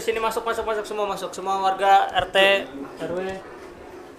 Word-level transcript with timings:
ke 0.00 0.08
sini 0.08 0.16
masuk 0.16 0.48
masuk 0.48 0.64
masuk 0.64 0.88
semua 0.88 1.04
masuk 1.04 1.28
semua 1.36 1.60
warga 1.60 2.08
RT 2.24 2.64
RW. 3.04 3.20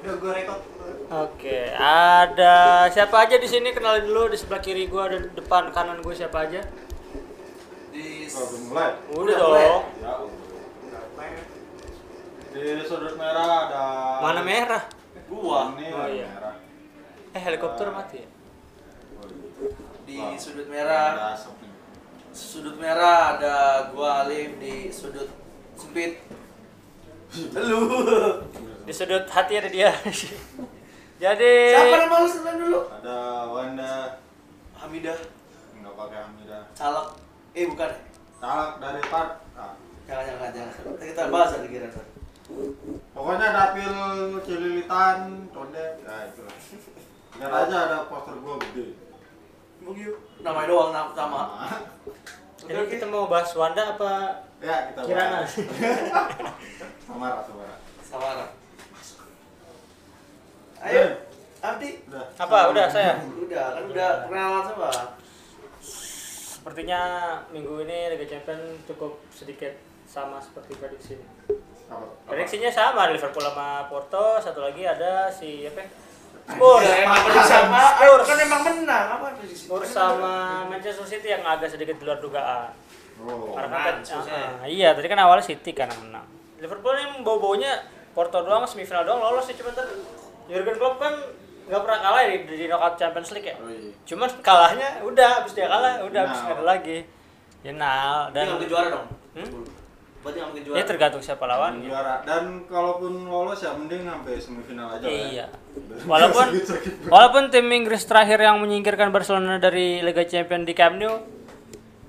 Udah 0.06 0.14
gue 0.14 0.32
rekod. 0.38 0.62
Oke, 1.10 1.74
ada 1.74 2.86
siapa 2.94 3.26
aja 3.26 3.42
di 3.42 3.50
sini 3.50 3.74
kenalin 3.74 4.06
dulu 4.06 4.30
di 4.30 4.38
sebelah 4.38 4.62
kiri 4.62 4.86
gua 4.86 5.10
dan 5.10 5.34
depan 5.34 5.74
kanan 5.74 6.06
gue 6.06 6.14
siapa 6.14 6.46
aja? 6.46 6.62
Di 7.90 8.30
Oh, 8.30 8.46
mulai. 8.70 8.94
Udah, 9.10 9.26
Udah 9.26 9.38
dong. 9.42 9.50
mulai. 9.98 11.34
Ya, 12.54 12.78
di 12.78 12.86
sudut 12.86 13.18
merah 13.18 13.50
ada 13.66 13.86
Mana 14.22 14.42
merah? 14.46 14.84
gua 15.34 15.74
Ini 15.74 15.86
Oh, 15.98 16.06
iya. 16.14 16.30
merah. 16.30 16.56
Eh 17.34 17.42
helikopter 17.42 17.90
mati 17.90 18.22
ya? 18.22 18.30
di 20.06 20.14
Wah, 20.22 20.38
sudut 20.38 20.70
ada 20.70 20.78
merah. 20.78 21.34
Sudut 22.30 22.78
merah 22.78 23.34
ada 23.34 23.56
gua 23.90 24.30
Alif 24.30 24.62
di 24.62 24.94
sudut 24.94 25.41
sempit. 25.82 26.22
Lu. 27.58 27.82
Di 28.86 28.94
sudut 28.94 29.26
hati 29.26 29.54
ada 29.58 29.70
dia. 29.72 29.90
Jadi 31.24 31.54
Siapa 31.70 31.98
nama 32.02 32.16
lu 32.22 32.30
sebelum 32.30 32.56
dulu? 32.66 32.80
Ada 32.90 33.18
Wanda, 33.46 33.94
Hamidah 34.78 35.18
nggak 35.82 35.94
pakai 35.98 36.20
Hamidah. 36.26 36.62
Calak. 36.78 37.08
Eh 37.58 37.66
bukan. 37.70 37.92
Talak 38.42 38.72
dari 38.82 39.02
Part. 39.06 39.32
Ah. 39.54 39.74
Jangan 40.10 40.24
jangan 40.26 40.50
jangan. 40.54 40.74
Kita 40.98 41.24
bahas 41.30 41.50
lagi 41.58 41.70
kira 41.70 41.90
Pokoknya 43.16 43.48
dapil 43.56 43.96
Cililitan, 44.44 45.48
Condet, 45.56 46.04
ya 46.04 46.28
itulah. 46.28 46.58
Lihat 47.40 47.54
aja 47.64 47.78
ada 47.88 47.98
poster 48.12 48.36
gua 48.44 48.60
gede. 48.60 48.98
Begitu. 49.80 50.20
Namanya 50.44 50.68
doang 50.68 50.92
nama 50.92 51.12
sama. 51.16 51.42
Jadi 52.60 52.82
kita 52.92 53.06
mau 53.08 53.32
bahas 53.32 53.56
Wanda 53.56 53.96
apa 53.96 54.44
Ya, 54.62 54.94
kita 54.94 55.00
Kirana? 55.10 55.42
bahas. 55.42 55.52
Samara, 57.10 57.42
Samara. 57.42 57.76
Samara. 58.06 58.46
Ayo, 60.82 61.06
Abdi. 61.66 61.90
Udah. 62.10 62.26
Apa? 62.38 62.58
Udah 62.70 62.86
saya. 62.86 63.14
Udah 63.26 63.66
kan 63.74 63.84
udah 63.90 64.10
kenalan 64.30 64.64
sama. 64.66 64.90
Sepertinya 66.62 67.02
minggu 67.50 67.90
ini 67.90 68.14
Liga 68.14 68.26
Champions 68.38 68.86
cukup 68.86 69.18
sedikit 69.34 69.74
sama 70.06 70.38
seperti 70.38 70.78
prediksi. 70.78 71.18
Apa? 71.90 72.06
Prediksinya 72.30 72.70
sama 72.70 73.10
Liverpool 73.10 73.42
sama 73.42 73.90
Porto, 73.90 74.38
satu 74.38 74.62
lagi 74.62 74.86
ada 74.86 75.26
si 75.34 75.66
apa? 75.66 75.82
ya? 75.82 75.90
Spurs. 76.42 76.86
Ya, 76.86 76.96
emang 77.06 77.22
sama. 77.46 77.82
Spurs. 77.98 78.26
Kan 78.30 78.38
emang 78.46 78.62
menang 78.62 79.06
apa 79.18 79.26
prediksi? 79.42 79.66
Spurs 79.66 79.90
sama 79.90 80.66
Manchester 80.70 81.06
City 81.06 81.34
yang 81.34 81.42
agak 81.46 81.70
sedikit 81.74 81.98
di 81.98 82.06
luar 82.06 82.22
dugaan. 82.22 82.74
Oh. 83.22 83.54
Karena 83.54 83.78
kan, 83.78 83.96
ah, 84.02 84.66
iya 84.66 84.92
tadi 84.92 85.06
kan 85.06 85.20
awalnya 85.20 85.46
City 85.46 85.72
kan 85.72 85.86
yang 85.88 86.02
menang. 86.10 86.26
Liverpool 86.58 86.94
ini 86.94 87.22
bau-baunya 87.22 87.82
Porto 88.12 88.42
doang 88.42 88.66
semifinal 88.66 89.02
doang 89.02 89.20
lolos 89.20 89.46
sih 89.46 89.56
cuman 89.56 89.72
tadi 89.72 89.94
Jurgen 90.46 90.76
Klopp 90.76 90.98
kan 90.98 91.14
nggak 91.62 91.82
pernah 91.82 92.00
kalah 92.02 92.22
di, 92.26 92.38
di 92.44 92.66
knockout 92.68 92.96
Champions 92.98 93.32
League 93.32 93.48
ya. 93.48 93.56
Oh, 93.56 93.70
iya. 93.70 93.94
Cuman 94.04 94.28
kalahnya 94.42 94.90
udah 95.02 95.28
habis 95.40 95.54
dia 95.54 95.66
kalah 95.66 96.02
udah 96.02 96.20
habis 96.22 96.36
Final. 96.36 96.46
nggak 96.46 96.58
ada 96.58 96.66
lagi. 96.68 96.98
Final 97.62 98.18
Dia 98.28 98.34
dan 98.34 98.46
nggak 98.52 98.68
juara 98.68 98.88
dong. 98.90 99.06
Hmm? 99.32 99.50
Berarti 100.22 100.38
nggak 100.38 100.50
mungkin 100.50 100.64
juara. 100.66 100.78
ya 100.78 100.84
tergantung 100.84 101.22
siapa 101.22 101.42
Yang 101.42 101.52
lawannya. 101.52 101.88
juara 101.88 102.16
dan 102.22 102.44
kalaupun 102.66 103.14
lolos 103.26 103.60
ya 103.60 103.72
mending 103.72 104.02
sampai 104.04 104.34
semifinal 104.36 104.88
aja 104.92 105.06
ya. 105.06 105.24
Iya. 105.30 105.46
Walaupun 106.12 106.46
Sakit-sakit 106.52 106.94
banget. 107.00 107.10
walaupun 107.10 107.44
tim 107.48 107.68
Inggris 107.72 108.04
terakhir 108.04 108.40
yang 108.42 108.58
menyingkirkan 108.60 109.08
Barcelona 109.10 109.56
dari 109.56 110.02
Liga 110.02 110.26
Champions 110.26 110.66
di 110.68 110.74
Camp 110.74 111.00
Nou 111.00 111.16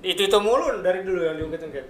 itu 0.03 0.21
itu 0.27 0.37
mulu 0.43 0.83
dari 0.83 1.07
dulu 1.07 1.23
yang 1.23 1.39
diungkit-ungkit. 1.39 1.85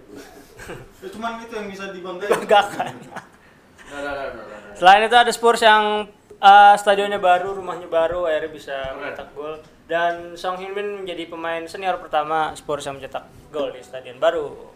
Ya, 1.02 1.08
cuman 1.10 1.42
itu 1.42 1.54
yang 1.58 1.68
bisa 1.68 1.90
dibanggain 1.90 2.30
Banggakan. 2.30 2.94
Nah, 3.04 4.00
nah, 4.00 4.14
nah, 4.14 4.28
nah, 4.32 4.46
nah. 4.48 4.74
Selain 4.78 5.02
itu 5.04 5.18
ada 5.18 5.32
Spurs 5.34 5.66
yang 5.66 6.08
eh, 6.38 6.76
stadionnya 6.78 7.18
baru, 7.18 7.58
rumahnya 7.58 7.90
baru, 7.90 8.30
akhirnya 8.30 8.52
bisa 8.54 8.78
mencetak 8.96 9.34
gol. 9.34 9.58
Dan 9.90 10.38
Song 10.40 10.62
Hyun 10.62 10.72
Min 10.72 10.88
menjadi 11.04 11.28
pemain 11.28 11.66
senior 11.68 12.00
pertama 12.00 12.56
Spurs 12.56 12.86
yang 12.86 13.02
mencetak 13.02 13.28
gol 13.50 13.74
di 13.74 13.82
stadion 13.82 14.22
baru. 14.22 14.72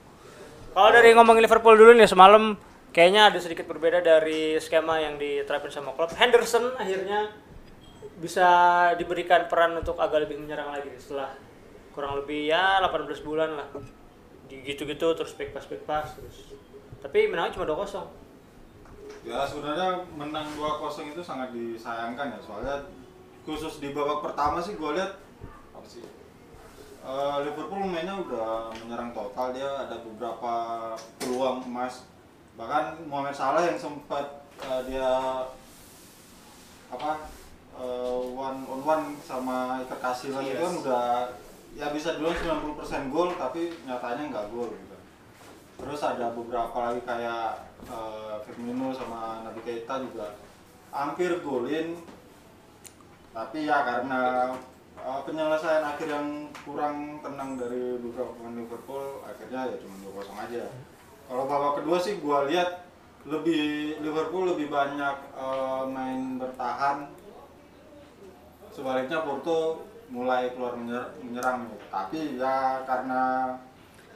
Kalau 0.74 0.90
dari 0.94 1.14
ngomongin 1.14 1.46
Liverpool 1.46 1.74
dulu 1.78 1.94
nih 1.98 2.10
semalam 2.10 2.58
kayaknya 2.94 3.34
ada 3.34 3.40
sedikit 3.42 3.66
berbeda 3.66 4.02
dari 4.02 4.58
skema 4.58 5.02
yang 5.02 5.22
diterapin 5.22 5.70
sama 5.70 5.94
klub. 5.94 6.10
Henderson 6.14 6.74
akhirnya 6.78 7.34
bisa 8.18 8.50
diberikan 8.98 9.46
peran 9.46 9.78
untuk 9.78 9.98
agak 10.02 10.26
lebih 10.26 10.42
menyerang 10.42 10.74
lagi 10.74 10.90
setelah 10.98 11.34
kurang 11.98 12.22
lebih 12.22 12.46
ya 12.46 12.78
18 12.86 13.10
bulan 13.26 13.58
lah. 13.58 13.68
Di 14.46 14.62
gitu-gitu 14.62 15.18
terus 15.18 15.34
back 15.34 15.50
pass 15.52 15.66
back 15.66 15.82
pass 15.84 16.14
terus. 16.14 16.54
Tapi 17.02 17.26
menangnya 17.26 17.58
cuma 17.58 17.66
2-0. 17.66 18.06
ya 19.26 19.44
sebenarnya 19.44 20.08
menang 20.16 20.48
2-0 20.56 20.78
itu 21.12 21.20
sangat 21.20 21.52
disayangkan 21.52 22.32
ya 22.32 22.40
soalnya 22.40 22.76
khusus 23.44 23.84
di 23.84 23.92
babak 23.92 24.24
pertama 24.24 24.64
sih 24.64 24.80
gue 24.80 24.92
lihat 24.96 25.20
apa 25.76 25.84
sih 25.84 26.00
eh, 27.04 27.38
Liverpool 27.44 27.92
mainnya 27.92 28.16
udah 28.16 28.72
menyerang 28.72 29.12
total 29.12 29.52
dia 29.52 29.68
ada 29.84 30.00
beberapa 30.00 30.54
peluang 31.20 31.60
emas 31.68 32.08
bahkan 32.56 32.96
Mohamed 33.04 33.36
Salah 33.36 33.68
yang 33.68 33.76
sempat 33.76 34.48
eh, 34.64 34.82
dia 34.88 35.12
apa 36.88 37.12
eh, 37.76 38.20
one 38.32 38.64
on 38.64 38.80
one 38.80 39.06
sama 39.28 39.84
Iker 39.84 40.00
Casillas 40.00 40.46
itu 40.46 40.56
kan 40.56 40.72
Yes. 40.72 40.82
udah 40.88 41.08
ya 41.78 41.94
bisa 41.94 42.18
dibilang 42.18 42.34
90% 42.74 43.14
gol 43.14 43.30
tapi 43.38 43.70
nyatanya 43.86 44.24
nggak 44.34 44.48
gol 44.50 44.74
gitu. 44.74 44.98
Terus 45.78 46.02
ada 46.02 46.34
beberapa 46.34 46.74
lagi 46.74 47.02
kayak 47.06 47.70
eh, 47.86 48.36
Firmino 48.50 48.90
sama 48.98 49.46
Nabi 49.46 49.62
Keita 49.62 50.02
juga 50.02 50.34
hampir 50.90 51.38
golin. 51.46 52.02
Tapi 53.30 53.70
ya 53.70 53.86
karena 53.86 54.52
eh, 54.98 55.22
penyelesaian 55.22 55.86
akhir 55.86 56.08
yang 56.10 56.50
kurang 56.66 57.22
tenang 57.22 57.62
dari 57.62 58.02
beberapa 58.02 58.34
pemain 58.34 58.58
Liverpool 58.58 59.22
akhirnya 59.22 59.70
ya 59.70 59.76
cuma 59.78 59.96
2-0 60.18 60.34
aja. 60.50 60.66
Kalau 61.30 61.44
babak 61.46 61.86
kedua 61.86 61.98
sih 62.02 62.18
gua 62.18 62.50
lihat 62.50 62.90
lebih 63.30 64.02
Liverpool 64.02 64.50
lebih 64.50 64.74
banyak 64.74 65.16
eh, 65.38 65.84
main 65.94 66.42
bertahan. 66.42 67.14
Sebaliknya 68.74 69.22
Porto 69.22 69.86
mulai 70.08 70.50
keluar 70.50 70.74
menyer- 70.74 71.12
menyerang 71.20 71.68
tapi 71.88 72.36
ya 72.36 72.82
karena 72.84 73.52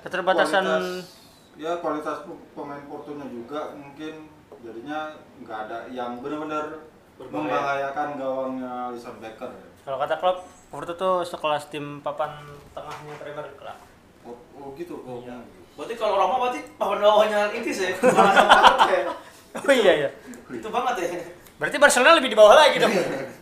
Keterbatasan 0.01 0.63
kualitas- 0.63 1.09
ya 1.55 1.71
kualitas 1.77 2.17
pe- 2.23 2.43
pemain 2.51 2.83
Portonya 2.85 3.27
juga 3.27 3.69
mungkin 3.71 4.31
jadinya 4.59 5.11
nggak 5.39 5.59
ada 5.67 5.77
yang 5.87 6.17
benar-benar 6.17 6.79
membahayakan 7.21 8.07
gawangnya 8.15 8.89
Alisson 8.89 9.19
Becker 9.19 9.51
Kalau 9.81 9.97
kata 9.97 10.15
klub, 10.15 10.37
Porto 10.69 10.93
tuh 10.93 11.15
sekelas 11.21 11.65
tim 11.67 11.99
papan 11.99 12.29
tengahnya 12.71 13.13
Premier 13.17 13.45
League 13.45 13.61
lah. 13.61 13.77
oh, 14.21 14.37
oh 14.55 14.73
gitu 14.73 15.01
oh, 15.01 15.17
Iya. 15.19 15.41
Berarti 15.73 15.93
kalau 15.95 16.15
Roma 16.15 16.37
berarti 16.39 16.61
papan 16.71 16.99
bawahnya 16.99 17.49
ini 17.51 17.71
sih. 17.71 17.89
Ya. 17.89 17.97
Oh 19.57 19.67
iya 19.67 19.93
iya. 19.97 20.09
Itu 20.47 20.69
banget 20.69 20.95
ya. 21.01 21.19
Berarti 21.57 21.75
Barcelona 21.75 22.15
lebih 22.15 22.29
di 22.29 22.37
bawah 22.37 22.55
lagi 22.55 22.77
dong. 22.77 22.93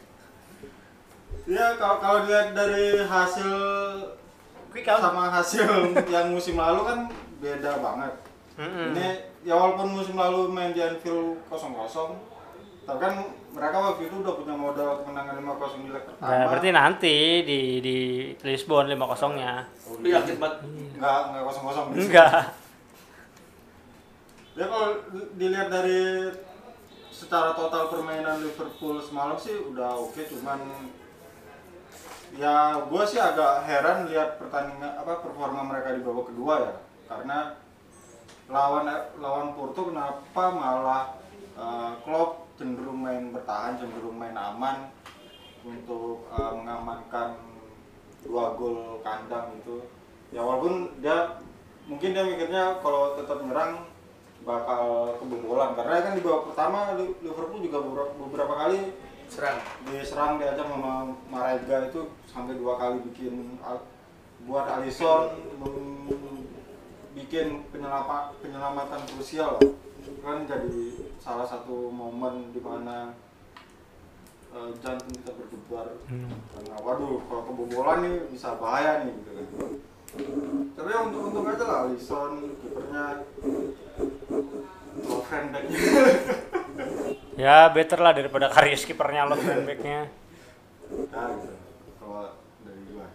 ya 1.50 1.74
kalau 1.76 1.98
kalau 1.98 2.18
dilihat 2.24 2.54
dari 2.54 3.02
hasil 3.02 3.52
Quick 4.70 4.86
count. 4.86 5.02
sama 5.02 5.34
hasil 5.34 5.66
yang 6.14 6.30
musim 6.30 6.56
lalu 6.56 6.86
kan 6.86 7.00
beda 7.40 7.72
banget 7.80 8.14
Mm-mm. 8.56 8.94
ini 8.94 9.08
ya 9.42 9.56
walaupun 9.56 9.98
musim 9.98 10.14
lalu 10.14 10.46
main 10.48 10.70
di 10.70 10.80
Anfield 10.80 11.42
0-0 11.48 11.90
tapi 12.86 13.00
kan 13.00 13.14
mereka 13.50 13.78
waktu 13.78 14.06
itu 14.06 14.16
udah 14.20 14.34
punya 14.36 14.54
modal 14.54 14.90
kemenangan 15.00 15.42
5-0 15.42 15.50
di 15.80 15.90
leg 15.90 16.04
pertama 16.04 16.26
Nah, 16.28 16.44
berarti 16.46 16.70
nanti 16.70 17.16
di 17.42 17.60
di 17.80 17.98
Lisbon 18.40 18.86
5-0-nya. 18.88 19.52
Lu 19.96 20.06
yakin 20.06 20.36
banget. 20.38 20.58
nggak 20.96 21.20
nggak 21.28 21.44
kosong 21.44 21.64
kosong 21.66 21.86
Enggak. 21.96 22.54
ya 24.54 24.66
kalau 24.66 24.90
dilihat 25.34 25.70
dari 25.70 26.30
secara 27.10 27.54
total 27.54 27.88
permainan 27.88 28.38
Liverpool 28.40 29.00
semalam 29.00 29.34
sih 29.36 29.56
udah 29.56 29.98
oke 29.98 30.20
cuman 30.20 30.60
ya 32.38 32.86
gue 32.86 33.04
sih 33.10 33.18
agak 33.18 33.66
heran 33.66 34.06
lihat 34.12 34.38
pertandingan 34.38 35.00
apa 35.00 35.24
performa 35.24 35.66
mereka 35.66 35.98
di 35.98 36.06
babak 36.06 36.30
kedua 36.30 36.54
ya. 36.62 36.74
Karena 37.10 37.58
lawan 38.50 38.86
lawan 39.18 39.54
Porto 39.58 39.90
kenapa 39.90 40.44
malah 40.54 41.18
eh, 41.58 41.92
Klopp 42.06 42.54
cenderung 42.60 43.02
main 43.02 43.34
bertahan 43.34 43.80
cenderung 43.80 44.18
main 44.18 44.38
aman 44.38 44.94
untuk 45.66 46.30
eh, 46.34 46.52
mengamankan 46.54 47.40
dua 48.26 48.54
gol 48.60 49.00
kandang 49.00 49.56
gitu 49.64 49.80
ya 50.36 50.44
walaupun 50.44 50.92
dia 51.00 51.40
mungkin 51.88 52.12
dia 52.12 52.22
mikirnya 52.28 52.84
kalau 52.84 53.16
tetap 53.18 53.42
nyerang 53.42 53.88
bakal 54.46 55.16
kebobolan. 55.20 55.76
Karena 55.76 56.06
kan 56.06 56.14
di 56.16 56.24
babak 56.24 56.54
pertama 56.54 56.80
Li- 56.96 57.18
Liverpool 57.26 57.60
juga 57.60 57.84
beberapa 58.16 58.54
kali 58.56 58.94
Serang. 59.30 59.62
diserang 59.86 60.42
diancam 60.42 60.68
sama 60.74 60.94
Marega 61.30 61.86
itu 61.86 62.02
sampai 62.26 62.58
dua 62.58 62.82
kali 62.82 62.98
bikin 63.06 63.62
al- 63.62 63.86
buat 64.44 64.66
Alisson 64.66 65.38
mem- 65.62 66.50
bikin 67.14 67.62
penyelama, 67.70 68.34
penyelamatan 68.42 69.02
krusial. 69.06 69.62
Kan 70.26 70.50
jadi 70.50 70.98
salah 71.22 71.46
satu 71.46 71.94
momen 71.94 72.50
di 72.50 72.60
mana 72.60 73.14
eh, 74.50 74.70
jantung 74.82 75.14
kita 75.14 75.32
berdebar. 75.38 75.94
Karena 76.50 76.76
waduh 76.82 77.22
kalau 77.30 77.44
kebobolan 77.46 78.02
nih 78.02 78.16
bisa 78.34 78.58
bahaya 78.58 79.06
nih 79.06 79.14
gitu 79.14 79.30
kan. 79.38 79.46
Tapi 80.74 80.90
untuk 81.06 81.30
untung 81.30 81.46
aja 81.46 81.64
lah 81.70 81.78
Alisson 81.86 82.58
kipernya 82.58 83.30
Ya 87.40 87.72
better 87.72 88.00
lah 88.04 88.12
daripada 88.12 88.52
Karius 88.52 88.84
kipernya 88.84 89.24
lo 89.24 89.40
backnya. 89.40 90.12
ya 90.90 91.22
gitu 91.40 91.56
kalau 92.00 92.26
dari 92.66 92.82
gua 92.90 93.08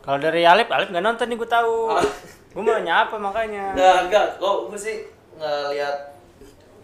Kalau 0.00 0.18
dari 0.18 0.42
Alip, 0.48 0.68
Alip 0.72 0.88
nggak 0.90 1.04
nonton 1.04 1.26
nih 1.28 1.36
gue 1.36 1.50
tahu. 1.50 1.74
Ah. 1.92 2.02
Gue 2.50 2.62
mau 2.66 2.74
nanya 2.74 3.06
apa 3.06 3.14
makanya. 3.20 3.76
Nggak, 3.78 3.98
enggak. 4.08 4.26
Kok 4.42 4.56
gue 4.72 4.80
sih 4.80 4.96
ngeliat 5.38 6.18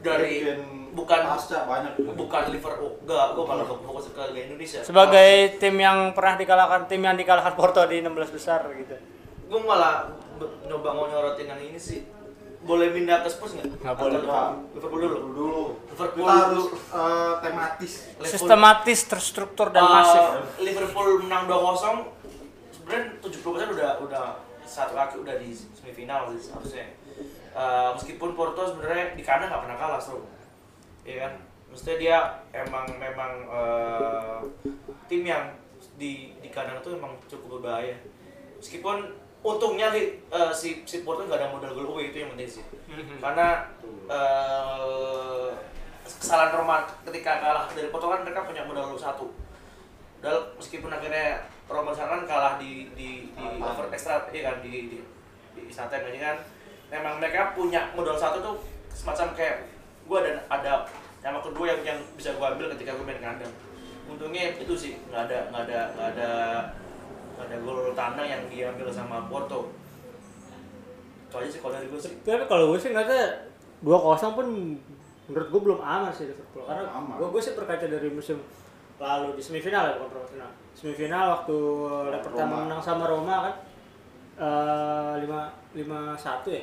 dari 0.04 0.46
bukan 0.94 1.20
pasca 1.26 1.66
banyak 1.66 1.92
bukan 2.14 2.42
Liverpool. 2.54 3.02
Enggak, 3.02 3.26
gue 3.34 3.44
malah 3.48 3.66
fokus 3.66 4.06
ke 4.14 4.22
Liga 4.30 4.40
Indonesia. 4.52 4.80
Sebagai 4.86 5.58
tim 5.58 5.74
yang 5.74 6.14
pernah 6.14 6.38
dikalahkan 6.38 6.86
tim 6.86 7.02
yang 7.02 7.18
dikalahkan 7.18 7.58
Porto 7.58 7.82
di 7.90 7.98
16 8.04 8.36
besar 8.36 8.62
gitu. 8.76 8.94
gue 9.46 9.60
malah 9.62 10.10
nyoba 10.66 10.90
mau 10.90 11.06
nyorotin 11.06 11.46
yang 11.50 11.62
ini 11.62 11.78
sih. 11.78 12.02
Boleh 12.66 12.90
pindah 12.90 13.22
ke 13.22 13.28
Spurs 13.30 13.52
nggak? 13.54 13.66
Nggak 13.78 13.94
boleh, 13.94 14.18
Liverpool? 14.18 14.50
Liverpool 14.74 15.00
dulu. 15.00 15.16
dulu 15.16 15.30
dulu 15.32 15.62
Liverpool 15.86 16.18
kita 16.20 16.34
harus 16.36 16.58
dulu. 16.58 16.76
eh, 16.92 17.32
tematis 17.40 17.92
Liverpool- 17.94 18.26
Sistematis, 18.28 19.00
terstruktur 19.06 19.66
dan 19.70 19.82
Uh, 19.82 19.90
masif. 19.92 20.22
Liverpool 20.58 21.08
menang 21.22 21.44
2-0 21.46 21.96
sebenarnya 22.68 23.02
70% 23.20 23.70
udah 23.70 23.90
udah 24.00 24.24
satu 24.66 24.92
kaki 24.92 25.16
udah 25.22 25.34
di 25.38 25.54
semifinal 25.54 26.26
sih 26.28 26.50
harusnya. 26.50 26.86
Uh, 27.52 27.94
meskipun 27.94 28.34
Porto 28.34 28.66
sebenarnya 28.66 29.14
di 29.14 29.22
kandang 29.22 29.48
nggak 29.48 29.62
pernah 29.62 29.78
kalah 29.78 30.00
seru. 30.02 30.26
Iya 31.02 31.16
kan? 31.22 31.32
Maksudnya 31.66 31.96
dia 31.96 32.16
emang 32.52 32.86
memang 32.92 33.32
uh, 33.46 34.38
tim 35.06 35.22
yang 35.22 35.54
di 35.94 36.12
di 36.36 36.48
kandang 36.48 36.78
itu 36.78 36.90
emang 36.92 37.14
cukup 37.24 37.56
berbahaya. 37.56 37.94
Meskipun 38.56 39.14
untungnya 39.46 39.94
di, 39.94 40.18
uh, 40.34 40.50
si 40.50 40.82
si 40.82 41.06
Porto 41.06 41.22
nggak 41.22 41.38
ada 41.38 41.54
modal 41.54 41.70
gol 41.70 41.94
away 41.94 42.10
itu 42.10 42.26
yang 42.26 42.34
penting 42.34 42.50
sih. 42.58 42.64
Karena 43.22 43.70
uh, 44.10 45.54
kesalahan 46.02 46.58
Roma 46.58 46.82
ketika 47.06 47.38
kalah 47.38 47.70
dari 47.70 47.88
Porto 47.94 48.10
kan 48.10 48.26
mereka 48.26 48.42
punya 48.42 48.66
modal 48.66 48.90
gol 48.90 48.98
satu. 48.98 49.30
Padahal 50.18 50.50
meskipun 50.58 50.90
akhirnya 50.90 51.46
Roma 51.70 51.94
sekarang 51.94 52.26
kalah 52.26 52.58
di 52.58 52.90
di 52.98 53.30
di 53.30 53.46
over 53.62 53.86
extra 53.94 54.26
iya 54.34 54.50
kan 54.50 54.58
di 54.66 54.90
di 54.90 54.98
di 55.54 55.60
extra 55.70 55.86
time 55.86 56.10
ini 56.10 56.18
kan 56.18 56.42
memang 56.90 57.22
mereka 57.22 57.54
punya 57.54 57.94
modal 57.94 58.18
satu 58.18 58.42
tuh 58.42 58.56
semacam 58.90 59.30
kayak 59.38 59.70
gua 60.10 60.26
ada 60.26 60.42
ada 60.50 60.72
nama 61.22 61.38
kedua 61.38 61.70
yang 61.70 61.80
yang 61.86 61.98
bisa 62.18 62.34
gua 62.34 62.58
ambil 62.58 62.74
ketika 62.74 62.98
gua 62.98 63.06
main 63.06 63.22
kandang. 63.22 63.54
Untungnya 64.10 64.58
itu 64.58 64.74
sih 64.74 64.98
nggak 65.06 65.30
ada 65.30 65.38
nggak 65.54 65.62
ada 65.70 65.80
nggak 65.94 66.08
ada 66.18 66.30
ada 67.36 67.56
gol 67.60 67.92
tandang 67.92 68.26
yang 68.26 68.42
diambil 68.48 68.88
sama 68.88 69.28
Porto. 69.28 69.68
Itu 71.28 71.34
aja 71.36 71.48
sih 71.50 71.60
kalau 71.60 71.76
dari 71.76 71.86
gua 71.88 72.00
sih. 72.00 72.12
Tapi 72.24 72.44
kalau 72.48 72.72
gue 72.72 72.78
sih 72.80 72.90
ngeliatnya 72.92 73.24
2-0 73.84 74.36
pun 74.36 74.46
menurut 75.26 75.48
gue 75.52 75.60
belum 75.60 75.80
aman 75.82 76.12
sih 76.14 76.30
Liverpool. 76.30 76.64
Karena 76.64 76.88
Aman. 76.90 77.18
gue 77.18 77.28
gue 77.28 77.42
sih 77.42 77.52
berkaca 77.52 77.86
dari 77.86 78.08
musim 78.08 78.38
lalu 78.96 79.36
di 79.36 79.42
semifinal 79.44 79.92
ya 79.92 79.94
bukan 80.00 80.08
perempat 80.08 80.56
Semifinal 80.76 81.24
waktu 81.40 81.56
leg 82.12 82.20
pertama 82.24 82.52
Roma. 82.52 82.64
menang 82.68 82.80
sama 82.80 83.04
Roma 83.08 83.34
kan 83.48 83.54
eh 84.36 85.14
lima 85.24 85.48
lima 85.72 86.12
satu 86.12 86.52
ya 86.52 86.60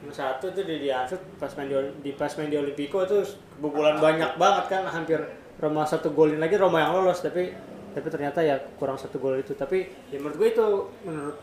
lima 0.00 0.12
satu 0.12 0.48
itu 0.48 0.64
di 0.64 0.88
diansut 0.88 1.20
pas 1.36 1.52
main 1.60 1.68
di, 1.68 1.76
di 2.00 2.10
pas 2.16 2.32
main 2.40 2.48
di 2.48 2.56
Olimpico 2.56 3.04
itu 3.04 3.20
kebobolan 3.60 4.00
banyak 4.00 4.40
banget 4.40 4.64
kan 4.72 4.88
hampir 4.88 5.20
Roma 5.60 5.84
satu 5.84 6.16
golin 6.16 6.40
lagi 6.40 6.56
Roma 6.56 6.80
yang 6.80 6.96
lolos 6.96 7.20
tapi 7.20 7.52
tapi 7.90 8.08
ternyata 8.08 8.40
ya 8.40 8.56
kurang 8.78 8.96
satu 8.96 9.18
gol 9.18 9.38
itu. 9.38 9.52
Tapi 9.54 9.90
ya 10.10 10.18
menurut 10.22 10.36
gue 10.38 10.48
itu 10.50 10.66
menurut 11.02 11.38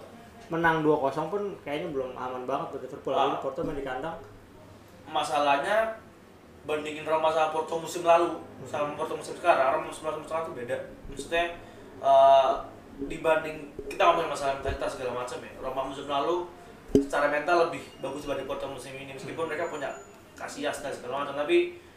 menang 0.47 0.79
2-0 0.79 1.31
pun 1.31 1.43
kayaknya 1.63 1.91
belum 1.91 2.15
aman 2.15 2.43
banget 2.47 2.67
buat 2.75 2.81
Liverpool. 2.87 3.13
Ah. 3.15 3.39
Porto 3.39 3.63
main 3.67 3.75
di 3.75 3.83
kandang. 3.83 4.15
Masalahnya 5.07 5.99
bandingin 6.67 7.07
Roma 7.07 7.31
sama 7.31 7.55
Porto 7.55 7.79
musim 7.79 8.03
lalu 8.03 8.43
sama 8.67 8.91
Porto 8.95 9.15
musim 9.15 9.35
sekarang 9.39 9.79
Roma 9.79 9.87
musim 9.87 10.03
lalu 10.07 10.23
musim 10.23 10.29
sekarang 10.31 10.45
tuh 10.47 10.55
beda. 10.55 10.77
Maksudnya 11.11 11.43
eh, 12.03 12.51
dibanding 13.07 13.57
kita 13.87 14.01
ngomongin 14.03 14.31
masalah 14.31 14.53
mentalitas 14.59 14.89
segala 14.95 15.11
macam 15.23 15.39
ya. 15.43 15.53
Roma 15.59 15.81
musim 15.83 16.07
lalu 16.07 16.47
secara 16.95 17.27
mental 17.27 17.67
lebih 17.67 17.83
bagus 17.99 18.23
dibanding 18.23 18.47
Porto 18.47 18.65
musim 18.71 18.95
ini 18.95 19.11
meskipun 19.11 19.51
mereka 19.51 19.67
punya 19.67 19.91
Casillas 20.37 20.79
dan 20.85 20.93
segala 20.93 21.25
macam. 21.25 21.33
Tapi 21.33 21.87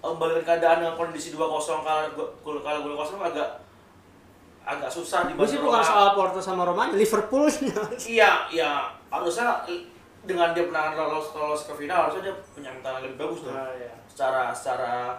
balik 0.00 0.48
keadaan 0.48 0.80
dengan 0.80 0.96
kondisi 0.96 1.28
2-0 1.36 1.84
kalah 1.84 2.08
gol 2.16 2.58
kalah 2.64 2.80
gol 2.80 2.96
kosong 2.96 3.20
agak 3.20 3.60
agak 4.70 4.86
susah 4.88 5.18
gue 5.22 5.34
dibanding 5.34 5.50
sih 5.50 5.58
bukan 5.58 5.82
soal 5.82 6.08
Porto 6.12 6.38
sama 6.38 6.62
Roma 6.62 6.88
Liverpool 6.90 7.50
Iya, 8.08 8.46
iya. 8.48 8.72
Harusnya 9.06 9.66
dengan 10.20 10.52
dia 10.52 10.64
pernah 10.64 10.94
lolos 10.94 11.32
lolos 11.32 11.64
ke 11.64 11.72
final 11.74 12.06
harusnya 12.06 12.28
dia 12.28 12.34
punya 12.50 12.70
mental 12.70 12.92
yang 12.94 13.04
lebih 13.04 13.18
bagus 13.18 13.40
dong. 13.42 13.52
Nah, 13.52 13.72
iya. 13.72 13.92
Secara 14.06 14.52
secara 14.52 15.18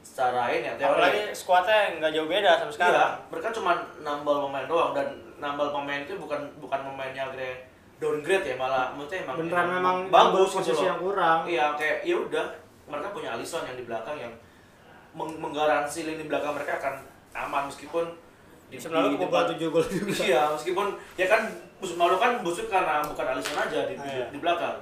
secara 0.00 0.42
ini 0.48 0.68
ya. 0.68 0.74
teori. 0.74 0.84
apalagi 0.86 1.22
skuadnya 1.32 1.80
nggak 1.96 2.12
jauh 2.12 2.28
beda 2.28 2.50
sama 2.54 2.70
sekarang 2.70 2.92
Iya, 2.94 3.06
mereka 3.26 3.48
cuma 3.50 3.72
nambal 3.98 4.36
pemain 4.44 4.66
doang 4.66 4.92
dan 4.92 5.06
nambal 5.34 5.72
pemain 5.72 6.00
itu 6.00 6.14
bukan 6.14 6.40
bukan 6.58 6.80
pemain 6.84 7.10
yang 7.10 7.26
akhirnya 7.26 7.56
downgrade 7.96 8.44
ya 8.44 8.54
malah 8.54 8.92
maksudnya 8.92 9.24
emang 9.24 9.36
beneran 9.40 9.66
memang 9.72 9.96
bagus 10.08 10.50
posisi 10.52 10.70
gitu 10.70 10.76
loh. 10.76 10.86
yang 10.86 10.98
kurang 11.00 11.38
Iya, 11.44 11.64
kayak 11.74 11.98
ya 12.04 12.16
udah 12.20 12.46
mereka 12.84 13.08
punya 13.10 13.28
Alisson 13.32 13.64
yang 13.64 13.74
di 13.74 13.84
belakang 13.84 14.16
yang 14.18 14.32
meng- 15.10 15.40
menggaransi 15.40 16.04
lini 16.04 16.28
belakang 16.28 16.52
mereka 16.52 16.76
akan 16.76 16.94
aman 17.32 17.64
meskipun 17.66 18.04
di, 18.68 18.76
musim 18.76 18.90
lalu 18.90 19.08
kebobolan 19.14 19.46
7 19.54 19.70
gol 19.70 19.84
juga 19.84 20.12
Iya, 20.24 20.42
meskipun 20.52 20.86
ya 21.14 21.26
kan 21.26 21.42
musim 21.78 21.96
lalu 21.96 22.16
kan 22.16 22.32
busuk 22.40 22.66
karena 22.66 23.04
bukan 23.04 23.26
Alisson 23.28 23.56
aja 23.56 23.80
di, 23.86 23.94
di, 23.94 24.08
Iya. 24.08 24.26
di 24.32 24.38
belakang. 24.40 24.76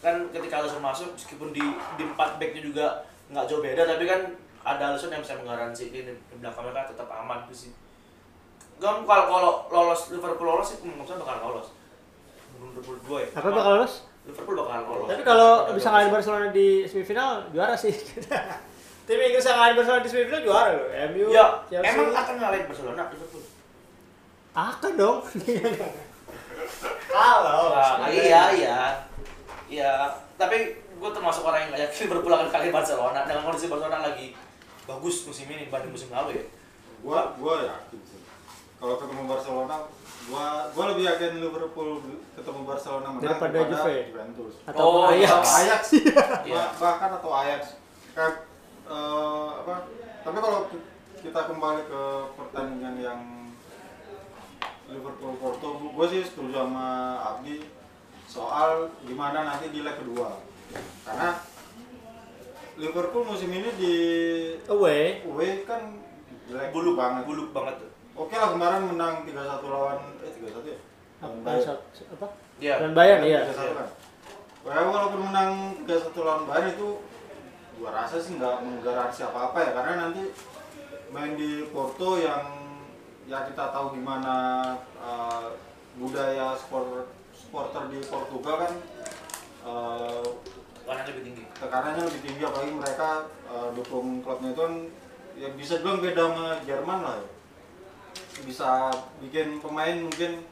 Kan 0.00 0.14
ketika 0.30 0.54
Alisson 0.60 0.82
masuk 0.84 1.08
meskipun 1.12 1.50
di 1.50 1.64
di 1.96 2.02
empat 2.04 2.36
backnya 2.36 2.62
juga 2.62 2.86
nggak 3.26 3.44
jauh 3.46 3.58
beda 3.58 3.82
tapi 3.82 4.04
kan 4.06 4.20
ada 4.62 4.82
Alisson 4.92 5.10
yang 5.10 5.22
bisa 5.22 5.34
menggaransi 5.36 5.84
di, 5.90 6.00
di 6.04 6.12
belakang 6.38 6.62
mereka 6.66 6.92
tetap 6.92 7.08
aman 7.10 7.42
itu 7.48 7.54
sih. 7.66 7.72
Gam 8.76 9.08
kalau 9.08 9.24
kalau 9.26 9.52
lolos 9.72 10.12
Liverpool 10.12 10.46
lolos 10.46 10.68
sih 10.68 10.78
menurut 10.84 11.08
saya 11.08 11.16
bakal 11.18 11.36
lolos. 11.48 11.72
Menurut 12.54 12.84
menurut 12.84 13.02
gue 13.02 13.18
ya. 13.24 13.28
apa 13.32 13.48
bakal 13.48 13.72
lolos 13.80 13.94
Liverpool 14.26 14.56
bakal 14.58 14.80
lolos. 14.84 15.08
tapi 15.08 15.22
kalau 15.22 15.50
bisa 15.72 15.88
ngalahin 15.88 16.10
Barcelona 16.10 16.46
di 16.50 16.84
semifinal 16.84 17.46
juara 17.50 17.72
sih 17.72 17.94
tim 19.06 19.18
Inggris 19.18 19.42
yang 19.42 19.54
ngalahin 19.54 19.76
Barcelona 19.76 20.02
di 20.02 20.10
semifinal 20.10 20.42
juara 20.42 20.70
loh 20.72 20.86
MU 21.08 21.26
Ya, 21.30 21.46
Chelsea. 21.64 21.88
emang 21.88 22.10
akan 22.12 22.34
ngalahin 22.36 22.66
Barcelona 22.66 23.02
Liverpool. 23.06 23.44
akan 24.52 24.92
dong. 24.94 25.18
Kalau. 27.08 27.62
Nah, 27.72 28.08
iya 28.08 28.42
iya. 28.52 28.80
Iya 29.66 29.92
tapi 30.36 30.56
gue 30.76 31.10
termasuk 31.10 31.42
orang 31.42 31.60
yang 31.62 31.70
gak 31.70 31.82
yakin 31.86 32.00
Liverpool 32.06 32.32
akan 32.32 32.48
kali 32.48 32.68
Barcelona. 32.68 33.20
Dengan 33.24 33.42
kondisi 33.42 33.66
Barcelona 33.66 33.98
lagi 34.04 34.34
bagus 34.84 35.24
musim 35.24 35.46
ini 35.48 35.66
dibanding 35.66 35.90
musim 35.90 36.08
lalu 36.08 36.38
ya. 36.38 36.44
Gua 36.98 37.34
gua 37.36 37.54
yakin 37.64 38.00
sih. 38.02 38.20
Kalau 38.76 38.96
ketemu 38.96 39.22
Barcelona 39.24 39.76
gua 40.26 40.46
gua 40.70 40.84
lebih 40.90 41.04
yakin 41.06 41.38
Liverpool 41.38 42.02
ketemu 42.32 42.60
Barcelona 42.62 43.08
menang 43.08 43.22
Daripada 43.24 43.58
Juve? 43.62 43.94
Juventus. 44.08 44.54
Atau 44.64 44.82
Oh, 44.82 45.06
Ajax. 45.06 45.30
Iya. 45.44 45.60
Ajax 45.60 45.82
Iya. 46.42 46.54
Bah- 46.54 46.72
bahkan 46.76 47.10
atau 47.12 47.30
Ajax 47.32 47.62
eh, 48.86 49.48
apa? 49.56 49.74
Tapi 50.22 50.38
kalau 50.38 50.58
ki- 50.68 50.86
kita 51.20 51.40
kembali 51.44 51.82
ke 51.86 52.02
pertandingan 52.34 52.96
yang 52.96 53.20
Liverpool 54.86 55.34
Porto 55.36 55.68
gue 55.82 56.06
sih 56.06 56.22
setuju 56.22 56.62
sama 56.62 56.86
Abdi 57.18 57.66
soal 58.26 58.90
gimana 59.02 59.42
nanti 59.44 59.70
di 59.70 59.82
leg 59.82 59.98
kedua. 59.98 60.38
Karena 61.02 61.42
Liverpool 62.76 63.24
musim 63.24 63.50
ini 63.50 63.70
di 63.74 63.94
away. 64.68 65.24
Away 65.24 65.64
kan 65.64 65.98
jelek 66.46 66.70
buluk 66.70 66.94
banget. 66.94 67.22
buluk 67.26 67.50
banget. 67.50 67.82
Tuh 67.82 67.90
oke 68.16 68.32
lah 68.32 68.48
kemarin 68.52 68.82
menang 68.86 69.14
3-1 69.24 69.34
lawan 69.66 69.98
eh 70.22 70.30
3-1 70.30 70.72
ya? 70.72 70.78
Lawan 71.18 71.36
apa 71.36 71.44
Bayern. 71.44 71.78
apa? 72.12 72.26
Iya. 72.62 72.74
dan 72.80 72.90
Bayern 72.94 73.22
iya. 73.24 73.40
3-1 73.50 73.74
kan. 73.74 73.88
Walaupun 74.62 75.20
menang 75.26 75.52
3-1 75.82 76.14
lawan 76.22 76.42
Bayern 76.46 76.68
itu 76.70 76.88
gua 77.76 77.90
rasa 77.92 78.16
sih 78.18 78.40
nggak 78.40 78.64
menggaransi 78.64 79.20
apa-apa 79.28 79.58
ya 79.60 79.70
karena 79.76 79.92
nanti 80.08 80.22
main 81.12 81.36
di 81.36 81.68
Porto 81.70 82.18
yang 82.18 82.44
ya 83.26 83.46
kita 83.46 83.70
tahu 83.74 83.96
gimana 83.98 84.34
eh, 84.98 85.48
budaya 85.96 86.56
sport 86.56 87.10
supporter 87.36 87.88
di 87.92 87.98
Portugal 88.06 88.66
kan 88.66 88.72
eh, 89.66 90.24
karena 90.86 91.02
lebih 91.02 91.22
tinggi. 91.26 91.44
tekanannya 91.58 92.02
lebih 92.06 92.22
tinggi 92.22 92.42
apalagi 92.46 92.72
mereka 92.72 93.10
eh, 93.50 93.68
dukung 93.74 94.22
klubnya 94.22 94.54
itu 94.54 94.60
kan 94.62 94.74
ya 95.36 95.48
bisa 95.52 95.84
bilang 95.84 96.00
beda 96.00 96.22
sama 96.32 96.46
Jerman 96.64 97.00
lah 97.04 97.16
ya. 97.20 97.28
bisa 98.44 98.92
bikin 99.20 99.60
pemain 99.64 99.96
mungkin 99.96 100.44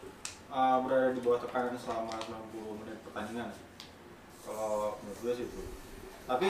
uh, 0.54 0.78
berada 0.86 1.10
di 1.10 1.20
bawah 1.20 1.40
tekanan 1.42 1.74
selama 1.74 2.14
90 2.54 2.80
menit 2.80 2.98
pertandingan. 3.02 3.50
Kalau 4.46 4.96
menurut 5.02 5.18
gue 5.20 5.32
sih 5.34 5.46
itu. 5.50 5.62
Tapi 6.24 6.48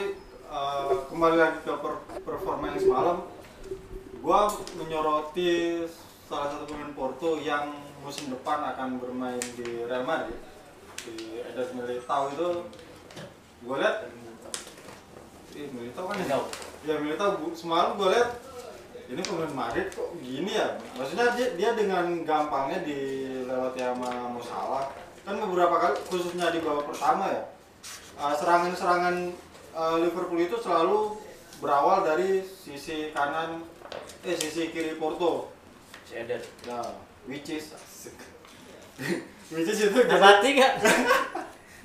uh, 0.51 1.05
kembali 1.09 1.37
lagi 1.37 1.59
ke 1.63 1.73
per- 1.79 2.05
performa 2.25 2.73
yang 2.73 2.81
semalam 2.81 3.19
gue 4.25 4.41
menyoroti 4.81 5.85
salah 6.25 6.49
satu 6.49 6.65
pemain 6.65 6.97
Porto 6.97 7.37
yang 7.37 7.69
musim 8.01 8.33
depan 8.33 8.65
akan 8.73 8.97
bermain 8.97 9.41
di 9.57 9.85
Real 9.85 10.05
Madrid. 10.05 10.41
Di 11.05 11.45
Eder 11.45 11.69
Militao 11.77 12.33
itu 12.33 12.49
gue 13.61 13.77
lihat 13.77 14.09
Ih, 15.55 15.69
Militao 15.71 16.09
kan 16.09 16.17
Militao. 16.17 16.43
ya 16.89 16.95
Militao. 16.97 17.31
Bu- 17.37 17.53
semalam 17.53 18.01
gue 18.01 18.09
lihat 18.17 18.41
ini 19.05 19.21
pemain 19.21 19.53
Madrid 19.53 19.93
kok 19.93 20.17
gini 20.25 20.57
ya? 20.57 20.81
Maksudnya 20.97 21.37
dia, 21.37 21.53
dia 21.61 21.71
dengan 21.77 22.25
gampangnya 22.25 22.81
dilewati 22.81 23.85
sama 23.85 24.33
Mo 24.33 24.41
Salah. 24.41 24.89
Kan 25.29 25.37
beberapa 25.41 25.77
kali 25.77 25.97
khususnya 26.09 26.49
di 26.49 26.65
babak 26.65 26.89
pertama 26.89 27.29
ya 27.29 27.43
uh, 28.17 28.33
serangan-serangan 28.33 29.33
uh, 29.33 29.54
Liverpool 29.99 30.38
itu 30.38 30.57
selalu 30.59 31.19
berawal 31.59 32.07
dari 32.07 32.43
sisi 32.47 33.11
kanan 33.11 33.62
eh 34.23 34.35
sisi 34.35 34.71
kiri 34.71 34.97
Porto 34.97 35.50
Si 36.04 36.19
Eder. 36.19 36.43
ya 36.66 36.78
which 37.26 37.49
is 37.50 37.75
which 39.54 39.69
is 39.71 39.78
itu 39.81 39.99
jadi, 40.04 40.21
Mati 40.21 40.49
nggak? 40.54 40.75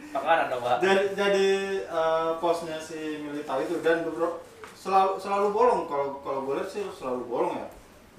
Makanan 0.09 0.45
dong, 0.49 0.61
Pak. 0.65 0.77
jadi, 0.81 1.05
jadi 1.13 1.47
uh, 1.85 2.33
posnya 2.41 2.81
si 2.81 3.21
Militao 3.21 3.61
itu 3.61 3.77
dan 3.85 4.01
beberapa 4.01 4.41
selalu 4.73 5.21
selalu 5.21 5.47
bolong 5.53 5.81
kalau 5.85 6.17
kalau 6.25 6.49
lihat 6.49 6.65
sih 6.65 6.81
selalu 6.89 7.23
bolong 7.29 7.53
Ya, 7.59 7.67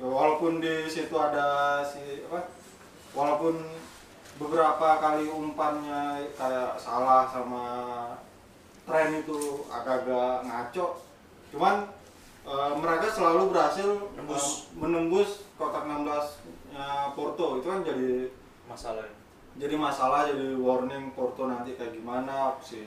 walaupun 0.09 0.65
di 0.65 0.89
situ 0.89 1.13
ada 1.13 1.81
si 1.85 2.25
apa 2.25 2.49
walaupun 3.13 3.61
beberapa 4.41 4.97
kali 4.97 5.29
umpannya 5.29 6.25
kayak 6.41 6.73
salah 6.81 7.29
sama 7.29 7.65
tren 8.85 9.11
itu 9.17 9.39
agak-agak 9.69 10.45
ngaco 10.45 10.87
cuman 11.51 11.75
eh, 12.47 12.73
mereka 12.79 13.07
selalu 13.11 13.51
berhasil 13.53 13.89
Menembus. 14.17 14.45
eh, 14.45 14.53
menembus 14.79 15.31
kotak 15.59 15.85
16 15.85 16.73
nya 16.73 17.11
Porto 17.13 17.59
itu 17.59 17.67
kan 17.67 17.83
jadi 17.83 18.31
Masalah. 18.71 19.03
jadi 19.59 19.75
masalah 19.75 20.31
jadi 20.31 20.55
warning 20.55 21.11
Porto 21.13 21.51
nanti 21.51 21.75
kayak 21.75 21.99
gimana 21.99 22.55
si 22.63 22.87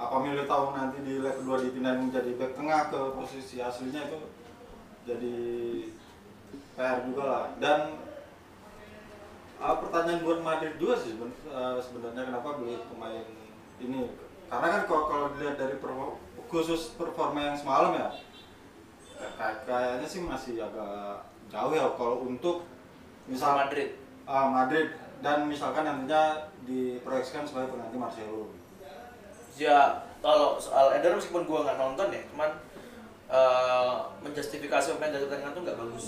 apa 0.00 0.16
Militao 0.16 0.72
nanti 0.72 1.04
di 1.04 1.20
leg 1.20 1.36
kedua 1.36 1.60
dipindahin 1.60 2.08
menjadi 2.08 2.32
back 2.40 2.56
tengah 2.56 2.88
ke 2.88 3.00
posisi 3.12 3.60
aslinya 3.60 4.08
itu 4.08 4.20
jadi 5.04 5.36
PR 6.72 7.04
juga 7.04 7.22
lah 7.28 7.44
dan 7.60 8.00
ah, 9.60 9.76
pertanyaan 9.76 10.24
buat 10.24 10.40
Madrid 10.40 10.80
juga 10.80 10.96
sih 10.96 11.20
eh, 11.20 11.76
sebenarnya 11.84 12.32
kenapa 12.32 12.56
beli 12.56 12.80
pemain 12.88 13.28
ini 13.76 14.08
karena 14.50 14.66
kan 14.66 14.82
kalau 14.84 15.04
kalau 15.06 15.26
dilihat 15.38 15.56
dari 15.56 15.78
perform- 15.78 16.18
khusus 16.50 16.98
performa 16.98 17.54
yang 17.54 17.56
semalam 17.56 17.94
ya 17.94 18.10
kayak- 19.38 19.62
kayaknya 19.62 20.08
sih 20.10 20.20
masih 20.26 20.58
agak 20.58 21.22
jauh 21.46 21.70
ya 21.70 21.86
kalau 21.94 22.26
untuk 22.26 22.66
misal 23.30 23.54
Madrid. 23.54 23.94
Ah, 24.26 24.50
Madrid 24.50 24.90
dan 25.22 25.46
misalkan 25.46 25.86
nantinya 25.86 26.50
diproyeksikan 26.66 27.46
sebagai 27.46 27.74
pengganti 27.74 27.98
Marcelo. 27.98 28.50
Ya, 29.54 30.06
kalau 30.24 30.56
soal 30.56 30.94
Eder 30.96 31.14
meskipun 31.14 31.44
gua 31.44 31.66
nggak 31.66 31.78
nonton 31.78 32.08
ya, 32.10 32.22
cuman 32.30 32.50
eh, 33.30 33.96
menjustifikasi 34.26 34.98
pemain 34.98 35.14
dari 35.14 35.22
pertandingan 35.22 35.54
tuh 35.54 35.62
nggak 35.62 35.78
bagus. 35.78 36.04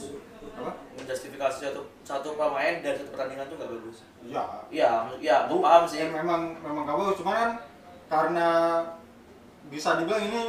Apa? 0.59 0.73
Menjustifikasi 0.99 1.57
satu 1.71 1.83
satu 2.03 2.35
pemain 2.35 2.83
dari 2.83 2.99
satu 2.99 3.15
pertandingan 3.15 3.47
tuh 3.47 3.57
nggak 3.63 3.73
bagus. 3.79 3.97
Ya. 4.27 4.43
Iya, 4.71 4.91
ya, 5.23 5.37
gua 5.47 5.61
paham 5.63 5.85
sih. 5.87 6.03
Ya, 6.03 6.11
memang 6.11 6.51
memang 6.59 6.83
gak 6.83 6.99
bagus, 6.99 7.23
cuman 7.23 7.35
kan 7.39 7.51
karena 8.13 8.49
bisa 9.73 9.97
dibilang 9.97 10.21
ini 10.21 10.41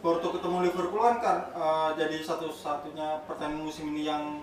Porto 0.00 0.32
ketemu 0.32 0.64
Liverpool 0.64 1.04
kan, 1.04 1.20
kan 1.20 1.38
eh, 1.52 1.90
jadi 2.00 2.24
satu-satunya 2.24 3.28
pertandingan 3.28 3.68
musim 3.68 3.92
ini 3.92 4.08
yang 4.08 4.40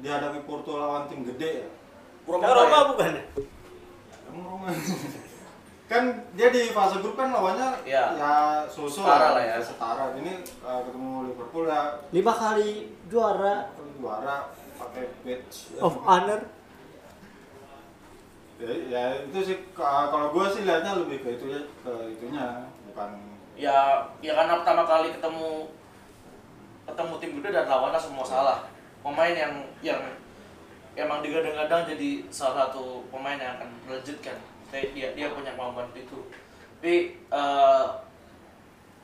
dihadapi 0.00 0.48
Porto 0.48 0.80
lawan 0.80 1.04
tim 1.12 1.28
gede 1.28 1.62
ya. 1.62 1.68
Kurang 2.24 2.40
apa 2.40 2.56
Roma 2.56 2.72
ya? 2.72 2.82
bukan? 2.88 3.12
Emang 4.32 4.44
Roma. 4.56 4.68
kan 5.90 6.02
dia 6.38 6.48
di 6.54 6.70
fase 6.70 7.02
grup 7.02 7.18
kan 7.18 7.34
lawannya 7.34 7.82
Ya. 7.82 8.14
ya 8.14 8.32
so-so 8.70 9.02
Setara 9.02 9.34
lah 9.36 9.44
ya. 9.44 9.56
Setara. 9.60 10.16
Ini 10.16 10.32
eh, 10.42 10.80
ketemu 10.88 11.12
Liverpool 11.30 11.68
ya 11.68 12.00
Lima 12.10 12.32
kali 12.32 12.96
juara 13.12 13.68
juara 14.00 14.36
pakai 14.80 15.04
badge 15.22 15.76
of 15.78 16.00
honor. 16.08 16.40
Ya, 18.66 19.02
itu 19.24 19.38
sih 19.40 19.56
ka- 19.72 20.08
kalau 20.12 20.32
gue 20.36 20.44
sih 20.52 20.62
lihatnya 20.68 21.00
lebih 21.00 21.24
ke 21.24 21.28
itu 21.40 21.46
ya 21.48 21.60
ke 21.80 21.92
itunya 22.12 22.46
bukan 22.90 23.10
Ya, 23.60 24.08
ya 24.24 24.32
karena 24.32 24.64
pertama 24.64 24.88
kali 24.88 25.12
ketemu 25.12 25.68
ketemu 26.88 27.14
tim 27.20 27.30
gede 27.36 27.48
dan 27.52 27.68
lawannya 27.68 28.00
semua 28.00 28.24
salah. 28.24 28.64
Pemain 29.04 29.36
yang 29.36 29.52
yang 29.84 30.00
emang 30.96 31.20
digadang-gadang 31.20 31.84
jadi 31.84 32.24
salah 32.32 32.72
satu 32.72 33.04
pemain 33.12 33.36
yang 33.36 33.60
akan 33.60 33.68
melejitkan. 33.84 34.40
Dia 34.72 35.12
dia, 35.12 35.28
punya 35.36 35.52
kemampuan 35.52 35.92
itu. 35.92 36.24
Tapi 36.80 37.20
eh, 37.20 37.84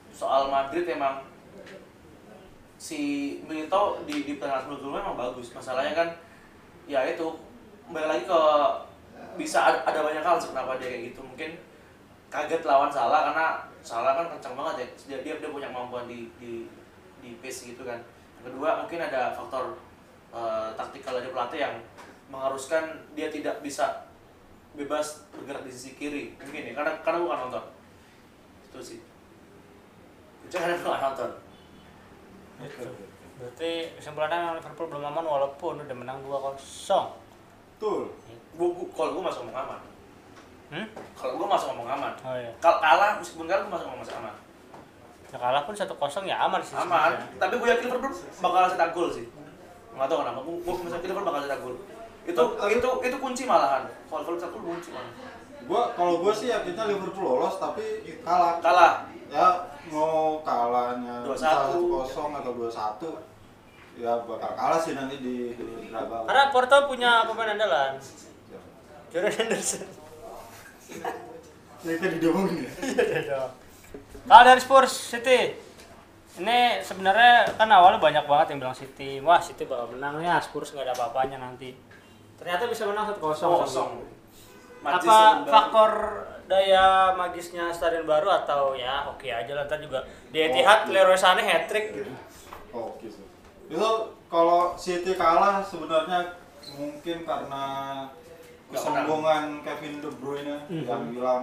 soal 0.08 0.48
Madrid 0.48 0.88
emang 0.88 1.20
si 2.80 3.00
Militao 3.44 4.00
di 4.08 4.24
di 4.24 4.40
pertandingan 4.40 4.80
sebelumnya 4.80 5.04
emang 5.04 5.20
bagus. 5.20 5.52
Masalahnya 5.52 5.92
kan 5.92 6.08
ya 6.88 7.04
itu 7.04 7.28
kembali 7.84 8.06
lagi 8.08 8.24
ke 8.24 8.40
bisa 9.36 9.58
ada, 9.72 9.78
ada 9.84 10.00
banyak 10.02 10.24
hal 10.24 10.36
sih 10.40 10.50
kenapa 10.50 10.80
dia 10.80 10.88
kayak 10.90 11.12
gitu. 11.12 11.20
Mungkin 11.22 11.50
kaget 12.32 12.62
lawan 12.66 12.90
salah 12.90 13.30
karena 13.30 13.46
salah 13.80 14.12
kan 14.18 14.26
kencang 14.36 14.54
banget 14.56 14.74
ya. 14.82 14.86
Dia 15.14 15.18
dia, 15.22 15.34
dia 15.38 15.50
punya 15.52 15.68
kemampuan 15.70 16.10
di 16.10 16.28
di 16.40 16.66
di 17.20 17.36
pace 17.38 17.72
gitu 17.72 17.84
kan. 17.84 18.00
Yang 18.40 18.52
kedua 18.52 18.84
mungkin 18.84 19.00
ada 19.00 19.32
faktor 19.36 19.76
eh, 20.34 20.68
taktikal 20.74 21.20
dari 21.20 21.30
pelatih 21.30 21.60
yang 21.62 21.74
mengharuskan 22.32 23.06
dia 23.14 23.30
tidak 23.30 23.62
bisa 23.62 24.08
bebas 24.74 25.24
bergerak 25.32 25.62
di 25.64 25.72
sisi 25.72 25.94
kiri. 25.94 26.34
Mungkin 26.36 26.68
ya 26.68 26.74
karena 26.74 26.92
karena 27.04 27.18
bukan 27.22 27.38
nonton. 27.46 27.64
Itu 28.66 28.78
sih. 28.82 29.00
Itu 30.44 30.56
karena 30.58 30.76
bukan 30.80 31.02
nonton 31.12 31.30
Berarti 33.36 33.72
kesimpulannya 34.00 34.56
Liverpool 34.56 34.88
belum 34.88 35.04
aman 35.12 35.24
walaupun 35.28 35.84
udah 35.84 35.96
menang 35.96 36.24
2-0. 36.24 36.56
betul 37.76 38.08
gua, 38.56 38.68
gua 38.70 38.86
kalau 38.90 39.10
gua 39.12 39.24
masuk 39.26 39.40
ngomong 39.42 39.60
aman 39.60 39.80
Hmm? 40.66 40.86
kalau 41.14 41.32
gua 41.36 41.48
masuk 41.48 41.66
ngomong 41.70 41.88
aman 41.90 42.12
Oh 42.20 42.34
iya. 42.34 42.50
kalau 42.58 42.78
kalah 42.78 43.10
meskipun 43.16 43.46
kalah 43.46 43.62
gua 43.62 43.72
masuk 43.72 43.86
ngomong 43.86 44.02
masih 44.02 44.16
aman 44.16 44.34
Ya 45.26 45.38
kalah 45.38 45.62
pun 45.62 45.74
1-0 45.74 45.90
ya 46.24 46.36
aman 46.40 46.60
sih. 46.60 46.74
aman 46.74 47.10
sebenarnya. 47.12 47.36
tapi 47.36 47.54
gue 47.56 47.68
yakin 47.68 47.84
Liverpool 47.86 48.12
bakal 48.40 48.62
cetak 48.68 48.90
gol 48.90 49.08
sih 49.08 49.26
nggak 49.92 50.06
tahu 50.06 50.18
kenapa 50.20 50.38
gue 50.40 50.54
gue 50.56 50.72
yakin 50.88 51.06
Liverpool 51.06 51.26
bakal 51.26 51.40
cetak 51.42 51.60
gol 51.60 51.74
itu 52.24 52.34
Tapi- 52.36 52.72
itu 52.72 52.88
itu 53.02 53.16
kunci 53.16 53.42
malahan 53.44 53.82
kalau 54.06 54.22
kalau 54.22 54.36
cetak 54.36 54.50
gol 54.52 54.62
kunci 54.68 54.88
malah 54.90 55.12
gua 55.62 55.82
kalau 55.92 56.14
gue 56.20 56.32
sih 56.32 56.48
yakinnya 56.48 56.84
Liverpool 56.86 57.24
lolos 57.26 57.54
tapi 57.56 57.84
kalah 58.20 58.58
kalah 58.58 58.92
ya 59.26 59.46
mau 59.86 60.38
kalahnya 60.40 61.22
2-1. 61.22 61.34
satu 61.36 61.78
kosong 61.84 62.30
atau 62.32 62.52
dua 62.52 62.66
satu 62.68 63.10
ya 63.94 64.14
bakal 64.20 64.50
kalah 64.52 64.78
sih 64.78 64.92
nanti 64.92 65.16
di 65.16 65.34
di 65.52 65.64
Dragao. 65.88 66.22
Karena 66.22 66.50
Porto 66.50 66.86
punya 66.86 67.22
pemain 67.24 67.50
andalan. 67.50 67.98
Jordan 69.16 69.32
Henderson. 69.32 69.88
Yang 71.88 71.98
tadi 72.04 72.16
diomongin 72.20 72.68
ya. 72.68 73.48
Kalau 74.28 74.42
dari 74.44 74.60
Spurs 74.60 74.92
City, 74.92 75.56
ini 76.36 76.84
sebenarnya 76.84 77.56
kan 77.56 77.64
awalnya 77.72 77.96
banyak 77.96 78.28
banget 78.28 78.52
yang 78.52 78.60
bilang 78.60 78.76
City, 78.76 79.24
wah 79.24 79.40
City 79.40 79.64
bakal 79.64 79.96
menang 79.96 80.20
ya, 80.20 80.36
Spurs 80.44 80.76
nggak 80.76 80.84
ada 80.84 80.92
apa-apanya 80.92 81.40
nanti. 81.40 81.72
Ternyata 82.36 82.68
bisa 82.68 82.84
menang 82.84 83.16
1-0. 83.16 83.24
kosong 83.24 84.04
Apa 84.84 85.48
faktor 85.48 85.90
daya 86.44 87.16
magisnya 87.16 87.72
stadion 87.72 88.04
baru 88.04 88.28
atau 88.44 88.76
ya 88.76 89.08
oke 89.08 89.26
aja 89.26 89.50
lah 89.56 89.64
ntar 89.64 89.80
juga 89.80 90.04
di 90.28 90.44
Etihad. 90.44 90.92
Leroy 90.92 91.16
Sané 91.16 91.42
hat 91.42 91.66
trick 91.72 91.96
gitu. 91.96 92.12
Oke 92.76 93.08
sih. 93.08 93.24
Itu 93.72 94.12
kalau 94.28 94.76
City 94.76 95.16
kalah 95.16 95.64
sebenarnya 95.64 96.36
mungkin 96.76 97.24
karena 97.24 97.64
kesombongan 98.68 99.62
Kevin 99.62 99.94
De 99.98 100.10
Bruyne 100.12 100.56
Mhm. 100.66 100.84
yang 100.84 101.02
bilang 101.08 101.42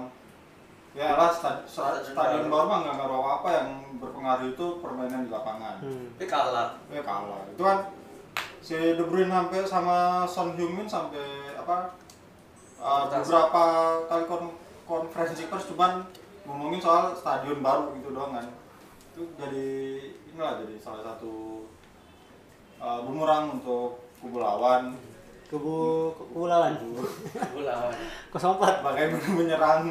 ya 0.93 1.15
lah 1.15 1.31
stad- 1.31 1.65
sta- 1.65 1.97
Stadion 1.97 2.47
baru. 2.47 2.67
mah 2.67 2.77
nggak 2.83 2.95
ngaruh 2.95 3.23
apa 3.33 3.49
yang 3.51 3.69
berpengaruh 3.97 4.47
itu 4.47 4.65
permainan 4.77 5.23
di 5.23 5.31
lapangan. 5.31 5.79
Hmm. 5.79 6.05
tapi 6.13 6.25
kalah 6.27 6.69
Ya 6.87 7.01
kalah. 7.01 7.41
Itu 7.47 7.61
kan 7.61 7.77
si 8.59 8.75
De 8.75 9.01
Bruyne 9.01 9.27
sampai 9.27 9.59
sama 9.63 9.97
Son 10.23 10.53
Heung-min 10.53 10.85
sampai 10.85 11.23
apa 11.53 11.89
uh, 12.77 13.07
beberapa 13.07 13.63
kali 14.05 14.23
kon- 14.25 14.55
konferensi 14.83 15.47
pers 15.47 15.65
cuman 15.65 16.03
ngomongin 16.43 16.77
soal 16.77 17.11
stadion 17.13 17.59
baru 17.59 17.95
gitu 17.95 18.11
doang 18.11 18.33
kan. 18.33 18.45
Itu 19.09 19.23
jadi 19.33 19.65
inilah 20.27 20.59
jadi 20.59 20.75
salah 20.77 21.01
satu 21.01 21.63
uh, 22.77 22.99
bumerang 23.01 23.55
untuk 23.55 23.97
kubu 24.19 24.37
lawan. 24.37 24.93
Kubu 25.53 26.09
kubu 26.17 26.49
lawan 26.49 26.73
Gue 26.81 27.61
lawan. 27.61 27.93
04 28.33 28.81
bagaimana 28.81 29.29
menyerang 29.37 29.85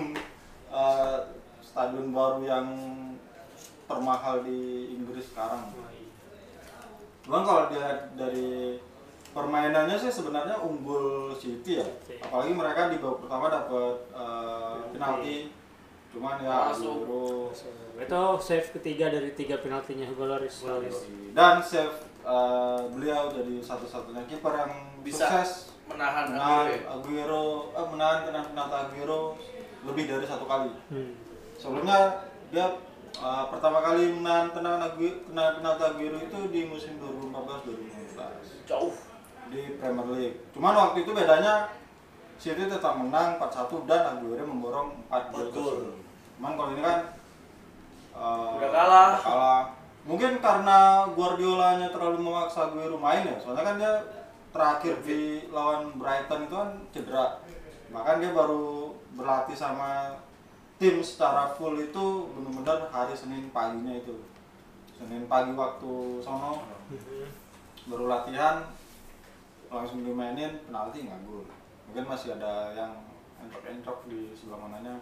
eh, 0.74 1.18
stadion 1.62 2.10
baru 2.10 2.42
yang 2.42 2.66
termahal 3.86 4.42
di 4.42 4.90
Inggris 4.98 5.30
sekarang. 5.30 5.70
Cuman 7.22 7.46
kalau 7.46 7.70
dia 7.70 8.10
dari 8.18 8.82
permainannya 9.30 9.94
sih 9.94 10.10
sebenarnya 10.10 10.58
unggul 10.58 11.30
City 11.38 11.78
ya. 11.78 11.86
City. 12.02 12.18
Apalagi 12.18 12.52
mereka 12.58 12.90
di 12.90 12.98
babak 12.98 13.22
pertama 13.22 13.46
dapat 13.46 13.96
eh, 14.10 14.76
penalti. 14.90 15.36
Cuman 16.10 16.42
ya. 16.42 16.74
Aguero 16.74 17.54
itu 18.02 18.22
save 18.42 18.68
ketiga 18.74 19.12
dari 19.12 19.30
tiga 19.36 19.60
penaltinya 19.60 20.08
Hugo 20.08 20.26
Lloris 20.26 20.64
dan 21.36 21.62
save 21.62 21.92
eh, 22.22 22.80
beliau 22.90 23.30
jadi 23.30 23.54
satu-satunya 23.58 24.22
kiper 24.26 24.54
yang 24.54 24.72
Bisa 25.02 25.26
sukses 25.26 25.50
Menahan 25.82 26.30
menahan 26.30 26.66
Aguero. 26.88 27.74
Eh, 27.74 27.86
menahan 27.90 28.18
kena 28.24 28.40
penalti 28.46 28.76
Aguero 28.78 29.34
lebih 29.82 30.04
dari 30.06 30.24
satu 30.24 30.46
kali. 30.46 30.70
hmm. 30.88 31.12
Sebelumnya 31.58 32.22
dia 32.54 32.78
uh, 33.18 33.44
pertama 33.50 33.82
kali 33.82 34.14
menahan 34.14 34.50
tendangan 34.50 34.88
Aguero, 34.88 35.26
kena 35.26 35.58
penalti 35.58 35.82
Aguero 35.84 36.18
itu 36.18 36.38
di 36.48 36.60
musim 36.66 36.96
2014-2015 37.02 38.70
Jauh. 38.70 38.94
di 39.50 39.76
Premier 39.76 40.06
League. 40.14 40.38
Cuman 40.54 40.72
waktu 40.72 41.02
itu 41.02 41.10
bedanya 41.12 41.68
City 42.38 42.66
tetap 42.66 42.98
menang 42.98 43.38
4-1 43.38 43.86
dan 43.90 44.02
Aguero 44.16 44.42
memborong 44.42 44.88
4 45.06 45.30
gol. 45.30 45.42
Empat 45.42 45.46
gol. 45.52 45.76
Cuman 46.38 46.52
kalau 46.56 46.70
ini 46.72 46.82
kan 46.82 46.98
uh, 48.14 48.54
Udah 48.58 48.70
kalah. 48.70 49.10
udah 49.12 49.22
kalah. 49.22 49.62
Mungkin 50.02 50.42
karena 50.42 51.06
Guardiolanya 51.14 51.94
terlalu 51.94 52.26
memaksa 52.26 52.70
Aguero 52.70 52.98
main 52.98 53.22
ya. 53.22 53.38
Soalnya 53.38 53.62
kan 53.62 53.76
dia 53.78 53.94
terakhir 54.50 54.94
di 55.06 55.46
lawan 55.48 55.94
Brighton 55.94 56.50
itu 56.50 56.54
kan 56.54 56.70
cedera. 56.90 57.26
Bahkan 57.94 58.18
dia 58.18 58.30
baru 58.34 58.90
berlatih 59.14 59.54
sama 59.54 60.18
tim 60.80 60.98
secara 61.04 61.54
full 61.54 61.78
itu 61.78 62.26
benar-benar 62.34 62.90
hari 62.90 63.14
Senin 63.14 63.52
paginya 63.54 63.94
itu. 63.94 64.26
Senin 64.98 65.30
pagi 65.30 65.54
waktu 65.54 66.18
sono 66.18 66.66
baru 67.86 68.06
latihan 68.06 68.62
langsung 69.70 70.02
dimainin 70.02 70.62
penalti 70.66 71.06
nggak 71.06 71.22
gol. 71.26 71.46
Mungkin 71.90 72.04
masih 72.06 72.38
ada 72.38 72.74
yang 72.74 72.92
entok-entok 73.42 74.06
di 74.06 74.30
sebelah 74.34 74.66
mananya. 74.66 74.98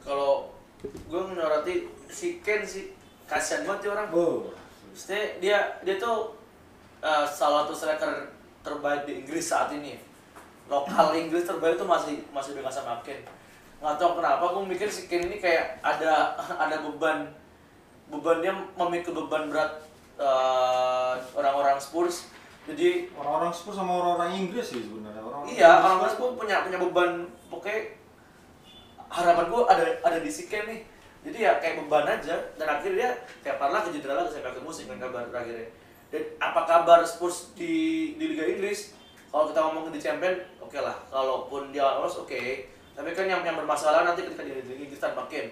Kalau 0.00 0.52
gue 0.84 1.22
menyoroti 1.32 1.88
si 2.08 2.40
Ken 2.40 2.64
sih 2.64 2.95
kasihan 3.26 3.66
banget 3.66 3.86
dia 3.86 3.90
orang. 3.92 4.08
Oh, 4.14 4.50
Maksudnya 4.96 5.22
dia 5.42 5.58
dia 5.84 6.00
tuh 6.00 6.32
uh, 7.04 7.26
salah 7.28 7.68
satu 7.68 7.74
striker 7.76 8.32
terbaik 8.64 9.04
di 9.04 9.22
Inggris 9.22 9.44
saat 9.44 9.68
ini. 9.74 10.00
Lokal 10.66 11.14
Inggris 11.14 11.44
terbaik 11.44 11.76
tuh 11.76 11.86
masih 11.86 12.24
masih 12.32 12.56
dengan 12.56 12.72
sama 12.72 12.98
Ken. 13.04 13.20
Nggak 13.78 14.00
tahu 14.00 14.18
kenapa 14.18 14.44
gue 14.56 14.64
mikir 14.72 14.88
si 14.88 15.04
Ken 15.04 15.28
ini 15.28 15.36
kayak 15.36 15.78
ada 15.84 16.32
ada 16.64 16.80
beban 16.80 17.28
beban 18.08 18.38
dia 18.40 18.54
memikul 18.78 19.26
beban 19.26 19.52
berat 19.52 19.84
uh, 20.16 21.20
orang-orang 21.36 21.76
Spurs. 21.76 22.32
Jadi 22.66 23.12
orang-orang 23.14 23.52
Spurs 23.54 23.78
sama 23.78 24.00
orang-orang 24.00 24.42
Inggris 24.42 24.74
sih 24.74 24.82
sebenarnya. 24.82 25.22
Orang 25.22 25.44
iya 25.46 25.84
orang-orang 25.84 26.12
Spurs 26.16 26.34
punya 26.34 26.64
punya 26.64 26.78
beban 26.80 27.28
pokoknya 27.52 27.94
harapan 29.06 29.46
gue 29.46 29.60
ada 29.70 29.84
ada 30.02 30.18
di 30.24 30.30
si 30.32 30.48
Ken 30.48 30.66
nih. 30.66 30.95
Jadi 31.26 31.42
ya 31.42 31.58
kayak 31.58 31.82
beban 31.82 32.06
aja 32.06 32.38
dan 32.54 32.68
akhirnya 32.70 33.10
kayak 33.42 33.58
Parla 33.58 33.82
ke 33.82 33.90
lagi 33.98 34.30
sampai 34.30 34.50
akhir 34.54 34.62
musim 34.62 34.86
kan 34.86 35.02
kabar 35.02 35.26
terakhirnya. 35.26 35.66
Dan 36.06 36.22
apa 36.38 36.62
kabar 36.62 37.02
Spurs 37.02 37.50
di 37.58 38.14
di 38.14 38.30
Liga 38.30 38.46
Inggris? 38.46 38.94
Kalau 39.26 39.50
kita 39.50 39.58
ngomongin 39.58 39.90
di 39.90 39.98
Champion, 39.98 40.38
oke 40.62 40.78
lah. 40.78 40.94
Kalaupun 41.10 41.74
dia 41.74 41.82
lolos, 41.82 42.22
oke. 42.22 42.70
Tapi 42.94 43.10
kan 43.12 43.26
yang 43.26 43.42
yang 43.42 43.58
bermasalah 43.58 44.06
nanti 44.06 44.22
ketika 44.22 44.46
di 44.46 44.54
Liga 44.54 44.86
Inggris 44.86 45.02
tanpa 45.02 45.26
Kane, 45.26 45.50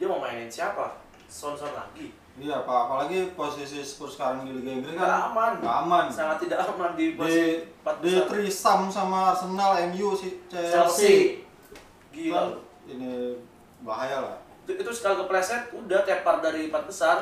dia 0.00 0.06
mau 0.08 0.18
mainin 0.24 0.48
siapa? 0.48 0.96
Son 1.28 1.52
Son 1.52 1.76
lagi. 1.76 2.16
Iya, 2.34 2.66
apa 2.66 2.90
apalagi 2.90 3.30
posisi 3.38 3.78
Spurs 3.84 4.16
sekarang 4.18 4.48
di 4.48 4.56
Liga 4.56 4.72
Inggris 4.80 4.96
kan 4.96 5.30
aman. 5.30 5.52
nggak 5.60 5.76
aman. 5.84 6.04
Sangat 6.08 6.48
tidak 6.48 6.64
aman 6.64 6.96
di 6.96 7.12
Di 7.12 7.18
posisi 7.20 7.60
di 8.00 8.08
besar. 8.16 8.26
trisam 8.32 8.80
sama 8.88 9.36
Arsenal, 9.36 9.76
MU 9.92 10.16
sih 10.16 10.40
Chelsea. 10.48 11.44
Gila. 12.08 12.40
Kan 12.40 12.48
ini 12.88 13.36
bahaya 13.84 14.18
lah. 14.24 14.36
Itu, 14.64 14.72
itu 14.74 14.90
sekali 14.90 15.14
kepleset, 15.18 15.68
udah 15.70 16.00
tepar 16.02 16.40
dari 16.40 16.66
empat 16.66 16.84
besar. 16.84 17.18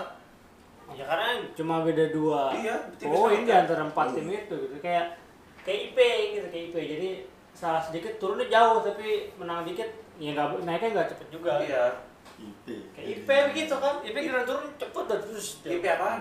ya 0.93 1.03
karena 1.03 1.25
cuma 1.57 1.81
beda 1.81 2.13
dua 2.13 2.53
Iya, 2.53 2.77
sama 2.95 3.33
di 3.33 3.49
kan. 3.49 3.65
antara 3.65 3.83
empat 3.83 4.13
tim 4.13 4.29
itu 4.29 4.45
gitu 4.53 4.77
kayak 4.79 5.17
kayak 5.59 5.81
IP 5.89 5.99
gitu 6.35 6.47
kayak 6.47 6.65
IP 6.69 6.75
jadi 6.77 7.09
salah 7.51 7.81
sedikit 7.81 8.13
turunnya 8.17 8.45
jauh 8.47 8.85
tapi 8.85 9.33
menang 9.35 9.65
dikit 9.65 9.89
ya 10.17 10.37
nggak 10.37 10.61
naiknya 10.61 10.89
nggak 10.93 11.09
cepet 11.09 11.29
juga 11.33 11.57
Iya. 11.59 11.97
IP. 12.37 12.67
kayak 12.93 13.09
IP 13.09 13.29
begitu 13.49 13.75
kan 13.75 13.95
IP 14.05 14.17
kira 14.21 14.45
turun 14.45 14.69
cepet 14.75 15.05
dan 15.09 15.19
terus 15.23 15.47
IP 15.65 15.85
apaan? 15.87 16.21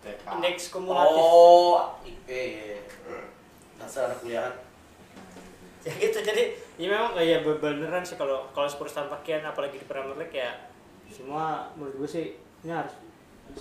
TK. 0.00 0.20
indeks 0.30 0.64
kumulatif 0.68 1.16
Oh, 1.16 1.96
IP. 2.02 2.28
ya. 2.28 2.76
Dasar 3.74 4.04
anak 4.06 4.20
kuliahan. 4.20 4.52
ya 5.86 5.92
gitu 5.96 6.18
jadi 6.20 6.52
ya 6.76 6.86
memang 6.92 7.16
kayak 7.16 7.40
be- 7.40 7.60
beneran 7.60 8.04
sih 8.04 8.20
kalau 8.20 8.44
kalau 8.52 8.68
Spurs 8.68 8.92
tanpa 8.92 9.16
Kian 9.24 9.40
apalagi 9.40 9.80
di 9.80 9.86
Premier 9.88 10.16
League 10.16 10.36
ya 10.36 10.52
semua 11.08 11.72
menurut 11.74 12.04
gue 12.04 12.08
sih 12.08 12.26
ini 12.60 12.72
harus 12.72 12.92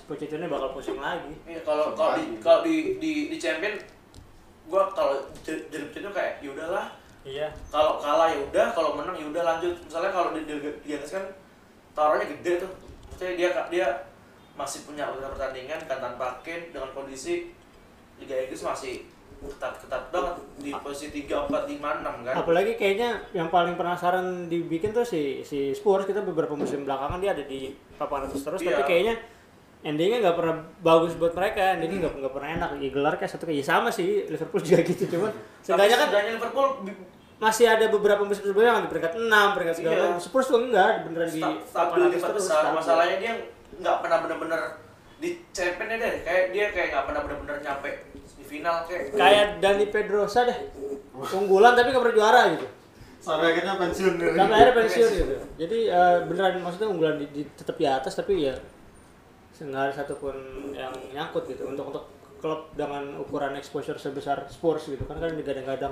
Pochettino 0.06 0.46
bakal 0.46 0.70
pusing 0.78 1.02
lagi. 1.02 1.34
Iya, 1.50 1.66
kalau 1.66 1.98
kalau 1.98 2.14
di 2.18 2.38
kalau 2.38 2.62
di 2.62 3.02
di 3.02 3.12
di 3.34 3.38
champion 3.42 3.74
gua 4.70 4.86
kalau 4.94 5.18
jadi 5.42 5.66
jadi 5.74 5.90
itu 5.90 6.10
kayak 6.14 6.34
ya 6.46 6.50
udahlah. 6.54 6.86
Iya. 7.26 7.48
Kalau 7.74 7.98
kalah 7.98 8.30
ya 8.30 8.38
udah 8.38 8.70
kalau 8.70 8.94
menang 8.94 9.18
ya 9.18 9.26
udah 9.26 9.44
lanjut. 9.44 9.74
Misalnya 9.82 10.12
kalau 10.14 10.30
di 10.38 10.46
di 10.46 10.56
di 10.62 10.92
atas 10.94 11.18
kan 11.18 11.26
taruhannya 11.98 12.30
gede 12.38 12.62
tuh. 12.62 12.72
Maksudnya 13.10 13.34
dia 13.34 13.50
dia 13.74 13.88
masih 14.54 14.86
punya 14.86 15.10
beberapa 15.10 15.34
pertandingan 15.34 15.80
kan 15.88 15.98
tanpa 15.98 16.28
Kane 16.46 16.70
dengan 16.70 16.92
kondisi 16.94 17.50
Liga 18.20 18.36
Inggris 18.36 18.62
masih 18.62 19.08
ketat-ketat 19.42 20.04
banget. 20.10 20.36
Di 20.58 20.72
posisi 20.76 21.08
3, 21.24 21.48
4, 21.48 21.66
5, 21.70 21.80
6 22.02 22.26
kan. 22.26 22.34
Apalagi 22.36 22.74
kayaknya 22.74 23.10
yang 23.32 23.48
paling 23.48 23.74
penasaran 23.74 24.26
dibikin 24.46 24.92
tuh 24.92 25.04
si 25.04 25.42
si 25.42 25.72
Spurs. 25.72 26.04
Kita 26.04 26.20
beberapa 26.22 26.54
musim 26.54 26.84
belakangan 26.84 27.18
dia 27.18 27.32
ada 27.32 27.42
di 27.42 27.72
papan 27.96 28.26
atas 28.26 28.42
terus. 28.42 28.60
Iya. 28.60 28.74
tapi 28.74 28.84
kayaknya 28.86 29.16
endingnya 29.80 30.20
nggak 30.20 30.36
pernah 30.36 30.56
bagus 30.80 31.16
buat 31.16 31.32
mereka. 31.32 31.76
Endingnya 31.76 32.06
nggak 32.06 32.14
nggak 32.20 32.34
pernah 32.34 32.50
enak. 32.54 32.70
Ya 32.78 32.90
gelar 32.90 33.14
kayak 33.16 33.32
satu 33.32 33.44
kayak 33.46 33.60
ya 33.60 33.66
sama 33.66 33.90
sih 33.90 34.28
Liverpool 34.28 34.60
juga 34.68 34.80
gitu. 34.84 35.04
Cuman 35.08 35.32
seenggaknya 35.62 35.98
kan 35.98 36.08
Liverpool 36.30 36.68
masih 37.40 37.66
ada 37.66 37.88
beberapa 37.88 38.20
musim 38.20 38.44
sebelumnya 38.44 38.76
yang 38.76 38.84
di 38.84 38.92
peringkat 38.92 39.14
6, 39.16 39.56
peringkat 39.56 39.76
segala 39.78 39.96
Iya. 39.96 40.20
Spurs 40.20 40.46
tuh 40.46 40.60
enggak 40.60 41.08
beneran 41.08 41.32
di 41.32 41.40
sta- 41.40 41.56
papan 41.72 41.96
stabil 41.96 42.04
di 42.06 42.20
terus, 42.20 42.44
besar. 42.44 42.62
masalahnya 42.76 43.16
dia 43.18 43.34
nggak 43.80 43.96
pernah 44.04 44.18
bener-bener 44.20 44.62
di 45.20 45.30
championnya 45.52 46.00
deh 46.00 46.14
kayak 46.24 46.44
dia 46.56 46.66
kayak 46.72 46.88
nggak 46.96 47.06
pernah 47.12 47.22
bener-bener 47.28 47.58
nyampe 47.60 47.90
di 48.16 48.44
final 48.48 48.88
kayak 48.88 49.12
kayak 49.12 49.48
Dani 49.60 49.86
Pedrosa 49.92 50.48
deh. 50.48 50.60
Unggulan 51.14 51.76
tapi 51.76 51.92
nggak 51.92 52.04
pernah 52.08 52.16
juara 52.16 52.42
gitu. 52.56 52.68
Sampai 53.20 53.52
akhirnya 53.52 53.76
pensiun. 53.76 54.14
Dari 54.16 54.32
sampai 54.40 54.56
akhirnya 54.56 54.76
pensiun 54.80 55.10
gitu. 55.12 55.36
Jadi 55.60 55.80
eh, 55.92 56.18
beneran 56.24 56.64
maksudnya 56.64 56.88
unggulan 56.88 57.16
di, 57.20 57.28
di- 57.36 57.52
tetap 57.52 57.76
di 57.76 57.84
atas 57.84 58.16
tapi 58.16 58.48
ya 58.48 58.56
nggak 59.60 59.92
ada 59.92 59.94
satupun 59.94 60.36
yang 60.72 60.96
nyangkut 61.12 61.44
gitu. 61.52 61.68
Untuk 61.68 61.92
untuk 61.92 62.08
klub 62.40 62.72
dengan 62.80 63.20
ukuran 63.20 63.60
exposure 63.60 64.00
sebesar 64.00 64.48
Spurs 64.48 64.88
gitu. 64.88 65.04
Kan 65.04 65.20
kan 65.20 65.36
digadang-gadang 65.36 65.92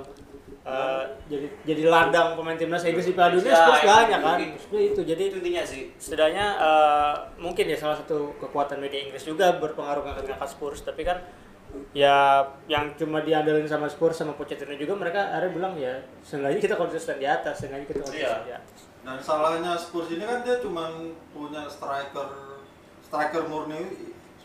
eh, 0.68 1.02
jadi 1.26 1.46
jadi 1.64 1.82
ladang 1.86 2.28
pemain 2.34 2.54
timnas 2.54 2.84
Inggris 2.84 3.06
di 3.06 3.14
Piala 3.14 3.32
Dunia 3.32 3.48
Ya, 3.48 3.64
banyak 3.80 4.08
kan 4.10 4.20
mungkin. 4.22 4.48
Maksudnya 4.52 4.80
itu 4.84 5.00
jadi 5.02 5.22
itu 5.24 5.36
intinya 5.38 5.62
sih 5.62 5.82
setidaknya 5.96 6.46
eh, 6.58 7.14
mungkin 7.36 7.64
ya 7.64 7.76
salah 7.76 7.96
satu 7.96 8.36
kekuatan 8.36 8.76
media 8.78 9.00
Inggris 9.00 9.24
juga 9.24 9.56
berpengaruh 9.56 10.02
ngangkat-ngangkat 10.02 10.50
Spurs 10.50 10.80
tapi 10.82 11.02
kan 11.02 11.18
ya 11.92 12.40
yang 12.64 12.92
cuma 12.94 13.20
diandalkan 13.20 13.64
sama 13.64 13.84
Spurs 13.86 14.16
sama 14.16 14.32
Pochettino 14.32 14.72
juga 14.72 14.92
mereka 14.94 15.20
akhirnya 15.30 15.52
bilang 15.52 15.74
ya 15.74 15.94
seenggaknya 16.20 16.60
kita 16.60 16.74
konsisten 16.74 17.16
di 17.16 17.26
atas 17.26 17.60
seenggaknya 17.60 17.86
kita 17.86 18.00
konsisten 18.02 18.24
Iya. 18.24 18.44
di 18.44 18.52
atas 18.54 18.78
Dan 18.98 19.16
salahnya 19.18 19.72
Spurs 19.74 20.08
ini 20.10 20.20
kan 20.22 20.40
dia 20.40 20.56
cuma 20.58 20.88
punya 21.30 21.64
striker 21.64 22.28
striker 23.00 23.44
murni 23.46 23.88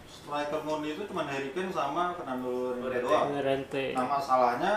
striker 0.05 0.62
murni 0.62 0.93
itu 0.93 1.03
cuma 1.03 1.23
Harry 1.25 1.51
Kane 1.51 1.67
sama 1.67 2.12
Fernando 2.13 2.75
Llorente 2.75 3.03
doang. 3.03 3.27
Nah 3.91 4.05
masalahnya 4.05 4.73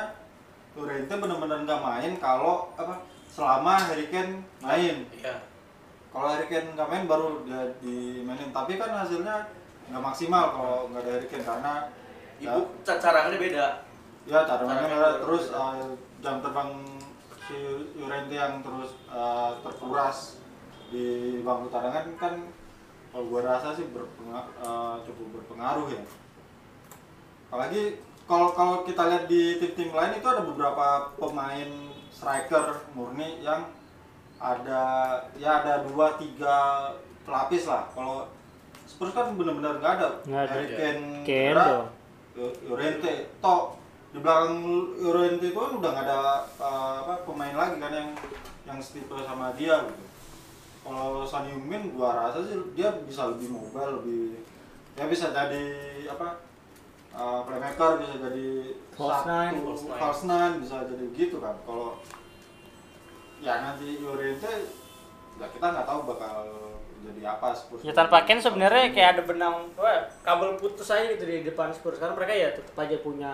Llorente 0.77 1.15
benar-benar 1.17 1.65
nggak 1.65 1.81
main 1.81 2.13
kalau 2.21 2.69
apa 2.77 3.01
selama 3.33 3.81
Harry 3.89 4.13
Kane 4.13 4.45
main. 4.61 5.09
iya. 5.09 5.41
Kalau 6.13 6.29
Harry 6.29 6.47
Kane 6.47 6.77
nggak 6.77 6.89
main 6.93 7.05
baru 7.09 7.43
dia 7.49 7.65
dimainin. 7.81 8.53
Tapi 8.53 8.77
kan 8.77 8.93
hasilnya 8.93 9.49
nggak 9.89 10.05
maksimal 10.05 10.53
kalau 10.53 10.79
nggak 10.93 11.03
ada 11.03 11.11
Harry 11.17 11.29
Kane 11.33 11.45
karena 11.49 11.73
ibu 12.37 12.61
ca- 12.85 13.01
carangannya 13.01 13.41
beda. 13.41 13.67
Ya 14.29 14.45
cara 14.45 14.61
Cara 14.61 14.85
mainnya 14.85 15.23
terus 15.25 15.55
uh, 15.55 15.97
jam 16.21 16.45
terbang 16.45 16.71
si 17.47 17.57
Llorente 17.97 18.35
yang 18.35 18.61
terus 18.61 18.99
uh, 19.09 19.57
terkuras 19.65 20.43
di 20.93 21.39
bangku 21.41 21.71
cadangan 21.73 22.07
kan 22.19 22.35
kalau 23.15 23.33
gua 23.33 23.41
rasa 23.49 23.73
sih 23.73 23.89
berpengaruh, 23.95 25.01
cukup 25.07 25.41
berpengaruh 25.41 25.89
ya. 25.89 26.03
Apalagi 27.49 28.03
kalau 28.27 28.51
kalau 28.53 28.77
kita 28.83 29.07
lihat 29.07 29.25
di 29.31 29.63
tim-tim 29.63 29.95
lain 29.95 30.19
itu 30.19 30.27
ada 30.27 30.43
beberapa 30.43 31.15
pemain 31.15 31.71
striker 32.11 32.83
murni 32.93 33.39
yang 33.39 33.71
ada 34.43 34.83
ya 35.39 35.63
ada 35.63 35.87
dua 35.87 36.19
tiga 36.19 36.91
pelapis 37.23 37.71
lah. 37.71 37.87
Kalau 37.95 38.27
Spurs 38.87 39.15
kan 39.15 39.35
benar-benar 39.39 39.79
nggak 39.79 39.93
ada. 39.99 40.09
Nggak 40.27 40.43
ada. 40.43 40.53
Harry 40.53 40.69
Kane 40.75 41.05
Kane 41.23 41.55
Llorente. 42.67 43.15
Di 44.13 44.19
belakang 44.23 44.55
Llorente 44.99 45.47
itu 45.47 45.59
kan 45.59 45.73
udah 45.79 45.91
nggak 45.95 46.07
ada 46.07 46.19
uh, 46.59 46.97
apa 47.07 47.15
pemain 47.27 47.55
lagi 47.55 47.77
kan 47.79 47.93
yang 47.95 48.11
yang 48.67 48.79
setipe 48.83 49.15
sama 49.23 49.55
dia 49.55 49.87
gitu. 49.87 50.05
Kalau 50.87 51.27
Son 51.27 51.47
Heung-min 51.47 51.95
gua 51.95 52.15
rasa 52.15 52.43
sih 52.47 52.59
dia 52.79 52.91
bisa 53.07 53.31
lebih 53.35 53.51
mobile 53.51 54.03
lebih 54.03 54.43
ya 54.97 55.05
bisa 55.11 55.35
jadi 55.35 55.67
apa 56.09 56.46
uh, 57.17 57.41
playmaker 57.43 57.91
bisa 57.99 58.15
jadi 58.21 58.47
False 58.93 59.25
nine. 59.25 59.53
satu 59.53 59.65
False 59.67 59.83
nine. 59.83 59.99
false 59.99 60.23
nine 60.25 60.55
bisa 60.59 60.77
jadi 60.85 61.05
gitu 61.13 61.37
kan 61.39 61.57
kalau 61.63 61.97
ya 63.39 63.55
nanti 63.63 63.99
Llorente 63.99 64.53
ya 65.37 65.47
kita 65.47 65.67
nggak 65.67 65.85
tahu 65.85 66.01
bakal 66.07 66.37
jadi 66.99 67.23
apa 67.27 67.53
Spurs 67.53 67.81
Ya 67.81 67.93
tanpa 67.93 68.25
Ken 68.25 68.39
sebenarnya 68.39 68.89
kayak 68.91 69.11
ada 69.15 69.23
benang 69.25 69.69
wah, 69.75 70.01
kabel 70.21 70.57
putus 70.57 70.89
aja 70.89 71.09
gitu 71.09 71.25
di 71.25 71.45
depan 71.45 71.69
Spurs 71.71 71.97
karena 71.97 72.13
mereka 72.13 72.33
ya 72.33 72.49
tetap 72.51 72.77
aja 72.79 72.97
punya 72.99 73.33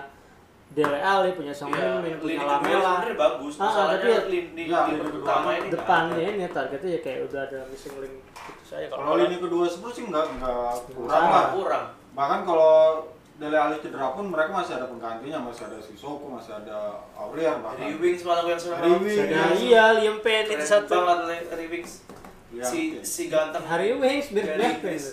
Dele 0.69 0.97
Alli, 0.97 1.31
punya 1.31 1.53
Song 1.53 1.69
Iya, 1.69 2.01
Heung-min, 2.01 2.17
punya 2.17 2.41
Lamela. 2.41 2.81
sebenarnya 2.97 3.13
bagus. 3.15 3.53
Ah, 3.55 3.63
Masalahnya 3.63 3.93
tapi 3.95 4.09
ya- 4.09 4.25
lini, 4.25 4.63
Ya, 4.65 4.79
lini 4.89 5.05
pertama 5.13 5.49
ini 5.51 5.59
nggak 5.61 5.73
Depannya 5.75 6.17
ini 6.25 6.45
targetnya 6.49 6.89
ya 6.89 6.99
kayak 6.99 7.19
udah 7.23 7.41
ada 7.43 7.59
missing 7.63 7.93
link 7.95 8.15
putus 8.33 8.69
aja 8.73 8.87
kalau 8.89 9.13
lini 9.15 9.37
kedua 9.37 9.65
Spurs 9.65 9.93
sih 9.93 10.03
nggak 10.03 10.25
nggak 10.33 10.73
kurang 10.89 11.13
Ah. 11.13 11.29
lah 11.31 11.45
kurang. 11.53 11.85
bahkan 12.11 12.39
kalau 12.43 13.05
Dele 13.33 13.57
Alli 13.57 13.81
cedera 13.81 14.13
pun 14.13 14.29
mereka 14.29 14.53
masih 14.53 14.77
ada 14.77 14.85
penggantinya 14.85 15.41
masih 15.41 15.65
ada 15.65 15.81
Sissoko 15.81 16.29
masih 16.29 16.53
ada 16.53 17.01
Aurier 17.17 17.57
bahkan 17.57 17.81
Dari 17.81 17.97
Wings 17.97 18.21
malah 18.21 18.45
yang 18.45 18.61
sudah. 18.61 18.77
Nah, 18.77 19.51
iya, 19.57 19.97
Liam 19.97 20.21
Payne 20.21 20.45
itu 20.45 20.53
Keren 20.55 20.69
satu. 20.69 20.93
banget 21.01 21.49
Harry 21.49 21.67
Wings. 21.67 22.05
Ya, 22.53 22.61
Si 22.61 22.79
oke. 22.93 23.01
si 23.01 23.23
ganteng. 23.33 23.65
Harry 23.65 23.89
Winks 23.91 24.29
mirip 24.29 24.53
Dari. 24.53 24.77
Inggris. 24.77 25.05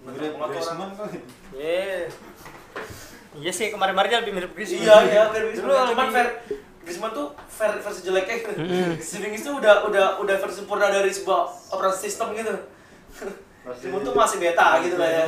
mirip. 0.00 0.32
Griezmann 0.32 0.90
kali 0.96 1.18
Iya. 1.52 2.08
Iya 3.36 3.52
sih 3.52 3.68
kemarin-kemarin 3.68 4.24
lebih 4.24 4.32
mirip 4.32 4.50
Griezmann. 4.56 4.80
Iya 4.80 4.96
iya 5.04 5.22
Wings. 5.28 5.58
Dulu 5.60 5.72
Cuman 5.92 6.08
Fer 6.08 6.28
Griezmann 6.80 7.12
tuh 7.12 7.26
ver 7.36 7.72
versi 7.76 8.00
jeleknya 8.00 8.34
gitu. 8.40 8.52
Si 9.12 9.20
Wings 9.20 9.44
itu 9.44 9.52
udah 9.52 9.84
udah 9.84 10.06
udah 10.16 10.36
versi 10.40 10.64
sempurna 10.64 10.88
dari 10.88 11.12
sebuah 11.12 11.44
operasi 11.68 12.08
sistem 12.08 12.32
gitu. 12.32 12.56
Griezmann 13.60 14.00
tuh 14.00 14.16
masih 14.16 14.40
beta 14.40 14.80
gitu 14.80 14.96
lah 14.96 15.10
ya. 15.12 15.24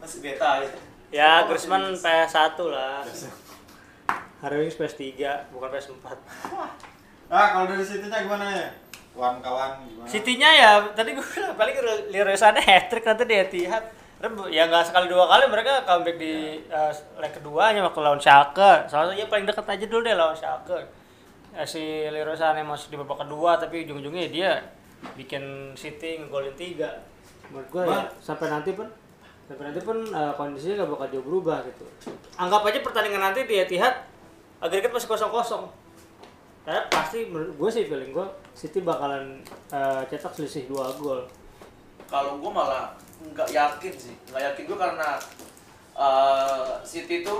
Masih 0.00 0.24
beta 0.24 0.64
gitu. 0.64 0.88
Ya, 1.10 1.42
Oh, 1.42 1.50
Griezmann 1.50 1.90
masih- 1.90 2.06
PS1 2.06 2.58
lah. 2.66 3.02
Harry 4.40 4.56
Winks 4.58 4.78
PS3, 4.78 5.04
bukan 5.50 5.68
PS4. 5.68 6.06
ah 7.30 7.46
kalau 7.52 7.66
dari 7.68 7.84
City-nya 7.84 8.26
gimana 8.26 8.42
ya 8.48 8.66
kawan-kawan 9.14 9.86
gimana 9.86 10.02
City-nya 10.08 10.50
ya 10.50 10.70
tadi 10.90 11.14
gue 11.14 11.22
bilang 11.22 11.54
paling 11.54 11.76
Leroy 12.10 12.34
Sané 12.34 12.58
hat-trick 12.58 13.04
nanti 13.04 13.22
di 13.22 13.36
Etihad. 13.36 13.84
Ya 14.50 14.66
nggak 14.66 14.84
sekali 14.84 15.06
dua 15.06 15.24
kali 15.26 15.46
mereka 15.46 15.86
comeback 15.86 16.16
di 16.16 16.32
eh, 16.60 16.92
leg 17.16 17.30
keduanya 17.30 17.80
waktu 17.82 18.00
lawan 18.00 18.18
Schalke. 18.18 18.84
Soalnya 18.86 19.14
ya 19.16 19.26
paling 19.26 19.46
deket 19.46 19.62
aja 19.62 19.86
dulu 19.86 20.02
deh 20.02 20.12
lawan 20.12 20.34
Schalke. 20.34 20.78
Ya, 21.50 21.62
si 21.62 21.80
Leroy 22.06 22.34
Sané 22.34 22.62
masuk 22.62 22.90
di 22.90 22.98
babak 22.98 23.22
kedua 23.22 23.54
tapi 23.56 23.84
ujung-ujungnya 23.84 24.26
dia 24.26 24.50
bikin 25.14 25.72
City 25.74 26.18
ngegolin 26.18 26.52
tiga. 26.54 26.98
Menurut 27.46 27.68
gue 27.68 27.82
ya, 27.84 28.10
sampai 28.18 28.48
nanti 28.48 28.72
pun 28.72 28.90
sampai 29.50 29.66
nanti 29.66 29.82
pun 29.82 29.98
eh, 29.98 30.32
kondisinya 30.38 30.86
nggak 30.86 30.90
bakal 30.94 31.06
jauh 31.10 31.26
berubah 31.26 31.58
gitu. 31.66 31.82
Anggap 32.38 32.62
aja 32.70 32.78
pertandingan 32.86 33.18
nanti 33.18 33.50
di 33.50 33.58
Etihad 33.58 34.06
agregat 34.62 34.94
masih 34.94 35.10
kosong 35.10 35.34
kosong. 35.34 35.66
Karena 36.62 36.86
pasti 36.86 37.26
menurut 37.26 37.58
gue 37.58 37.70
sih 37.74 37.90
feeling 37.90 38.14
gue 38.14 38.26
City 38.54 38.78
bakalan 38.78 39.42
eh, 39.74 40.02
cetak 40.06 40.38
selisih 40.38 40.70
dua 40.70 40.94
gol. 40.94 41.26
Kalau 42.06 42.38
gue 42.38 42.50
malah 42.54 42.94
nggak 43.34 43.50
yakin 43.50 43.90
sih, 43.98 44.14
nggak 44.30 44.54
yakin 44.54 44.62
gue 44.70 44.78
karena 44.78 45.18
eh, 45.98 46.70
City 46.86 47.26
itu 47.26 47.34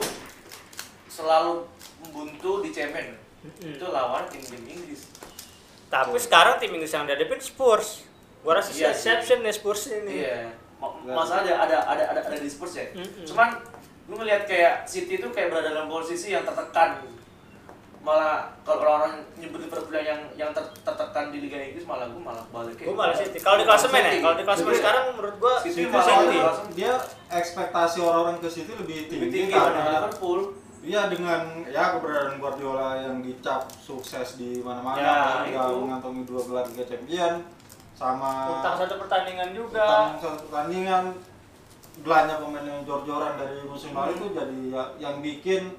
selalu 1.07 1.63
buntu 2.11 2.67
di 2.67 2.75
cemen. 2.75 3.15
Mm-mm. 3.47 3.79
Itu 3.79 3.87
lawan 3.95 4.27
tim-tim 4.27 4.67
Inggris. 4.67 5.07
Tapi 5.87 6.19
sekarang 6.19 6.59
tim 6.59 6.75
Inggris 6.75 6.91
yang 6.91 7.07
dihadapin 7.07 7.39
Spurs. 7.39 8.03
Gua 8.41 8.57
rasa 8.57 8.73
Iya 8.73 8.91
exception 8.91 9.47
nih 9.47 9.53
Spurs 9.55 9.95
ini. 9.95 10.27
Iya. 10.27 10.49
Ma- 10.81 10.97
Masalah 11.15 11.45
ada 11.45 11.55
ada 11.61 11.77
ada 11.87 12.05
ada, 12.09 12.21
ada 12.25 12.37
di 12.37 12.49
Spurs 12.49 12.75
ya. 12.75 12.89
Mm-mm. 12.91 13.23
Cuman 13.23 13.49
gue 14.03 14.17
ngeliat 14.17 14.43
kayak 14.45 14.85
City 14.85 15.17
itu 15.17 15.29
kayak 15.29 15.49
berada 15.49 15.71
dalam 15.71 15.87
posisi 15.87 16.31
yang 16.31 16.43
tertekan. 16.43 17.05
Malah 18.01 18.57
kalau 18.65 18.81
orang-orang 18.81 19.29
nyebut 19.37 19.61
Liverpool 19.61 19.93
yang 19.95 20.25
yang 20.33 20.51
ter- 20.51 20.73
tertekan 20.81 21.29
di 21.29 21.45
Liga 21.45 21.61
Inggris 21.61 21.85
malah 21.85 22.09
gue 22.09 22.17
malah 22.19 22.41
balik 22.49 22.81
Gue 22.81 22.97
malah 22.97 23.13
City. 23.13 23.37
Kalau 23.39 23.61
di 23.61 23.69
klasemen 23.69 24.01
ya, 24.01 24.13
kalau 24.19 24.35
di 24.35 24.45
klasemen 24.49 24.73
sekarang 24.73 25.05
menurut 25.13 25.37
gua 25.37 25.55
City 25.61 25.85
City 25.85 25.93
malah 25.93 26.09
City. 26.09 26.39
dia 26.75 26.93
ekspektasi 27.31 28.01
orang-orang 28.01 28.41
ke 28.41 28.49
City 28.49 28.73
lebih 28.73 28.99
tinggi, 29.07 29.21
lebih 29.21 29.31
tinggi 29.31 29.53
karena 29.53 29.83
Liverpool. 30.01 30.41
Iya 30.81 31.13
dengan 31.13 31.41
ya 31.69 31.93
keberadaan 31.93 32.41
Guardiola 32.41 33.05
yang 33.05 33.21
dicap 33.21 33.69
sukses 33.77 34.41
di 34.41 34.65
mana-mana, 34.65 35.45
Ya, 35.45 35.69
mengantongi 35.69 36.25
dua 36.25 36.41
gelar 36.41 36.65
Liga 36.67 36.89
Champion 36.89 37.45
sama 38.01 38.57
utang 38.57 38.81
satu 38.81 38.97
pertandingan 38.97 39.53
juga. 39.53 39.85
utang 39.85 40.17
satu 40.17 40.49
pertandingan 40.49 41.05
belanja 42.01 42.41
pemain 42.41 42.65
yang 42.65 42.81
jor-joran 42.83 43.37
dari 43.37 43.61
musim 43.69 43.93
lalu 43.93 44.17
itu 44.17 44.27
jadi 44.33 44.59
ya- 44.73 44.93
yang 44.97 45.21
bikin 45.21 45.77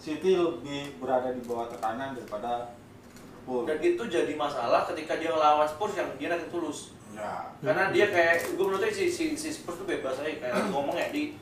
City 0.00 0.34
lebih 0.34 0.98
berada 0.98 1.30
di 1.30 1.44
bawah 1.46 1.70
tekanan 1.70 2.16
daripada 2.16 2.74
Liverpool. 3.40 3.66
Dan 3.66 3.78
itu 3.82 4.02
jadi 4.06 4.32
masalah 4.34 4.86
ketika 4.86 5.16
dia 5.16 5.28
ngelawan 5.28 5.66
Spurs 5.66 5.94
yang 5.96 6.08
dia 6.16 6.28
nanti 6.30 6.46
tulus. 6.48 6.94
Ya. 7.10 7.50
Karena 7.58 7.90
dia 7.90 8.06
kayak 8.06 8.54
gue 8.54 8.62
menurutnya 8.62 8.94
si, 8.94 9.10
si, 9.10 9.34
si 9.34 9.50
Spurs 9.50 9.76
tuh 9.76 9.88
bebas 9.88 10.22
aja 10.22 10.30
kayak 10.30 10.54
ngomong 10.72 10.94
ya 10.94 11.10
di 11.10 11.34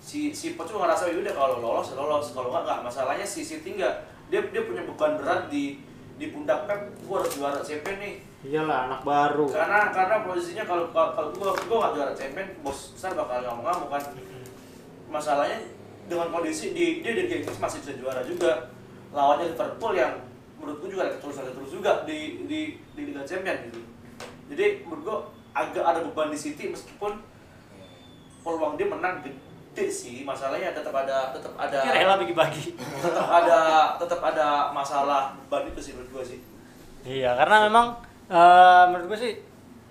si 0.00 0.32
si 0.32 0.56
Spurs 0.56 0.72
tuh 0.72 0.80
ngerasa 0.80 1.12
ya 1.12 1.20
udah 1.20 1.34
kalau 1.36 1.56
lolos 1.60 1.92
ya 1.92 1.96
lolos 2.00 2.32
kalau 2.32 2.48
nggak 2.50 2.64
nggak 2.64 2.80
masalahnya 2.82 3.26
si 3.26 3.44
City 3.44 3.76
nggak 3.76 3.94
dia 4.32 4.40
dia 4.48 4.62
punya 4.64 4.82
beban 4.82 5.20
berat 5.20 5.52
di 5.52 5.78
di 6.22 6.30
pundak 6.30 6.70
Pep 6.70 6.80
gue 7.02 7.16
harus 7.18 7.34
juara 7.34 7.58
champion 7.58 7.98
nih. 7.98 8.14
Iyalah 8.46 8.78
anak 8.86 9.00
baru. 9.02 9.50
karena 9.50 9.90
karena 9.90 10.22
posisinya 10.22 10.62
kalau 10.62 10.86
kalau 10.94 11.34
gue 11.34 11.50
gue 11.66 11.76
nggak 11.82 11.92
juara 11.98 12.12
champion 12.14 12.46
bos 12.62 12.94
besar 12.94 13.10
bakal 13.18 13.42
ngamuk-ngamuk 13.42 13.88
kan. 13.90 14.02
Masalahnya 15.10 15.58
dengan 16.06 16.30
kondisi 16.30 16.70
di 16.70 17.02
dia 17.02 17.18
di 17.18 17.26
Inggris 17.26 17.58
masih 17.58 17.82
bisa 17.82 17.98
juara 17.98 18.22
juga. 18.22 18.70
Lawannya 19.10 19.50
Liverpool 19.50 19.98
yang 19.98 20.14
menurut 20.62 20.78
gue 20.86 20.94
juga 20.94 21.10
ada 21.10 21.18
terus 21.18 21.70
juga 21.74 22.06
di 22.06 22.46
di 22.46 22.78
di 22.94 23.02
Liga 23.10 23.26
Champion 23.26 23.58
gitu. 23.66 23.82
Jadi 24.54 24.86
menurut 24.86 25.02
gue 25.02 25.18
agak 25.58 25.82
ada 25.82 26.06
beban 26.06 26.30
di 26.30 26.38
City 26.38 26.70
meskipun 26.70 27.18
peluang 28.46 28.78
dia 28.78 28.86
menang 28.86 29.26
gede 29.72 29.88
sih 29.88 30.16
masalahnya 30.20 30.68
tetap 30.70 30.92
ada 30.92 31.32
tetap 31.32 31.56
ada 31.56 31.80
Ini 31.80 31.90
rela 31.96 32.14
bagi-bagi. 32.16 32.76
tetap 32.76 33.24
ada 33.26 33.60
tetap 33.96 34.20
ada 34.20 34.68
masalah 34.68 35.32
beban 35.40 35.64
itu 35.66 35.80
sih 35.80 35.92
menurut 35.92 36.12
gue 36.14 36.24
sih 36.28 36.38
Iya, 37.02 37.34
karena 37.34 37.66
memang 37.66 37.96
eh, 38.26 38.84
menurut 38.86 39.08
gue 39.08 39.18
sih 39.18 39.32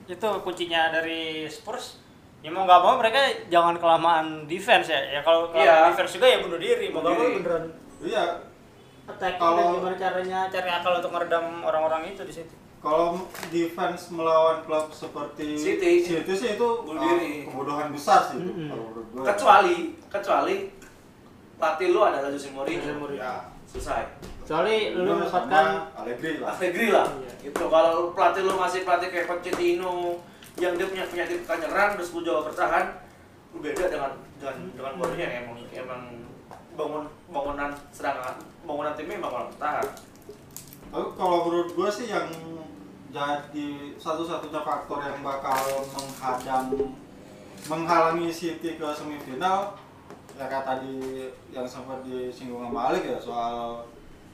itu 0.07 0.27
kuncinya 0.41 0.91
dari 0.91 1.43
Spurs. 1.45 1.97
Ya 2.39 2.47
mau 2.47 2.63
nggak 2.63 2.77
mau 2.79 2.95
mereka 2.95 3.19
jangan 3.47 3.75
kelamaan 3.75 4.45
defense 4.45 4.87
ya. 4.87 5.01
Ya 5.09 5.21
kalau 5.21 5.49
Iya. 5.51 5.89
defense 5.89 6.15
juga 6.15 6.25
ya 6.25 6.37
bunuh 6.39 6.55
diri. 6.55 6.87
Mau 6.87 6.99
nggak 6.99 7.11
mau 7.11 7.21
diri. 7.21 7.35
beneran 7.37 7.63
Iya, 7.99 8.25
attack 9.05 9.35
Kalau- 9.35 9.57
dan 9.57 9.75
gimana 9.75 9.95
caranya 9.95 10.39
cari 10.47 10.69
akal 10.69 10.93
untuk 10.95 11.11
meredam 11.11 11.45
orang-orang 11.61 12.01
itu 12.07 12.21
di 12.21 12.33
situ. 12.33 12.53
Kalau 12.81 13.29
defense 13.47 14.09
melawan 14.09 14.65
klub 14.65 14.89
seperti 14.89 15.53
City. 15.53 16.01
City 16.01 16.33
sih 16.33 16.49
itu 16.55 16.67
Bunuh 16.81 16.97
uh, 16.97 17.21
kebodohan 17.45 17.93
besar 17.93 18.25
sih 18.25 18.37
itu, 18.37 18.49
Mm-mm. 18.49 18.67
kalau 18.67 18.83
menurut 18.87 19.07
gue. 19.07 19.23
kecuali 19.23 19.75
kecuali 20.09 20.55
pelatih 21.55 21.87
lu 21.89 22.01
adalah 22.01 22.27
Jose 22.27 22.49
Mourinho 22.49 22.81
Jose 22.81 22.95
Mourinho. 22.95 23.21
Ya. 23.21 23.45
selesai 23.63 24.03
Kecuali 24.41 24.75
lu 24.91 25.05
Sama 25.05 25.13
mendapatkan 25.21 25.65
Allegri 25.95 26.31
lah. 26.41 26.47
Allegri 26.51 26.87
lah 26.89 27.07
Iya. 27.07 27.31
gitu 27.45 27.63
kalau 27.65 27.93
pelatih 28.11 28.41
lu 28.41 28.53
masih 28.55 28.81
pelatih 28.81 29.07
kayak 29.07 29.27
Pochettino 29.29 30.17
yang 30.57 30.73
dia 30.73 30.85
punya 30.85 31.05
penyakit 31.05 31.37
bukan 31.45 31.57
nyerang 31.61 31.89
terus 31.95 32.09
lu 32.11 32.19
jawa 32.21 32.41
bertahan 32.43 32.85
lu 33.53 33.61
beda 33.61 33.83
dengan 33.87 34.11
dengan 34.35 34.57
dengan 34.73 34.93
Mourinho 34.97 35.21
yang 35.21 35.33
emang 35.45 35.57
emang 35.69 36.01
bangun 36.73 37.03
bangunan 37.27 37.69
serangan 37.91 38.35
bangunan 38.63 38.91
timnya 38.91 39.15
emang 39.15 39.31
malah 39.31 39.47
bertahan 39.47 39.87
Tapi 40.89 41.07
kalau 41.15 41.37
menurut 41.45 41.69
gue 41.71 41.89
sih 41.93 42.09
yang 42.09 42.27
jadi 43.11 43.67
satu-satunya 43.99 44.63
faktor 44.63 45.03
yang 45.03 45.19
bakal 45.19 45.59
menghadang 45.91 46.95
menghalangi 47.67 48.31
City 48.31 48.79
ke 48.79 48.87
semifinal 48.95 49.75
ya 50.39 50.47
kayak 50.47 50.65
tadi 50.65 51.27
yang 51.51 51.67
sempat 51.67 52.01
disinggung 52.07 52.65
sama 52.65 52.89
Alik 52.89 53.03
ya 53.05 53.19
soal 53.19 53.83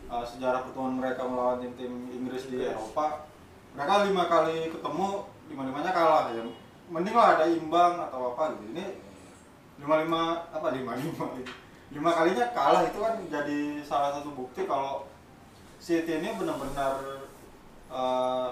uh, 0.08 0.24
sejarah 0.24 0.64
pertemuan 0.64 1.02
mereka 1.02 1.26
melawan 1.26 1.60
tim-tim 1.60 2.08
Inggris 2.14 2.48
di 2.48 2.64
Eropa. 2.64 3.28
Mereka 3.76 4.08
lima 4.08 4.24
kali 4.30 4.72
ketemu 4.72 5.08
lima 5.52 5.62
limanya 5.68 5.92
kalah 5.92 6.32
ya. 6.32 6.46
Mending 6.88 7.16
lah 7.18 7.36
ada 7.36 7.46
imbang 7.52 8.00
atau 8.00 8.32
apa 8.32 8.56
gitu. 8.56 8.78
Ini 8.78 8.86
lima 9.84 9.96
lima 10.06 10.22
apa 10.54 10.68
lima 10.72 10.96
lima 10.96 11.26
lima 11.96 12.10
kalinya 12.14 12.46
kalah 12.56 12.82
itu 12.86 13.00
kan 13.02 13.16
jadi 13.28 13.60
salah 13.84 14.16
satu 14.16 14.32
bukti 14.38 14.64
kalau 14.70 15.10
City 15.78 16.24
ini 16.24 16.34
benar-benar 16.34 17.27
eh, 17.90 18.50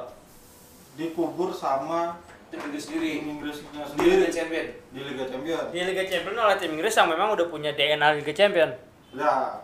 dikubur 0.96 1.52
sama 1.52 2.16
tim 2.48 2.62
Inggris 2.62 2.88
sendiri 2.88 3.20
tim 3.20 3.28
Inggrisnya 3.32 3.68
di 3.74 3.80
sendiri 3.90 4.14
Liga 4.18 4.32
Champion 4.32 4.66
di 4.90 5.00
Liga 5.02 5.24
Champions. 5.26 5.68
Di 5.70 5.80
Liga 5.82 6.04
Champions 6.04 6.38
oleh 6.38 6.58
tim 6.58 6.72
Inggris 6.72 6.94
yang 6.94 7.10
memang 7.10 7.30
udah 7.34 7.48
punya 7.48 7.72
DNA 7.72 8.08
Liga 8.16 8.34
Champions. 8.34 8.76
Ya, 9.12 9.60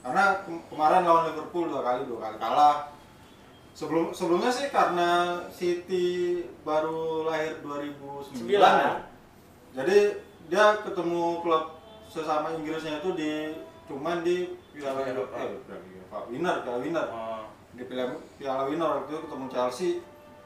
karena 0.00 0.24
ke- 0.42 0.64
kemarin 0.68 1.02
lawan 1.02 1.24
Liverpool 1.28 1.66
dua 1.66 1.82
kali 1.82 2.02
dua 2.04 2.18
kali 2.20 2.36
kalah. 2.38 2.76
Sebelum 3.72 4.10
sebelumnya 4.10 4.50
sih 4.50 4.68
karena 4.68 5.38
City 5.48 6.42
baru 6.62 7.22
lahir 7.24 7.62
2009 7.62 8.26
ya. 8.26 8.34
Sembilan. 8.34 8.74
Jadi 9.70 9.98
dia 10.50 10.82
ketemu 10.82 11.38
klub 11.40 11.78
sesama 12.10 12.50
Inggrisnya 12.52 12.98
itu 12.98 13.14
di 13.14 13.54
cuman 13.86 14.26
di 14.26 14.50
Piala 14.74 15.06
Eropa, 15.06 15.38
eh, 15.38 15.62
Piala 15.62 15.78
Eropa, 15.84 16.18
winner, 16.26 16.56
Piala 16.62 16.78
winner. 16.82 17.06
Oh. 17.06 17.37
Di 17.78 17.86
Piala, 17.86 18.10
Piala 18.34 18.66
winner 18.66 18.90
waktu 18.90 19.14
itu 19.14 19.20
ketemu 19.30 19.46
Chelsea, 19.46 19.90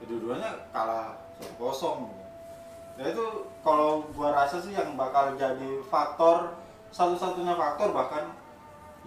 kedua-duanya 0.05 0.69
kalah 0.69 1.17
1-0. 1.41 2.13
Ya 3.01 3.09
itu 3.09 3.25
kalau 3.65 4.05
gua 4.13 4.37
rasa 4.37 4.61
sih 4.61 4.77
yang 4.77 4.93
bakal 5.01 5.33
jadi 5.41 5.81
faktor 5.89 6.53
satu-satunya 6.93 7.57
faktor 7.57 7.97
bahkan 7.97 8.37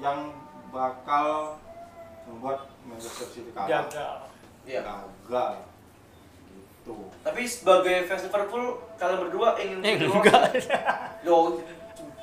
yang 0.01 0.33
bakal 0.73 1.53
membuat 2.25 2.65
Manchester 2.81 3.29
City 3.29 3.53
kalah. 3.53 3.85
Gagal. 3.85 4.17
Iya. 4.65 4.81
Gagal. 4.81 5.53
Gitu. 6.49 6.97
Tapi 7.21 7.41
sebagai 7.45 8.09
fans 8.09 8.25
Liverpool, 8.25 8.81
kalian 8.97 9.21
berdua 9.29 9.53
ingin 9.61 9.85
Eh, 9.85 10.01
enggak. 10.01 10.49
nggak? 10.49 11.21
Yo, 11.21 11.61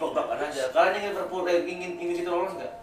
belak-belakan 0.03 0.51
aja. 0.51 0.75
Kalian 0.75 0.95
ingin 0.99 1.11
Liverpool 1.15 1.47
eh, 1.47 1.63
ingin 1.63 1.91
ingin 1.95 2.15
City 2.19 2.27
lolos 2.27 2.59
nggak? 2.59 2.82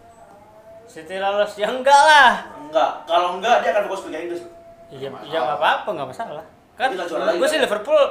City 0.90 1.22
lolos 1.22 1.54
ya 1.54 1.70
enggak 1.70 2.02
lah. 2.02 2.50
Enggak. 2.58 3.06
Kalau 3.06 3.38
enggak, 3.38 3.62
dia 3.62 3.70
akan 3.70 3.82
fokus 3.86 4.10
Liga 4.10 4.18
Inggris. 4.26 4.42
Iya, 4.90 5.08
ya 5.30 5.38
nggak 5.38 5.58
apa-apa, 5.62 5.88
nggak 5.94 6.08
masalah. 6.10 6.44
Kan 6.74 6.98
gue 6.98 7.06
lagi, 7.06 7.46
sih? 7.46 7.58
Liverpool 7.62 8.02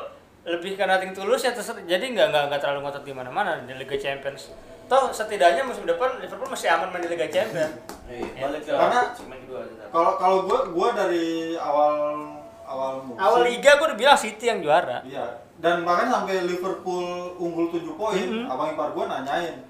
lebih 0.48 0.80
karena 0.80 0.96
ting 0.96 1.12
tulus 1.12 1.44
ya 1.44 1.52
terserah. 1.52 1.84
Jadi 1.84 2.16
nggak 2.16 2.32
nggak 2.32 2.44
nggak 2.48 2.60
terlalu 2.64 2.88
ngotot 2.88 3.04
di 3.04 3.12
mana-mana 3.12 3.60
di 3.68 3.76
Liga 3.76 4.00
Champions. 4.00 4.56
Toh 4.88 5.12
setidaknya 5.12 5.68
musim 5.68 5.84
depan 5.84 6.18
Liverpool 6.24 6.48
masih 6.48 6.72
aman 6.72 6.88
main 6.90 7.04
di 7.04 7.12
Liga 7.12 7.28
Champions. 7.28 7.76
Iya, 8.08 8.48
balik 8.48 8.62
ke 8.64 8.72
Karena-. 8.72 9.12
Kalau 9.92 10.12
kalau 10.16 10.38
gua 10.48 10.60
gua 10.72 10.88
dari 10.96 11.60
awal 11.60 11.94
awal 12.64 13.04
musim 13.04 13.20
Awal 13.20 13.42
liga 13.44 13.76
gue 13.76 13.86
udah 13.92 14.00
bilang 14.00 14.18
City 14.18 14.46
yang 14.48 14.64
juara. 14.64 15.04
Iya, 15.04 15.46
dan 15.60 15.84
bahkan 15.84 16.08
sampai 16.10 16.48
Liverpool 16.48 17.36
unggul 17.38 17.70
7 17.70 17.94
poin, 18.00 18.28
Mhm. 18.30 18.50
abang 18.50 18.74
ipar 18.74 18.90
gua 18.96 19.06
nanyain, 19.10 19.62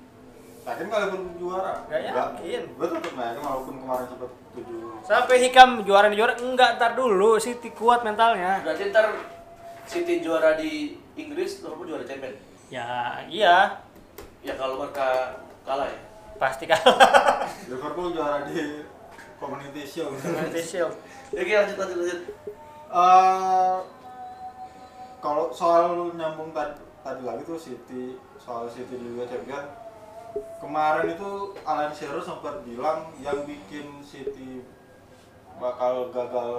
yakin 0.76 0.86
kalau 0.88 1.06
Liverpool 1.10 1.36
juara? 1.40 1.74
Nggak 1.88 2.02
yakin. 2.06 2.62
Gue 2.76 2.88
tetap 2.88 3.12
nggak 3.16 3.28
yakin 3.34 3.42
walaupun 3.42 3.76
kemarin 3.82 4.06
sempat 4.10 4.32
7 4.54 5.08
Sampai 5.08 5.36
Hikam 5.42 5.70
juara 5.88 6.08
juara 6.12 6.34
enggak 6.38 6.70
ntar 6.78 6.92
dulu 6.94 7.40
City 7.40 7.70
kuat 7.72 8.04
mentalnya. 8.04 8.60
Berarti 8.62 8.84
ntar 8.92 9.08
City 9.90 10.22
juara 10.22 10.54
di 10.60 11.00
Inggris, 11.16 11.64
Liverpool 11.64 11.90
juara 11.90 12.06
Champion. 12.06 12.36
Ya 12.70 13.18
iya 13.26 13.82
Ya 14.40 14.54
kalau 14.56 14.80
mereka 14.80 15.36
kalah 15.68 15.90
ya. 15.90 16.00
pasti 16.40 16.64
kalah. 16.70 16.96
Liverpool 17.72 18.14
juara 18.14 18.46
di 18.48 18.84
Community 19.40 19.84
Shield. 19.84 20.16
Community 20.20 20.62
Shield. 20.62 20.94
Ya, 21.32 21.42
Oke, 21.44 21.54
lanjut 21.56 21.78
lanjut 21.78 21.98
lanjut. 22.00 22.22
Eh, 22.90 23.78
kalau 25.20 25.52
soal 25.52 26.10
nyambung 26.16 26.52
tadi, 26.52 26.80
tadi 27.04 27.22
lagi 27.24 27.42
tuh 27.44 27.60
City 27.60 28.16
soal 28.40 28.66
City 28.72 28.96
di 28.96 29.14
Liga 29.14 29.28
Champions 29.28 29.79
kemarin 30.62 31.16
itu 31.16 31.58
Alan 31.66 31.92
Shearer 31.94 32.22
sempat 32.22 32.62
bilang 32.68 33.10
yang 33.24 33.44
bikin 33.48 34.04
City 34.06 34.62
bakal 35.60 36.08
gagal 36.16 36.52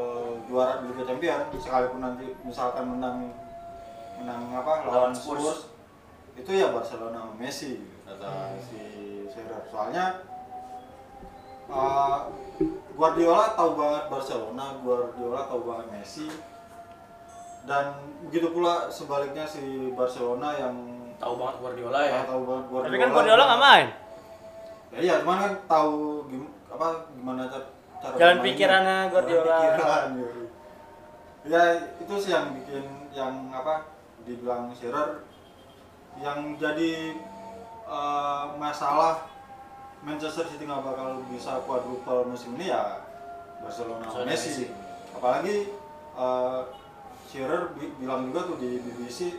juara 0.45 0.85
di 0.85 0.93
Liga 0.93 1.09
Champions 1.09 1.57
sekalipun 1.57 2.05
nanti 2.05 2.37
misalkan 2.45 2.85
menang 2.85 3.33
menang 4.21 4.53
apa 4.53 4.85
lawan 4.85 5.15
Spurs. 5.17 5.73
Itu 6.37 6.53
ya 6.53 6.73
Barcelona 6.73 7.27
sama 7.27 7.35
Messi 7.41 7.81
kata 8.05 8.59
si 8.61 8.81
Shearer 9.33 9.65
soalnya 9.71 10.25
eh, 11.71 12.19
Guardiola 12.93 13.57
tahu 13.57 13.71
banget 13.81 14.05
Barcelona, 14.13 14.65
Guardiola 14.85 15.41
tahu 15.49 15.61
banget 15.65 15.87
Messi 15.97 16.29
dan 17.65 17.97
begitu 18.29 18.53
pula 18.53 18.89
sebaliknya 18.89 19.45
si 19.45 19.93
Barcelona 19.93 20.57
yang 20.57 21.00
Tahu 21.21 21.35
banget 21.37 21.57
Guardiola 21.61 21.99
ya. 22.01 22.11
nggak 22.17 22.27
tahu 22.27 22.43
banget 22.43 22.65
Guardiola. 22.67 22.89
Tapi 22.89 22.97
kan 22.99 23.11
Guardiola 23.13 23.43
nggak 23.45 23.63
main. 23.63 23.87
Ya 24.91 24.99
iya, 24.99 25.15
cuman 25.23 25.37
kan 25.39 25.53
tahu 25.69 25.95
gim, 26.27 26.43
apa 26.67 26.87
gimana 27.13 27.43
cara, 27.47 27.67
cara 28.01 28.15
Jalan 28.17 28.39
pikirannya 28.41 28.99
Guardiola. 29.07 29.45
Jalan 29.47 29.69
pikiran, 29.71 30.05
ya. 30.17 30.29
Ya 31.41 31.63
itu 31.97 32.15
sih 32.17 32.31
yang 32.31 32.53
bikin 32.53 32.85
yang 33.11 33.33
apa 33.51 33.89
dibilang 34.23 34.69
Shearer 34.73 35.25
yang 36.17 36.57
jadi 36.57 37.17
eh, 37.83 38.45
masalah 38.57 39.25
Manchester 40.01 40.45
City 40.45 40.65
nggak 40.65 40.81
bakal 40.83 41.21
bisa 41.29 41.61
quadruple 41.65 42.25
musim 42.27 42.57
ini 42.57 42.69
ya 42.69 43.01
Barcelona 43.61 44.05
Barcelona, 44.05 44.29
Messi. 44.29 44.49
Messi. 44.51 44.65
Apalagi 45.13 45.57
eh, 46.17 46.61
Shearer 47.27 47.73
bi- 47.73 47.95
bilang 47.97 48.27
juga 48.27 48.45
tuh 48.45 48.57
di 48.57 48.81
BBC 48.81 49.39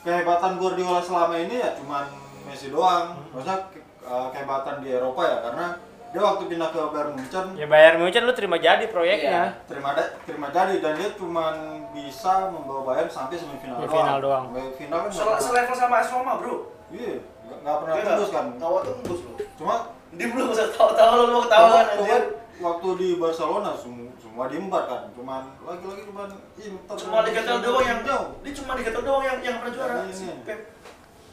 kehebatan 0.00 0.56
Guardiola 0.56 1.00
selama 1.00 1.34
ini 1.36 1.56
ya 1.56 1.70
cuman 1.74 2.04
Messi 2.42 2.68
doang. 2.68 3.14
Maksudnya 3.30 3.58
ke- 3.68 3.78
eh, 4.00 4.26
kehebatan 4.30 4.80
di 4.80 4.88
Eropa 4.90 5.22
ya 5.22 5.38
karena 5.40 5.66
dia 6.10 6.18
waktu 6.20 6.42
pindah 6.44 6.68
ke 6.68 6.80
Bayern 6.84 7.12
Munchen 7.12 7.46
Ya 7.54 7.66
Bayern 7.68 7.98
Munchen 7.98 8.22
lu 8.22 8.32
terima 8.32 8.56
jadi 8.56 8.82
proyeknya. 8.84 9.54
terima 9.64 9.94
da- 9.94 10.10
terima 10.20 10.48
jadi 10.48 10.74
dan 10.78 10.92
dia 10.94 11.14
cuman 11.14 11.54
bisa 11.92 12.50
membawa 12.50 12.82
Bayern 12.84 13.06
sampai 13.06 13.36
semifinal 13.36 13.78
Ya, 13.78 13.86
final 13.86 14.18
doang. 14.18 14.44
Final 14.74 14.98
kan 15.00 15.10
Sel- 15.12 15.38
Selevel 15.40 15.76
sama 15.76 15.96
AS 15.96 16.10
Roma, 16.10 16.32
Bro. 16.36 16.74
Iya, 16.90 17.22
nggak 17.44 17.56
nggak 17.62 17.76
pernah 17.78 17.94
Iya 17.94 18.04
tembus 18.04 18.30
kan. 18.30 18.44
Tuh 18.56 18.80
tembus 18.82 19.20
lu. 19.22 19.32
Cuma 19.54 19.74
Dia 20.10 20.26
belum 20.26 20.50
bisa 20.50 20.66
tahu-tahu 20.68 21.12
lu 21.14 21.26
mau 21.30 21.42
ketahuan 21.46 21.86
anjir. 21.88 22.22
waktu 22.58 22.88
di 22.98 23.08
Barcelona 23.14 23.70
semua 23.72 24.09
semua 24.30 24.46
diembat 24.46 24.84
kan. 24.86 25.02
Cuman 25.18 25.42
lagi-lagi 25.66 26.02
cuman 26.06 26.28
Inter. 26.54 26.96
Cuma 27.02 27.18
dikatel 27.26 27.58
doang 27.66 27.82
yang 27.82 28.00
jauh. 28.06 28.28
dia 28.46 28.52
cuma 28.54 28.72
dikatel 28.78 29.02
doang 29.02 29.24
yang 29.26 29.38
yang 29.42 29.56
pernah 29.58 29.74
juara. 29.74 29.94
Ini. 30.06 30.14
Si 30.14 30.26
Pep. 30.46 30.60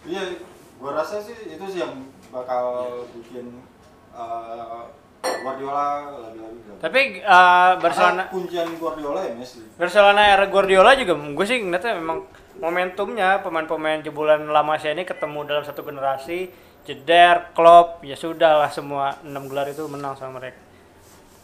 Iya, 0.10 0.22
gua 0.82 0.92
rasa 0.98 1.22
sih 1.22 1.38
itu 1.46 1.66
sih 1.70 1.80
yang 1.86 2.10
bakal 2.34 2.66
bikin 3.14 3.62
eh, 4.18 4.84
Guardiola 5.22 6.10
lagi-lagi. 6.10 6.58
Tapi 6.82 7.02
uh, 7.22 7.78
Barcelona 7.78 8.26
Karena 8.26 8.34
kuncian 8.34 8.68
Guardiola 8.82 9.20
ya 9.22 9.34
Messi. 9.38 9.62
Barcelona 9.78 10.22
era 10.34 10.46
Guardiola 10.50 10.98
juga 10.98 11.14
gue 11.14 11.46
sih 11.46 11.62
ngeliatnya 11.62 12.02
memang 12.02 12.26
momentumnya 12.58 13.46
pemain-pemain 13.46 14.02
jebolan 14.02 14.50
lama 14.50 14.74
saya 14.82 14.98
ini 14.98 15.06
ketemu 15.06 15.46
dalam 15.46 15.64
satu 15.66 15.86
generasi 15.86 16.50
jeder 16.86 17.54
Klopp 17.54 18.02
ya 18.02 18.18
sudah 18.18 18.66
lah 18.66 18.72
semua 18.72 19.14
enam 19.22 19.46
gelar 19.46 19.70
itu 19.70 19.86
menang 19.86 20.18
sama 20.18 20.42
mereka 20.42 20.67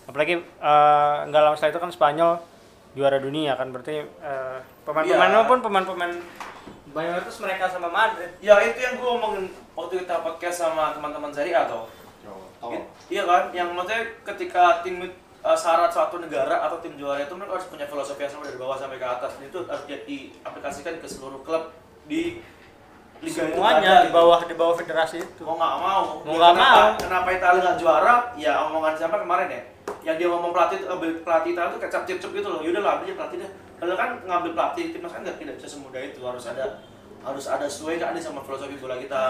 apalagi 0.05 0.33
eh, 0.37 1.15
nggak 1.25 1.41
lama 1.41 1.55
setelah 1.55 1.71
itu 1.71 1.81
kan 1.81 1.91
Spanyol 1.91 2.31
juara 2.93 3.17
dunia 3.17 3.53
kan 3.53 3.69
berarti 3.69 3.99
eh, 3.99 4.57
pemain-pemain 4.83 5.25
Iya. 5.25 5.37
maupun 5.37 5.59
pemain-pemain 5.59 6.13
mayoritas 6.87 7.37
mereka 7.39 7.65
sama 7.65 7.87
Madrid 7.87 8.29
Ya 8.37 8.59
itu 8.61 8.77
yang 8.77 8.95
gue 8.95 9.09
omongin 9.09 9.45
waktu 9.73 9.99
kita 9.99 10.21
podcast 10.21 10.57
sama 10.61 10.91
teman-teman 10.91 11.29
Serie 11.29 11.51
A 11.51 11.65
tau. 11.65 11.89
Jauh. 12.21 12.45
Tahu. 12.59 12.71
I- 12.71 12.85
Iya 13.09 13.23
kan, 13.23 13.43
yang 13.51 13.69
maksudnya 13.71 13.99
ketika 14.23 14.79
tim 14.79 15.01
uh, 15.41 15.53
syarat 15.53 15.89
suatu 15.89 16.17
negara 16.17 16.61
atau 16.61 16.77
tim 16.77 16.93
juara 16.93 17.19
itu 17.19 17.33
mereka 17.33 17.57
harus 17.57 17.67
punya 17.67 17.83
filosofi 17.83 18.21
yang 18.21 18.31
sama 18.31 18.45
dari 18.45 18.55
bawah 18.55 18.73
sampai 18.73 18.95
ke 18.95 19.07
atas. 19.07 19.35
Dan 19.35 19.49
itu 19.49 19.59
harus 19.63 19.83
di- 19.83 20.05
diaplikasikan 20.05 20.97
ke 20.97 21.07
seluruh 21.07 21.41
klub 21.41 21.73
di 22.05 22.37
liga 23.19 23.41
itu 23.41 23.51
semuanya 23.51 23.91
ada, 23.97 24.03
di 24.03 24.11
bawah 24.11 24.39
di 24.41 24.53
bawah 24.53 24.75
federasi 24.75 25.17
itu 25.17 25.41
Mau 25.41 25.55
nggak 25.55 25.75
mau. 25.75 26.03
Mau 26.21 26.27
Ya, 26.27 26.37
nggak 26.37 26.53
kenapa, 26.53 26.77
mau. 26.77 26.89
Kenapa 26.99 27.27
Italia 27.31 27.59
nggak 27.61 27.77
juara? 27.77 28.15
Ya 28.35 28.53
omongan 28.63 28.93
siapa 28.93 29.15
kemarin 29.17 29.47
ya? 29.49 29.61
Yang 30.03 30.15
dia 30.17 30.27
ngomong 30.27 30.51
pelatih 30.51 30.77
ambil 30.85 31.09
pelatih 31.19 31.49
Italia 31.51 31.69
itu 31.69 31.79
kecap 31.79 32.01
cip 32.03 32.19
gitu 32.21 32.45
loh. 32.45 32.59
Yaudah 32.59 32.81
lah 32.81 32.91
ambil 32.95 33.07
aja 33.07 33.15
pelatih 33.17 33.37
deh. 33.39 33.49
Padahal 33.75 33.97
kan 33.97 34.09
ngambil 34.21 34.51
pelatih 34.53 34.85
timnas 34.91 35.11
kan 35.11 35.21
nggak 35.21 35.37
tidak 35.37 35.53
bisa 35.55 35.67
semudah 35.69 36.01
itu. 36.01 36.19
Harus 36.19 36.45
ada 36.45 36.65
harus 37.23 37.45
ada 37.47 37.63
sesuai 37.63 37.95
nggak 37.97 38.11
nih 38.11 38.21
sama 38.21 38.39
filosofi 38.39 38.75
bola 38.75 38.95
kita. 38.95 39.21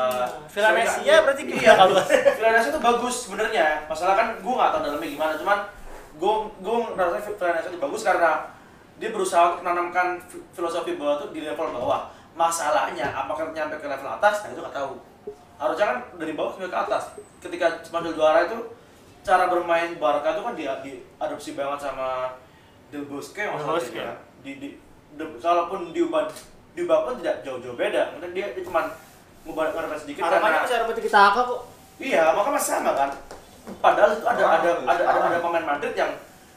Sesuai 0.47 0.73
nggak? 1.05 1.21
berarti 1.23 1.41
gimana 1.43 1.62
Iya, 1.62 1.73
kalau- 1.75 2.05
Villanesia 2.38 2.69
itu 2.69 2.81
bagus 2.81 3.15
sebenarnya. 3.23 3.65
Masalah 3.86 4.15
kan 4.15 4.27
gue 4.36 4.53
nggak 4.53 4.69
tahu 4.71 4.81
dalamnya 4.83 5.09
gimana. 5.09 5.33
Cuman 5.36 5.57
gue 6.13 6.33
gue 6.59 6.75
ngerasa 6.91 7.17
Villanesia 7.31 7.69
itu 7.69 7.79
bagus 7.79 8.01
karena 8.01 8.31
dia 8.93 9.09
berusaha 9.09 9.41
untuk 9.47 9.62
menanamkan 9.62 10.17
fi- 10.23 10.41
filosofi 10.51 10.93
bola 10.93 11.17
itu 11.17 11.29
di 11.31 11.41
level 11.41 11.69
bawah. 11.69 12.09
Masalahnya 12.33 13.09
apakah 13.12 13.49
nyampe 13.51 13.77
ke 13.77 13.86
level 13.86 14.09
atas? 14.12 14.41
Nah 14.41 14.49
itu 14.49 14.59
nggak 14.59 14.73
tahu. 14.73 14.97
Harusnya 15.53 15.86
kan 15.88 15.97
dari 16.17 16.33
bawah 16.33 16.49
sampai 16.51 16.67
ke 16.67 16.79
atas. 16.79 17.03
Ketika 17.39 17.65
Spanyol 17.79 18.13
juara 18.13 18.41
itu 18.43 18.57
cara 19.23 19.47
bermain 19.47 19.95
Barca 19.97 20.29
itu 20.31 20.41
kan 20.41 20.53
dia 20.53 20.73
diadopsi 20.79 21.55
banget 21.55 21.79
sama 21.81 22.36
Del 22.91 23.07
Bosque 23.07 23.41
Bosque. 23.41 23.97
ya. 23.97 24.13
Di, 24.43 24.59
di, 24.59 24.69
de- 25.15 25.39
kalaupun 25.39 25.95
diubah 25.95 26.27
diubah 26.73 27.07
pun 27.07 27.13
tidak 27.23 27.41
jauh-jauh 27.41 27.73
beda. 27.73 28.13
Mungkin 28.13 28.36
dia, 28.36 28.51
dia 28.51 28.63
cuman 28.63 28.91
ngubah 29.43 29.71
ngubah 29.71 29.97
sedikit 29.97 30.23
karena 30.23 30.39
masih 30.39 30.75
Arema 30.79 30.93
kita 30.95 31.21
kok. 31.43 31.59
iya 31.99 32.23
maka 32.31 32.49
masih 32.49 32.69
sama 32.79 32.91
kan 32.95 33.09
padahal 33.83 34.15
itu 34.15 34.23
ada 34.23 34.43
ada 34.49 34.69
ada 34.81 35.03
ada, 35.03 35.19
ada 35.29 35.38
pemain 35.39 35.65
Madrid 35.67 35.93
yang 35.93 36.12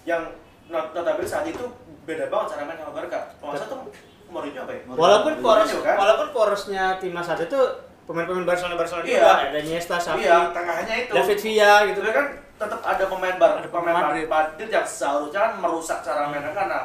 yang 0.07 0.22
not- 0.70 0.94
notabene 0.94 1.26
saat 1.26 1.44
itu 1.44 1.66
beda 2.07 2.31
banget 2.31 2.46
cara 2.55 2.62
main 2.64 2.79
sama 2.79 2.94
Barca 2.94 3.20
kalau 3.37 3.59
tuh 3.59 3.79
Mourinho 4.26 4.62
apa 4.62 4.72
ya 4.74 4.81
Walaupun 4.87 5.33
poros 5.38 5.70
kan? 5.83 5.96
walaupun 5.98 6.29
porosnya 6.31 6.85
timnas 6.98 7.26
saat 7.26 7.42
itu 7.42 7.59
pemain-pemain 8.07 8.46
Barcelona 8.46 8.79
Barcelona 8.79 9.02
Iya. 9.02 9.18
juga 9.18 9.35
ada 9.50 9.59
Iniesta, 9.59 9.96
Xavi, 9.98 10.22
iya 10.22 10.38
tengahnya 10.55 10.94
itu 11.02 11.12
David 11.12 11.38
Villa 11.42 11.72
gitu 11.90 12.00
Tapi 12.00 12.12
kan 12.14 12.26
tetap 12.57 12.81
ada 12.81 13.05
pemain 13.05 13.37
bar, 13.37 13.61
Ada 13.61 13.69
pemain 13.69 13.95
Madrid. 13.95 14.27
Madrid 14.29 14.69
yang 14.73 14.87
seharusnya 14.88 15.40
kan 15.40 15.53
merusak 15.61 16.01
cara 16.01 16.33
mainnya 16.33 16.57
karena 16.57 16.81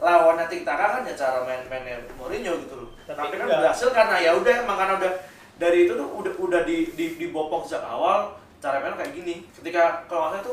lawannya 0.00 0.48
Tik 0.48 0.64
Taka 0.64 0.98
kan 0.98 1.02
ya 1.04 1.14
cara 1.14 1.44
main 1.44 1.62
mainnya 1.68 2.00
Mourinho 2.16 2.56
gitu 2.64 2.74
loh. 2.80 2.88
Tapi 3.04 3.18
Tapi, 3.28 3.34
kan 3.36 3.46
enggak. 3.46 3.60
berhasil 3.60 3.88
karena 3.92 4.16
ya 4.18 4.30
udah 4.34 4.54
emang 4.64 4.76
karena 4.80 4.94
udah 4.98 5.12
dari 5.60 5.78
itu 5.86 5.92
tuh 5.94 6.08
udah 6.10 6.32
udah 6.40 6.60
di 6.64 6.76
di 6.96 7.06
dibopong 7.20 7.62
sejak 7.62 7.84
awal 7.84 8.34
cara 8.58 8.80
mainnya 8.80 8.98
kayak 8.98 9.12
gini. 9.12 9.34
Ketika 9.52 10.08
kalau 10.08 10.32
salah 10.32 10.40
itu 10.40 10.52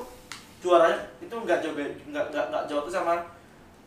juaranya 0.60 1.00
itu 1.24 1.36
nggak 1.36 1.60
jauh 1.64 1.76
nggak 1.80 2.26
nggak 2.36 2.46
nggak 2.52 2.64
jauh 2.68 2.82
tuh 2.84 2.92
sama 2.92 3.16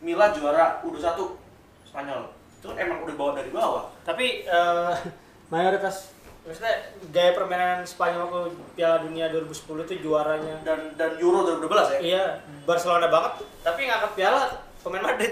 Milan 0.00 0.32
juara 0.32 0.80
U21 0.82 1.36
Spanyol. 1.84 2.22
Itu 2.58 2.72
kan 2.72 2.76
emang 2.80 3.04
udah 3.04 3.14
bawa 3.14 3.30
dari 3.36 3.50
bawah. 3.52 3.84
Tapi 4.08 4.48
eh, 4.48 4.92
mayoritas 5.52 6.11
maksudnya 6.42 6.74
gaya 7.08 7.30
permainan 7.32 7.82
Spanyol 7.82 8.26
ke 8.26 8.38
Piala 8.74 8.98
Dunia 9.00 9.30
2010 9.30 9.62
itu 9.84 9.94
juaranya 10.02 10.58
Dan 10.62 10.90
dan 10.94 11.14
Euro 11.16 11.46
2012 11.56 11.70
ya. 11.92 11.98
iya 12.00 12.24
Barcelona 12.62 13.06
banget 13.06 13.32
tapi 13.60 13.86
ngangkat 13.86 14.12
piala 14.12 14.42
pemain 14.80 15.04
Madrid 15.04 15.30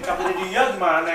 Kapten 0.00 0.32
dia 0.40 0.72
gimana? 0.72 1.12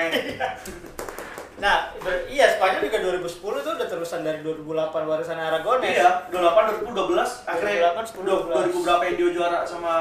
nah 1.55 1.75
ber- 1.95 2.25
iya 2.27 2.45
Spanyol 2.51 2.81
juga 2.83 2.97
2010 2.99 3.33
itu 3.57 3.69
udah 3.71 3.87
terusan 3.87 4.21
dari 4.21 4.39
2008 4.39 4.69
warisan 5.01 5.39
Aragones 5.39 5.85
Iya, 5.87 6.29
28 6.29 6.85
2012 6.85 7.49
akhirnya 7.49 7.75
2008, 7.95 8.13
2000 8.53 8.69
10, 8.69 8.85
berapa 8.85 9.03
yang 9.03 9.15
dia 9.15 9.29
juara 9.31 9.59
sama 9.63 9.93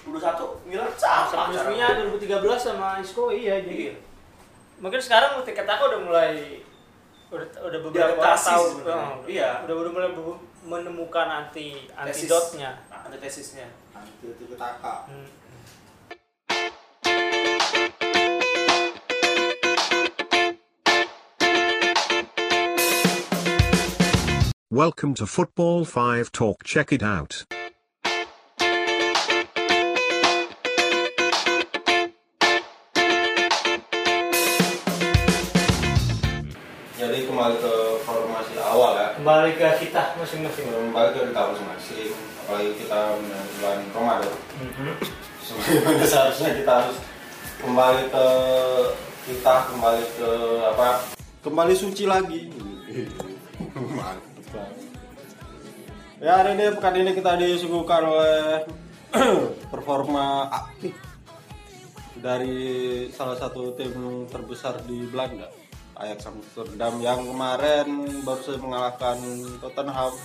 21 0.00 0.64
Milan 0.64 0.88
sama 0.96 1.42
musuhnya 1.46 1.86
2013 2.00 2.32
sama 2.56 2.88
Isco 2.96 3.28
iya 3.28 3.60
jadi 3.60 3.76
Iya. 3.82 3.94
mungkin 4.78 4.96
sekarang 4.96 5.36
tiket 5.42 5.66
aku 5.66 5.82
udah 5.86 6.00
mulai 6.00 6.30
udah 7.30 7.46
udah 7.62 7.78
beberapa 7.86 8.10
Diadaptasi 8.18 8.46
tahun 8.50 8.72
oh, 8.90 9.14
Iya. 9.30 9.50
udah 9.64 9.74
udah 9.78 9.90
mulai 9.94 10.10
menemukan 10.66 11.26
anti 11.30 11.86
Tesis. 11.86 12.26
antidotnya 12.26 12.70
Nah, 12.90 13.00
antitesisnya. 13.06 13.66
anti 13.94 14.26
tiki 14.34 14.54
taka 14.58 15.06
Hmm. 15.06 15.28
Welcome 24.70 25.14
to 25.14 25.26
Football 25.26 25.84
5 25.84 26.30
Talk. 26.32 26.62
Check 26.64 26.92
it 26.92 27.02
out. 27.02 27.44
Kembali 39.20 39.52
ke 39.52 39.68
kita 39.84 40.16
masing-masing. 40.16 40.64
Kembali 40.72 41.12
ke 41.12 41.20
kita 41.28 41.42
masing-masing 41.52 42.08
apalagi 42.40 42.72
kita 42.80 42.98
menyambut 43.20 43.52
bulan 43.60 43.78
Ramadan. 43.92 44.34
Mhm. 44.56 44.92
sebagaimana 45.44 46.04
seharusnya 46.08 46.50
kita 46.56 46.72
harus 46.72 46.96
kembali 47.60 48.02
ke 48.08 48.26
kita 49.28 49.54
kembali 49.68 50.04
ke 50.16 50.30
apa? 50.72 50.88
Kembali 51.44 51.74
suci 51.76 52.08
lagi. 52.08 52.48
Mantap. 53.76 54.72
Ya 56.24 56.40
hari 56.40 56.56
ini 56.56 56.64
pekan 56.80 56.96
ini 56.96 57.12
kita 57.12 57.36
disuguhkan 57.36 58.02
oleh 58.08 58.64
performa 59.72 60.48
aktif 60.48 60.96
dari 62.16 62.56
salah 63.12 63.36
satu 63.36 63.76
tim 63.76 64.24
terbesar 64.32 64.80
di 64.88 65.04
Belanda 65.12 65.59
Ajax 66.00 66.32
Amsterdam 66.32 66.96
yang 67.04 67.28
kemarin 67.28 67.88
baru 68.24 68.40
saja 68.40 68.58
mengalahkan 68.58 69.18
Tottenham 69.60 70.16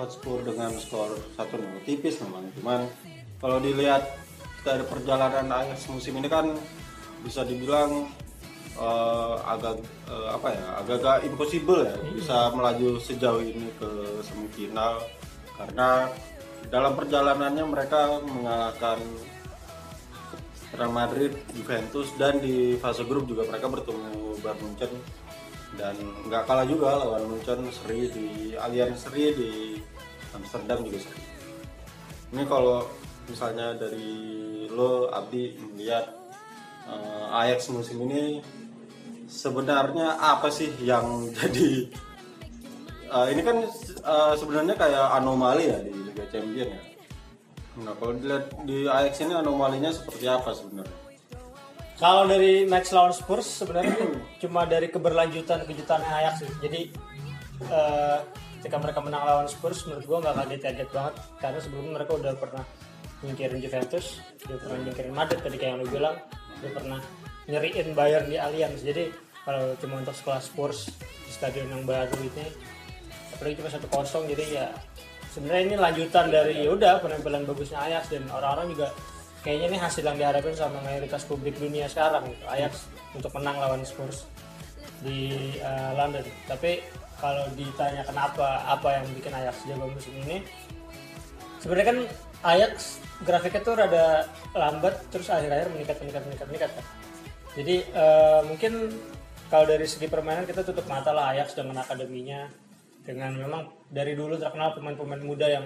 Hotspur 0.00 0.40
dengan 0.46 0.72
skor 0.80 1.12
1-0 1.36 1.84
tipis 1.84 2.22
memang 2.24 2.48
cuman 2.56 2.80
kalau 3.38 3.60
dilihat 3.60 4.02
dari 4.64 4.82
perjalanan 4.88 5.46
Ajax 5.52 5.86
musim 5.92 6.16
ini 6.18 6.26
kan 6.26 6.56
bisa 7.22 7.44
dibilang 7.44 8.08
eh, 8.78 9.34
agak 9.44 9.78
eh, 10.06 10.28
apa 10.32 10.48
ya 10.54 10.66
agak-agak 10.82 11.16
impossible 11.26 11.82
ya 11.84 11.96
bisa 12.14 12.50
melaju 12.54 12.98
sejauh 13.02 13.42
ini 13.42 13.68
ke 13.78 13.90
semifinal. 14.22 15.02
Karena 15.58 16.06
dalam 16.70 16.94
perjalanannya 16.94 17.64
mereka 17.66 18.22
mengalahkan 18.22 18.98
Real 20.76 20.92
Madrid, 20.92 21.32
Juventus 21.56 22.12
dan 22.20 22.44
di 22.44 22.76
fase 22.76 23.00
grup 23.08 23.24
juga 23.24 23.48
mereka 23.48 23.72
bertemu 23.72 24.36
Bayern 24.44 24.60
Munchen 24.60 24.92
dan 25.76 25.96
nggak 26.28 26.44
kalah 26.44 26.64
juga 26.68 27.00
lawan 27.00 27.28
Munchen 27.28 27.68
seri 27.72 28.08
di 28.12 28.26
Allianz 28.56 29.08
seri 29.08 29.32
di 29.32 29.50
Amsterdam 30.36 30.84
juga 30.84 30.98
seri. 31.00 31.20
Ini 32.36 32.44
kalau 32.44 32.84
misalnya 33.28 33.76
dari 33.76 34.64
lo 34.68 35.08
Abdi 35.08 35.56
melihat 35.72 36.08
eh, 36.88 37.38
Ajax 37.44 37.68
musim 37.72 38.04
ini 38.04 38.40
sebenarnya 39.28 40.16
apa 40.16 40.48
sih 40.48 40.72
yang 40.84 41.28
jadi 41.36 41.68
eh, 43.08 43.26
ini 43.32 43.40
kan 43.44 43.56
eh, 44.04 44.34
sebenarnya 44.36 44.74
kayak 44.76 45.06
anomali 45.16 45.68
ya 45.68 45.78
di 45.80 45.92
Liga 45.92 46.24
Champions 46.28 46.72
ya. 46.72 46.87
Nah 47.78 47.94
kalau 47.94 48.12
dilihat 48.18 48.50
di 48.66 48.86
Ajax 48.90 49.22
ini 49.22 49.34
anomalinya 49.34 49.90
seperti 49.94 50.26
apa 50.26 50.50
sebenarnya? 50.50 50.96
Kalau 51.98 52.30
dari 52.30 52.62
match 52.66 52.94
lawan 52.94 53.10
Spurs 53.10 53.46
sebenarnya 53.46 53.94
cuma 54.42 54.66
dari 54.66 54.90
keberlanjutan 54.90 55.66
kejutan 55.66 56.02
Ajax 56.02 56.42
sih. 56.46 56.50
Jadi 56.62 56.80
eh, 57.66 58.18
ketika 58.58 58.78
mereka 58.82 58.98
menang 59.02 59.22
lawan 59.22 59.48
Spurs 59.50 59.86
menurut 59.86 60.04
gua 60.06 60.18
nggak 60.26 60.36
kaget-kaget 60.46 60.88
banget 60.90 61.14
karena 61.38 61.58
sebelumnya 61.62 61.92
mereka 62.02 62.12
udah 62.18 62.32
pernah 62.34 62.64
nyingkirin 63.22 63.58
Juventus, 63.58 64.22
udah 64.46 64.58
pernah 64.62 64.78
nyingkirin 64.86 65.14
Madrid 65.14 65.40
tadi 65.42 65.56
kayak 65.58 65.70
yang 65.74 65.78
lu 65.82 65.88
bilang, 65.90 66.16
udah 66.62 66.70
pernah 66.70 67.00
nyeriin 67.50 67.88
Bayern 67.98 68.26
di 68.30 68.36
Allianz. 68.38 68.82
Jadi 68.86 69.10
kalau 69.42 69.74
cuma 69.82 70.02
untuk 70.02 70.14
sekelas 70.14 70.44
Spurs 70.50 70.78
di 70.98 71.30
stadion 71.34 71.66
yang 71.70 71.82
baru 71.82 72.14
ini 72.20 72.46
apalagi 73.38 73.62
cuma 73.62 73.70
satu 73.70 73.86
kosong 73.88 74.26
jadi 74.26 74.44
ya 74.50 74.66
sebenarnya 75.38 75.64
ini 75.70 75.76
lanjutan 75.78 76.26
dari 76.34 76.66
ya 76.66 76.74
udah 76.74 76.98
penampilan 76.98 77.46
bagusnya 77.46 77.78
Ajax 77.86 78.10
dan 78.10 78.26
orang-orang 78.26 78.74
juga 78.74 78.90
kayaknya 79.46 79.66
ini 79.70 79.78
hasil 79.78 80.02
yang 80.02 80.18
diharapkan 80.18 80.54
sama 80.58 80.82
mayoritas 80.82 81.22
publik 81.30 81.54
dunia 81.62 81.86
sekarang 81.86 82.26
gitu. 82.26 82.44
Ajax 82.50 82.90
untuk 83.14 83.30
menang 83.38 83.54
lawan 83.62 83.86
Spurs 83.86 84.26
di 85.06 85.54
eh, 85.62 85.90
London. 85.94 86.26
Tapi 86.50 86.82
kalau 87.22 87.46
ditanya 87.54 88.02
kenapa 88.02 88.66
apa 88.66 88.98
yang 88.98 89.06
bikin 89.14 89.30
Ajax 89.30 89.62
jago 89.62 89.86
musim 89.86 90.10
ini 90.26 90.42
sebenarnya 91.62 91.86
kan 91.86 91.98
Ajax 92.42 92.98
grafiknya 93.22 93.62
tuh 93.62 93.74
rada 93.78 94.26
lambat 94.58 94.98
terus 95.14 95.30
akhir-akhir 95.30 95.70
meningkat 95.70 95.96
meningkat 96.02 96.22
meningkat 96.26 96.46
meningkat 96.50 96.70
kan. 96.74 96.84
Jadi 97.54 97.76
eh, 97.94 98.40
mungkin 98.42 98.90
kalau 99.46 99.70
dari 99.70 99.86
segi 99.86 100.10
permainan 100.10 100.50
kita 100.50 100.66
tutup 100.66 100.90
mata 100.90 101.14
lah 101.14 101.30
Ajax 101.30 101.54
dengan 101.54 101.78
akademinya 101.78 102.67
dengan 103.08 103.32
memang 103.32 103.62
dari 103.88 104.12
dulu 104.12 104.36
terkenal 104.36 104.76
pemain-pemain 104.76 105.24
muda 105.24 105.48
yang 105.48 105.64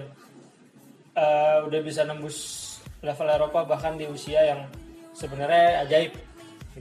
eh, 1.11 1.59
udah 1.67 1.79
bisa 1.83 2.07
nembus 2.07 2.71
level 3.03 3.27
Eropa 3.27 3.67
bahkan 3.67 3.99
di 3.99 4.07
usia 4.07 4.47
yang 4.47 4.63
sebenarnya 5.11 5.83
ajaib. 5.83 6.15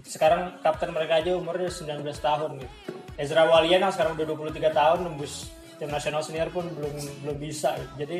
Sekarang 0.06 0.62
kapten 0.62 0.94
mereka 0.94 1.18
aja 1.18 1.34
umurnya 1.34 1.66
19 1.66 2.06
tahun 2.14 2.62
gitu. 2.62 2.74
Ezra 3.18 3.44
Walian 3.44 3.82
yang 3.82 3.92
sekarang 3.92 4.14
udah 4.14 4.54
23 4.54 4.70
tahun 4.70 4.98
nembus 5.04 5.50
tim 5.76 5.90
nasional 5.90 6.22
senior 6.22 6.48
pun 6.54 6.70
belum 6.70 6.94
belum 7.26 7.36
bisa 7.42 7.74
gitu. 7.74 8.06
Jadi 8.06 8.18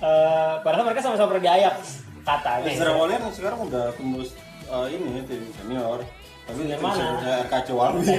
eh, 0.00 0.54
padahal 0.64 0.88
mereka 0.88 1.04
sama-sama 1.04 1.36
pernah 1.36 1.44
di 1.44 1.52
Ajax 1.52 2.00
katanya. 2.24 2.64
Ezra 2.72 2.92
Walian 2.96 3.28
sekarang 3.28 3.60
udah 3.68 3.92
tembus 3.92 4.32
eh, 4.72 4.86
ini 4.88 5.20
tim 5.28 5.44
senior. 5.60 6.00
Tapi 6.44 6.60
tim 6.68 6.76
mana? 6.76 7.04
RKC 7.48 7.68
Walwi. 7.72 8.14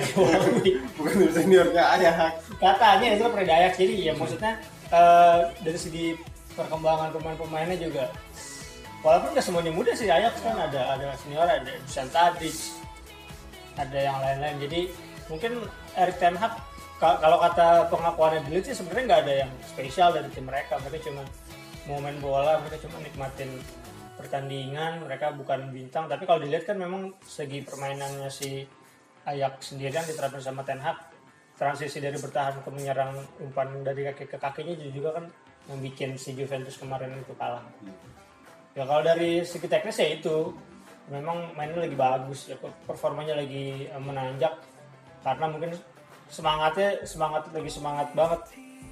Bukan 0.97 1.13
tim 1.13 1.31
seniornya 1.31 1.83
Ajax. 1.93 2.15
katanya 2.57 3.07
itu 3.13 3.23
pernah 3.23 3.45
di 3.45 3.53
Ajax 3.53 3.73
jadi 3.77 3.93
ya 4.01 4.13
maksudnya 4.15 4.51
eh, 4.89 5.39
dari 5.61 5.77
segi 5.77 6.05
perkembangan 6.55 7.11
pemain-pemainnya 7.11 7.77
juga 7.77 8.09
walaupun 9.03 9.35
nggak 9.35 9.45
semuanya 9.45 9.71
muda 9.71 9.91
sih 9.93 10.07
Ajax 10.07 10.39
kan 10.39 10.55
ada 10.57 10.95
ada 10.95 11.13
senior 11.19 11.45
ada 11.45 11.61
Dusan 11.83 12.07
Tadic 12.09 12.55
ada 13.75 13.99
yang 13.99 14.17
lain-lain 14.17 14.57
jadi 14.63 14.81
mungkin 15.27 15.51
Erik 15.93 16.17
Ten 16.17 16.33
Hag 16.33 16.55
ka- 16.95 17.19
kalau 17.19 17.37
kata 17.37 17.91
pengakuannya 17.91 18.47
dulu 18.47 18.59
sih 18.63 18.73
sebenarnya 18.73 19.03
nggak 19.05 19.21
ada 19.27 19.33
yang 19.43 19.51
spesial 19.61 20.09
dari 20.09 20.31
tim 20.31 20.47
mereka 20.47 20.79
mereka 20.79 21.05
cuma 21.05 21.21
mau 21.85 21.99
main 21.99 22.17
bola 22.17 22.57
mereka 22.63 22.87
cuma 22.87 22.97
nikmatin 23.03 23.51
pertandingan 24.15 25.03
mereka 25.05 25.35
bukan 25.35 25.71
bintang. 25.71 26.07
Tapi 26.07 26.23
kalau 26.23 26.39
dilihat 26.43 26.65
kan 26.67 26.79
memang 26.79 27.15
segi 27.23 27.61
permainannya 27.61 28.31
si 28.31 28.63
Ajax 29.27 29.75
sendirian 29.75 30.05
diterapkan 30.07 30.41
sama 30.41 30.63
Ten 30.63 30.79
Hag. 30.79 30.97
Transisi 31.55 32.03
dari 32.03 32.19
bertahan 32.19 32.59
ke 32.67 32.69
menyerang 32.71 33.15
umpan 33.39 33.79
dari 33.79 34.03
kaki 34.11 34.27
ke 34.27 34.35
kakinya 34.35 34.75
juga 34.91 35.15
kan 35.15 35.25
yang 35.71 35.79
bikin 35.79 36.19
si 36.19 36.35
Juventus 36.35 36.75
kemarin 36.75 37.15
itu 37.15 37.31
kalah. 37.39 37.63
Ya 38.75 38.83
kalau 38.83 39.03
dari 39.03 39.43
segi 39.43 39.67
teknis 39.67 39.99
ya 39.99 40.09
itu. 40.15 40.51
Memang 41.05 41.53
mainnya 41.53 41.85
lagi 41.85 41.93
bagus 41.93 42.49
ya 42.49 42.57
performanya 42.57 43.37
lagi 43.37 43.85
eh, 43.85 44.01
menanjak. 44.01 44.57
Karena 45.21 45.45
mungkin 45.47 45.77
semangatnya 46.27 47.05
semangat 47.05 47.45
lagi 47.53 47.71
semangat 47.71 48.09
banget. 48.17 48.41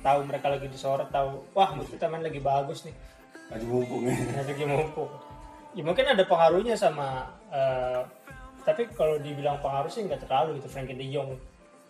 Tahu 0.03 0.19
mereka 0.27 0.51
lagi 0.51 0.67
disorot 0.69 1.09
tahu 1.09 1.41
wah 1.55 1.73
kita 1.79 2.11
main 2.11 2.21
lagi 2.21 2.37
bagus 2.43 2.85
nih 2.85 2.93
lagi 3.51 3.65
mumpung 3.67 4.01
ya 4.07 4.15
lagi 4.47 4.65
mumpung. 4.65 5.11
Ya 5.73 5.81
mungkin 5.81 6.05
ada 6.05 6.23
pengaruhnya 6.23 6.77
sama 6.77 7.25
eh, 7.49 8.01
tapi 8.63 8.87
kalau 8.95 9.19
dibilang 9.19 9.59
pengaruh 9.59 9.91
sih 9.91 10.07
nggak 10.07 10.23
terlalu 10.23 10.59
gitu 10.59 10.71
Frankie 10.71 10.95
De 10.95 11.05
Jong. 11.11 11.35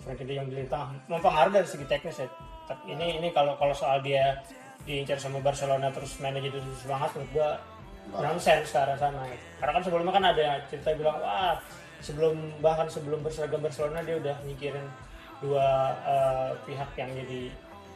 Frankie 0.01 0.25
De 0.25 0.33
Jong 0.35 0.49
di 0.49 0.65
tengah 0.65 0.89
mempengaruhi 1.05 1.61
dari 1.61 1.67
segi 1.69 1.85
teknis 1.85 2.17
ya. 2.17 2.27
Tapi 2.65 2.97
ini 2.97 3.21
ini 3.21 3.29
kalau 3.29 3.53
kalau 3.61 3.75
soal 3.77 4.01
dia 4.01 4.41
diincar 4.83 5.15
sama 5.15 5.39
Barcelona 5.39 5.93
terus 5.93 6.19
mainnya 6.19 6.43
jadi 6.43 6.59
semangat 6.81 7.13
menurut 7.15 7.31
gua 7.31 7.49
nonsense 8.19 8.73
ke 8.73 8.77
arah 8.81 8.97
sana. 8.97 9.21
gitu. 9.31 9.45
Karena 9.61 9.71
kan 9.79 9.83
sebelumnya 9.85 10.13
kan 10.13 10.25
ada 10.33 10.47
cerita 10.67 10.89
bilang 10.97 11.17
wah 11.21 11.55
sebelum 12.03 12.35
bahkan 12.59 12.87
sebelum 12.89 13.23
berseragam 13.23 13.63
Barcelona 13.63 14.03
dia 14.03 14.19
udah 14.19 14.35
mikirin 14.43 14.83
dua 15.39 15.93
eh, 16.03 16.51
pihak 16.65 16.89
yang 16.97 17.11
jadi 17.13 17.41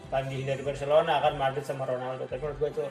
tagih 0.07 0.41
dari 0.47 0.63
Barcelona 0.63 1.19
kan 1.19 1.33
Madrid 1.35 1.65
sama 1.65 1.83
Ronaldo. 1.89 2.29
Tapi 2.29 2.39
menurut 2.39 2.57
gua 2.61 2.69
itu 2.69 2.85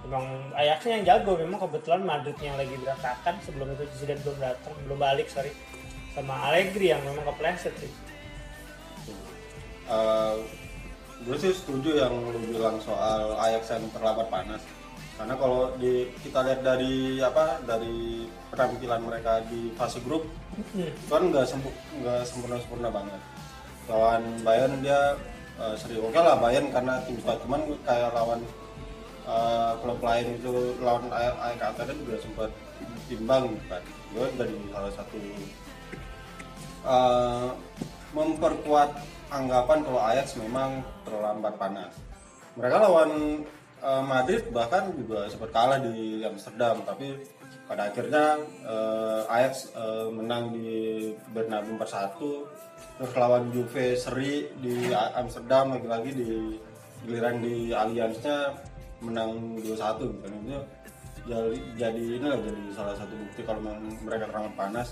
Emang 0.00 0.24
Ajaxnya 0.56 0.92
yang 0.96 1.04
jago, 1.04 1.36
memang 1.36 1.60
kebetulan 1.60 2.02
Madrid 2.02 2.36
yang 2.40 2.56
lagi 2.56 2.72
berantakan 2.80 3.34
sebelum 3.44 3.68
itu 3.76 3.84
Zidane 4.00 4.20
belum 4.24 4.38
datang, 4.40 4.74
belum 4.88 4.98
balik 4.98 5.28
sorry 5.28 5.52
sama 6.16 6.34
Allegri 6.50 6.90
yang 6.90 7.04
memang 7.04 7.22
kepleset 7.30 7.74
sih. 7.78 7.92
Eh, 9.90 10.36
gue 11.26 11.36
sih 11.36 11.52
setuju 11.52 12.00
yang 12.00 12.14
lu 12.16 12.40
bilang 12.48 12.80
soal 12.80 13.36
Ajax 13.36 13.76
yang 13.76 13.84
terlambat 13.92 14.30
panas 14.32 14.62
karena 15.20 15.36
kalau 15.36 15.76
di 15.76 16.08
kita 16.24 16.40
lihat 16.48 16.64
dari 16.64 17.20
apa 17.20 17.60
dari 17.68 18.24
penampilan 18.48 19.04
mereka 19.04 19.44
di 19.52 19.68
fase 19.76 20.00
grup 20.00 20.24
Hmm. 20.50 20.92
kan 21.06 21.22
nggak 21.30 21.46
sempu 21.46 21.70
nggak 22.02 22.26
sempurna 22.26 22.58
sempurna 22.58 22.88
banget 22.90 23.20
lawan 23.86 24.22
Bayern 24.42 24.82
dia 24.82 25.14
eh, 25.62 25.74
seri 25.78 25.96
oke 25.96 26.18
lah 26.18 26.36
Bayern 26.42 26.68
karena 26.74 26.98
tim 27.06 27.16
kuat 27.22 27.38
cuman 27.46 27.70
kayak 27.86 28.10
lawan 28.12 28.42
eh, 29.24 29.72
klub 29.80 30.00
lain 30.00 30.26
itu 30.36 30.76
lawan 30.80 31.08
AEK 31.10 31.60
Athena 31.60 31.92
juga 31.96 32.14
sempat 32.20 32.50
timbang 33.08 33.52
kan 33.68 33.82
gue 34.14 34.26
dari 34.38 34.56
salah 34.72 34.92
satu 34.94 35.20
eh, 36.86 37.48
memperkuat 38.10 38.90
anggapan 39.30 39.78
kalau 39.86 40.00
Ajax 40.02 40.34
memang 40.36 40.82
terlambat 41.06 41.54
panas. 41.56 41.92
Mereka 42.58 42.76
lawan 42.82 43.10
eh, 43.80 44.02
Madrid 44.04 44.42
bahkan 44.50 44.90
juga 44.94 45.30
sempat 45.30 45.50
kalah 45.54 45.78
di 45.78 46.26
Amsterdam, 46.26 46.82
tapi 46.82 47.14
pada 47.70 47.86
akhirnya 47.86 48.42
eh, 48.66 49.20
Ajax 49.30 49.70
eh, 49.70 50.08
menang 50.10 50.50
di 50.50 50.70
Bernabeu 51.30 51.78
4-1 51.78 52.70
terus 52.98 53.12
lawan 53.16 53.48
Juve 53.54 53.96
seri 53.96 54.44
di 54.60 54.92
Amsterdam 54.92 55.72
lagi-lagi 55.72 56.10
di 56.12 56.30
giliran 57.04 57.40
di 57.40 57.72
Allianz-nya 57.72 58.52
menang 59.00 59.56
2-1 59.58 59.66
gitu. 60.00 60.16
Kan 60.20 60.32
itu 60.40 60.60
jadi 61.20 61.52
jadi 61.76 62.02
ini 62.16 62.26
lah 62.26 62.40
jadi 62.40 62.62
salah 62.72 62.94
satu 62.96 63.12
bukti 63.12 63.40
kalau 63.44 63.60
memang 63.60 63.92
mereka 64.00 64.24
terlambat 64.26 64.54
panas. 64.56 64.88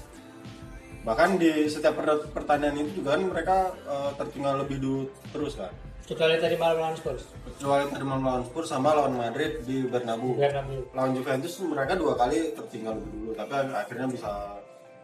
Bahkan 0.98 1.40
di 1.40 1.64
setiap 1.64 1.96
per- 1.96 2.28
pertandingan 2.28 2.84
itu 2.84 3.00
juga 3.00 3.16
kan 3.16 3.22
mereka 3.24 3.56
eh, 3.86 4.10
tertinggal 4.16 4.60
lebih 4.60 4.76
dulu 4.78 5.02
terus 5.30 5.54
kan 5.54 5.72
Kecuali 6.08 6.40
tadi 6.40 6.56
malam 6.56 6.80
lawan 6.80 6.96
Spurs. 6.96 7.20
kecuali 7.44 7.84
tadi 7.84 8.00
malam 8.00 8.24
lawan 8.24 8.44
Spurs 8.44 8.68
sama 8.68 8.96
lawan 8.96 9.12
Madrid 9.12 9.60
di 9.62 9.84
Bernabeu. 9.84 10.40
Bernabeu. 10.40 10.88
lawan 10.96 11.12
Juventus 11.12 11.52
mereka 11.60 11.92
dua 11.94 12.16
kali 12.16 12.56
tertinggal 12.56 12.96
lebih 12.96 13.12
dulu 13.12 13.30
tapi 13.36 13.52
akhirnya 13.68 14.08
bisa 14.08 14.32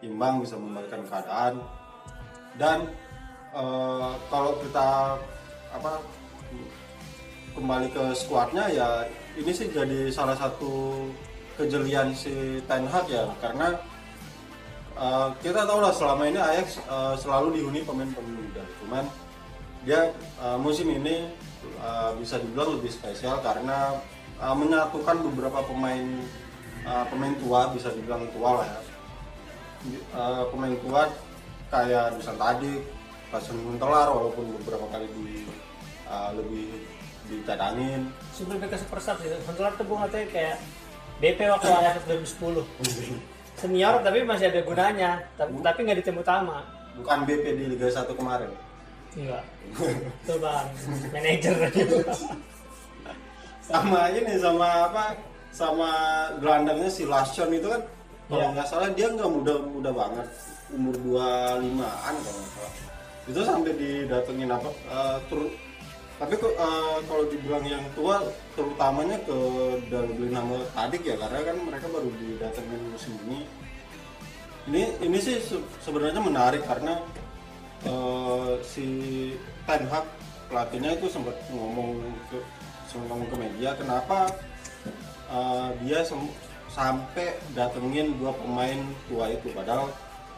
imbang 0.00 0.40
bisa 0.40 0.56
membalikkan 0.56 1.04
keadaan. 1.04 1.60
Dan 2.56 2.78
eh, 3.52 4.12
kalau 4.28 4.56
kita 4.60 5.16
apa 5.72 5.92
kembali 7.54 7.88
ke 7.94 8.04
skuadnya 8.18 8.66
ya 8.66 9.06
ini 9.38 9.50
sih 9.54 9.70
jadi 9.70 10.10
salah 10.10 10.34
satu 10.34 11.06
kejelian 11.54 12.10
si 12.10 12.58
Ten 12.66 12.86
Hag 12.90 13.06
ya 13.06 13.30
karena 13.38 13.78
eh, 14.98 15.28
kita 15.38 15.62
tahu 15.62 15.78
lah 15.78 15.94
selama 15.94 16.26
ini 16.26 16.38
Ajax 16.38 16.82
eh, 16.82 17.14
selalu 17.18 17.62
dihuni 17.62 17.86
pemain-pemain 17.86 18.34
muda. 18.34 18.64
Cuman 18.82 19.04
dia 19.86 20.10
eh, 20.14 20.58
musim 20.58 20.90
ini 20.90 21.30
eh, 21.78 22.10
bisa 22.18 22.42
dibilang 22.42 22.78
lebih 22.78 22.90
spesial 22.90 23.38
karena 23.38 24.02
eh, 24.42 24.54
menyatukan 24.54 25.22
beberapa 25.30 25.62
pemain 25.62 26.06
eh, 26.82 27.04
pemain 27.10 27.34
tua 27.38 27.70
bisa 27.70 27.94
dibilang 27.94 28.26
tua 28.34 28.62
lah 28.62 28.66
ya. 28.66 28.80
Eh, 29.94 30.44
pemain 30.50 30.74
tua 30.82 31.06
kayak 31.70 32.18
Dusan 32.18 32.34
tadi 32.38 32.82
Klasen 33.30 33.58
Muntelar 33.62 34.10
walaupun 34.10 34.58
beberapa 34.58 34.90
kali 34.90 35.06
di 35.14 35.46
eh, 36.10 36.30
lebih 36.34 36.66
dicadangin 37.26 38.02
Sebelum 38.30 38.60
ke 38.60 38.76
superstar 38.76 39.16
sih, 39.16 39.30
Huntelaar 39.40 39.74
tuh 39.74 39.84
gue 39.84 39.96
ngatanya 39.96 40.28
kayak 40.28 40.56
DP 41.16 41.38
waktu 41.46 41.66
Ajax 41.80 42.02
2010. 42.04 42.64
Senior 43.54 44.02
tapi 44.02 44.18
masih 44.22 44.50
ada 44.50 44.60
gunanya, 44.60 45.10
tapi 45.34 45.54
tapi 45.58 45.78
nggak 45.80 45.98
di 45.98 46.04
tim 46.04 46.18
utama. 46.18 46.66
bukan 46.94 47.18
BP 47.22 47.44
di 47.54 47.64
Liga 47.70 47.86
1 47.88 48.06
kemarin 48.10 48.50
Enggak. 49.18 49.42
Tuh 50.22 50.38
bang, 50.38 50.66
manajer 51.10 51.54
sama 53.64 54.10
ini 54.10 54.36
sama 54.36 54.68
apa 54.84 55.04
sama 55.48 55.90
gelandangnya 56.36 56.86
si 56.86 57.02
Lasion 57.02 57.48
itu 57.48 57.64
kan 57.64 57.80
kalau 58.26 58.40
Iya. 58.40 58.52
nggak 58.52 58.66
salah 58.66 58.88
dia 58.90 59.06
nggak 59.08 59.30
muda 59.30 59.54
muda 59.64 59.90
banget 59.90 60.28
umur 60.70 60.94
25an 60.98 62.14
kalau 62.14 62.34
nggak 62.34 62.52
salah 62.52 62.72
itu 63.24 63.40
sampai 63.40 63.72
didatengin 63.72 64.50
apa 64.50 64.68
tur- 65.26 65.54
tapi 66.14 66.34
kok 66.38 66.54
eh, 66.54 66.96
kalau 67.10 67.24
dibilang 67.26 67.64
yang 67.66 67.82
tua 67.98 68.22
terutamanya 68.54 69.18
ke 69.26 69.38
Dalglin 69.90 70.30
nama 70.30 70.62
Tadik 70.70 71.02
ya 71.02 71.18
karena 71.18 71.42
kan 71.42 71.56
mereka 71.58 71.86
baru 71.90 72.10
didatengin 72.22 72.82
musim 72.94 73.14
ini. 73.26 73.40
Ini 74.64 74.82
ini 75.04 75.18
sih 75.20 75.36
se- 75.42 75.66
sebenarnya 75.82 76.22
menarik 76.22 76.62
karena 76.64 77.02
eh, 77.82 78.52
si 78.62 78.86
Ten 79.66 79.90
Hag 79.90 80.06
pelatihnya 80.46 80.94
itu 80.94 81.10
sempat 81.10 81.34
ngomong 81.50 81.98
ke 82.30 82.38
sempat 82.86 83.06
ngomong 83.10 83.28
ke 83.28 83.36
media 83.36 83.74
kenapa 83.74 84.30
eh, 85.28 85.68
dia 85.82 86.06
sampai 86.70 87.34
datengin 87.58 88.14
dua 88.22 88.30
pemain 88.38 88.78
tua 89.10 89.34
itu? 89.34 89.50
Padahal 89.50 89.90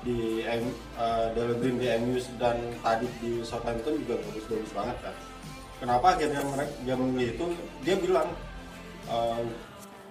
di 0.07 0.47
M, 0.47 0.70
uh, 0.95 1.35
Green 1.35 1.83
di 1.83 1.89
MU 1.99 2.14
dan 2.39 2.55
tadi 2.79 3.11
di 3.18 3.43
Southampton 3.43 3.99
juga 4.07 4.22
bagus-bagus 4.22 4.70
banget 4.70 4.97
kan 5.03 5.14
kenapa 5.77 6.16
akhirnya 6.16 6.41
mereka 6.45 6.72
dia 6.83 6.95
memilih 6.97 7.29
itu? 7.35 7.47
Dia 7.85 7.97
bilang 7.97 8.29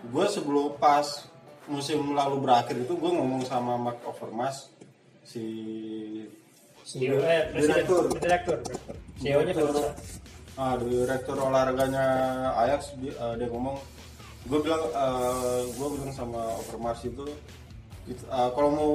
gue 0.05 0.25
sebelum 0.29 0.77
pas 0.77 1.25
musim 1.65 2.13
lalu 2.13 2.45
berakhir 2.45 2.77
itu 2.77 2.93
gue 2.93 3.11
ngomong 3.11 3.41
sama 3.43 3.73
Mark 3.75 3.99
Overmars 4.05 4.69
si 5.25 5.41
CEO, 6.85 7.17
eh, 7.17 7.49
presiden, 7.49 7.81
direktur. 7.81 8.03
direktur, 8.21 8.57
CEO-nya 9.17 9.53
direktur, 9.57 9.73
kan 9.73 9.85
ah, 10.61 10.75
direktur 10.77 11.37
olahraganya 11.41 12.05
Ajax 12.61 12.93
dia, 13.01 13.09
eh, 13.17 13.33
dia 13.41 13.47
ngomong 13.49 13.81
gue 14.45 14.59
bilang 14.61 14.85
gue 15.73 15.87
bilang 15.97 16.11
sama 16.13 16.53
Overmars 16.61 17.01
itu 17.01 17.25
it- 18.05 18.21
eh, 18.29 18.49
kalau 18.53 18.69
mau 18.69 18.93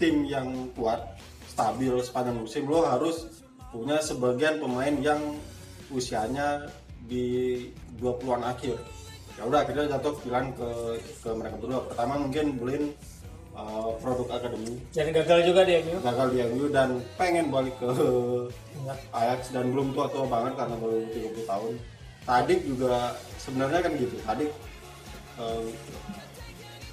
tim 0.00 0.24
yang 0.24 0.72
kuat 0.72 1.04
stabil 1.44 1.92
sepanjang 2.00 2.40
musim 2.40 2.64
lo 2.64 2.80
harus 2.88 3.28
punya 3.68 4.00
sebagian 4.00 4.56
pemain 4.56 4.96
yang 5.04 5.20
usianya 5.92 6.68
di 7.08 7.68
20-an 8.00 8.44
akhir 8.44 8.76
ya 9.38 9.42
udah 9.46 9.62
akhirnya 9.62 9.96
jatuh 9.96 10.14
pilihan 10.18 10.50
ke 10.58 10.68
ke 11.22 11.30
mereka 11.30 11.56
berdua 11.62 11.80
pertama 11.86 12.14
mungkin 12.18 12.46
beliin 12.58 12.84
eh, 13.54 13.90
produk 14.02 14.28
akademi 14.34 14.74
dan 14.90 15.08
gagal 15.14 15.38
juga 15.46 15.60
dia 15.62 15.78
MU. 15.86 15.98
gagal 16.02 16.28
di 16.34 16.38
MU 16.42 16.64
dan 16.74 16.88
pengen 17.14 17.46
balik 17.48 17.74
ke 17.78 17.90
Enggak. 18.78 18.98
Ajax 19.14 19.40
dan 19.54 19.70
belum 19.70 19.94
tua-tua 19.94 20.26
banget 20.26 20.52
karena 20.54 20.74
baru 20.78 20.96
30 21.12 21.50
tahun. 21.50 21.72
Tadik 22.28 22.60
juga 22.64 23.16
sebenarnya 23.40 23.80
kan 23.84 23.92
gitu. 23.96 24.16
Tadik 24.22 24.50
eh, 25.38 25.66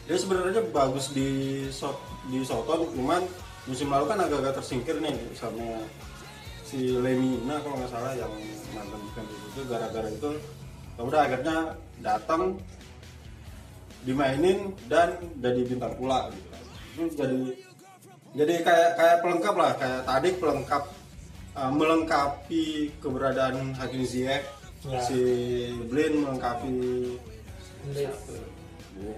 dia 0.05 0.17
sebenarnya 0.21 0.61
bagus 0.69 1.09
di 1.09 1.29
Sot 1.73 1.97
di 2.29 2.45
Soton, 2.45 2.85
cuman 2.93 3.25
musim 3.65 3.89
lalu 3.89 4.05
kan 4.05 4.21
agak-agak 4.21 4.61
tersingkir 4.61 5.01
nih 5.01 5.17
sama 5.33 5.81
si 6.65 6.97
Lemina 6.97 7.61
kalau 7.61 7.77
nggak 7.77 7.91
salah 7.91 8.13
yang 8.13 8.33
mantan 8.73 8.99
defender 9.05 9.37
itu 9.45 9.61
gara-gara 9.69 10.09
itu 10.09 10.31
ya 10.95 11.01
udah 11.01 11.19
akhirnya 11.21 11.57
datang 12.01 12.41
dimainin 14.01 14.73
dan 14.85 15.17
jadi 15.37 15.61
bintang 15.65 15.93
pula 15.95 16.29
gitu. 16.29 16.47
Itu 16.95 17.03
jadi 17.15 17.39
jadi 18.35 18.53
kayak 18.61 18.89
kayak 18.95 19.17
pelengkap 19.21 19.55
lah 19.55 19.71
kayak 19.75 20.01
tadi 20.03 20.29
pelengkap 20.35 20.83
uh, 21.53 21.71
melengkapi 21.71 22.65
keberadaan 22.99 23.73
Hakim 23.73 24.03
Ziyech 24.03 24.43
Ya. 24.85 25.01
si 25.01 25.17
Blin 25.89 26.21
melengkapi 26.21 26.77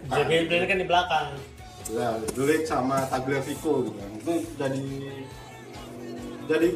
Jadi 0.08 0.36
Blin 0.48 0.64
kan 0.64 0.78
di 0.80 0.88
belakang. 0.88 1.28
ya 1.92 2.16
Delik 2.32 2.64
sama 2.64 3.04
Tagliafico 3.08 3.84
gitu 3.84 4.00
itu 4.16 4.34
jadi 4.56 4.84
jadi 6.48 6.68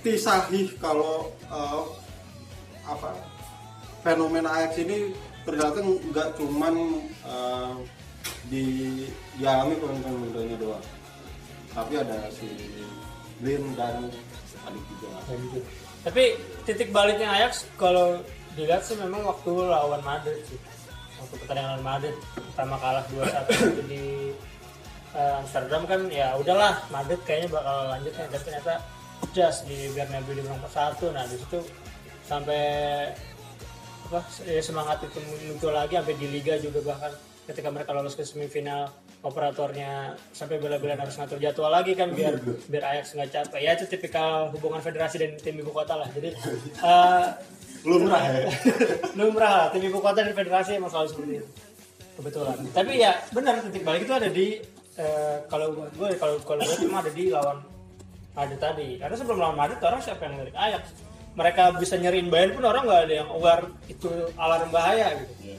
bukti 0.00 0.16
sahih 0.16 0.72
kalau 0.80 1.28
uh, 1.52 1.84
apa 2.88 3.12
fenomena 4.00 4.48
Ajax 4.48 4.80
ini 4.80 5.12
ternyata 5.44 5.84
nggak 5.84 6.40
cuman 6.40 7.04
uh, 7.20 7.76
di 8.48 9.04
dialami 9.36 9.76
pemain 9.76 10.16
mudanya 10.16 10.56
doang. 10.56 10.86
Tapi 11.76 12.00
ada 12.00 12.32
si 12.32 12.48
Blin 13.44 13.76
dan 13.76 14.08
adik 14.64 14.84
juga. 14.88 15.20
Tapi 16.08 16.32
titik 16.64 16.96
baliknya 16.96 17.36
Ajax 17.36 17.68
kalau 17.76 18.24
dilihat 18.56 18.80
sih 18.80 18.96
memang 18.96 19.20
waktu 19.28 19.52
lawan 19.52 20.00
Madrid 20.00 20.40
sih. 20.48 20.56
Waktu 21.20 21.44
pertandingan 21.44 21.76
lawan 21.76 21.84
Madrid 21.84 22.16
pertama 22.56 22.80
kalah 22.80 23.04
2-1 23.12 23.52
itu 23.52 23.82
di 23.92 24.04
eh, 25.12 25.32
Amsterdam 25.44 25.84
kan 25.84 26.08
ya 26.08 26.40
udahlah 26.40 26.88
Madrid 26.88 27.20
kayaknya 27.28 27.52
bakal 27.52 27.76
lanjut 27.92 28.16
ya. 28.16 28.24
Dan 28.32 28.40
ternyata 28.48 28.74
just 29.32 29.68
di 29.68 29.90
Bernabeu 29.94 30.34
di 30.34 30.42
menang 30.42 30.62
4-1 30.66 31.16
nah 31.16 31.24
di 31.26 31.36
situ 31.38 31.60
sampai 32.26 32.62
apa 34.10 34.20
ya 34.42 34.58
semangat 34.58 35.06
itu 35.06 35.22
muncul 35.46 35.70
lagi 35.70 35.94
sampai 35.94 36.18
di 36.18 36.26
liga 36.26 36.58
juga 36.58 36.82
bahkan 36.82 37.12
ketika 37.46 37.68
mereka 37.70 37.90
lolos 37.94 38.18
ke 38.18 38.26
semifinal 38.26 38.90
operatornya 39.20 40.16
sampai 40.32 40.56
bela-belaan 40.56 41.02
harus 41.04 41.18
ngatur 41.20 41.36
jadwal 41.36 41.68
lagi 41.68 41.92
kan 41.92 42.08
biar 42.14 42.40
biar 42.40 42.84
Ajax 42.96 43.12
nggak 43.12 43.30
capek. 43.30 43.60
Ya 43.60 43.76
itu 43.76 43.84
tipikal 43.84 44.48
hubungan 44.54 44.80
federasi 44.80 45.20
dan 45.20 45.36
tim 45.36 45.60
ibu 45.60 45.74
kota 45.74 45.98
lah. 45.98 46.08
Jadi 46.08 46.32
eh, 46.80 47.26
lumrah 47.84 48.22
ya. 48.32 48.48
Lumrah 49.18 49.52
lah 49.52 49.66
tim 49.74 49.84
ibu 49.84 50.00
kota 50.00 50.24
dan 50.24 50.32
federasi 50.32 50.80
emang 50.80 50.88
selalu 50.88 51.08
seperti 51.12 51.32
itu. 51.44 51.48
Kebetulan. 52.16 52.56
Tapi 52.72 52.92
ya 52.96 53.12
benar 53.34 53.60
titik 53.60 53.84
balik 53.84 54.08
itu 54.08 54.14
ada 54.16 54.28
di 54.32 54.46
eh, 54.96 55.36
kalau 55.52 55.76
gue 55.76 56.08
kalau 56.16 56.40
kalau 56.40 56.60
gue 56.64 56.76
cuma 56.80 57.04
ada 57.04 57.12
di 57.12 57.28
lawan 57.28 57.60
Madrid 58.34 58.60
tadi. 58.60 58.88
Karena 58.98 59.16
sebelum 59.18 59.38
lawan 59.38 59.56
Madrid 59.58 59.80
orang 59.82 60.00
siapa 60.00 60.22
yang 60.26 60.38
ngelirik? 60.38 60.56
Ajax. 60.56 60.84
Mereka 61.30 61.62
bisa 61.78 61.94
nyeriin 61.94 62.26
Bayern 62.26 62.58
pun 62.58 62.64
orang 62.66 62.82
nggak 62.86 63.02
ada 63.06 63.14
yang 63.22 63.30
aware 63.30 63.64
itu 63.86 64.10
alarm 64.34 64.70
bahaya 64.74 65.14
gitu. 65.18 65.54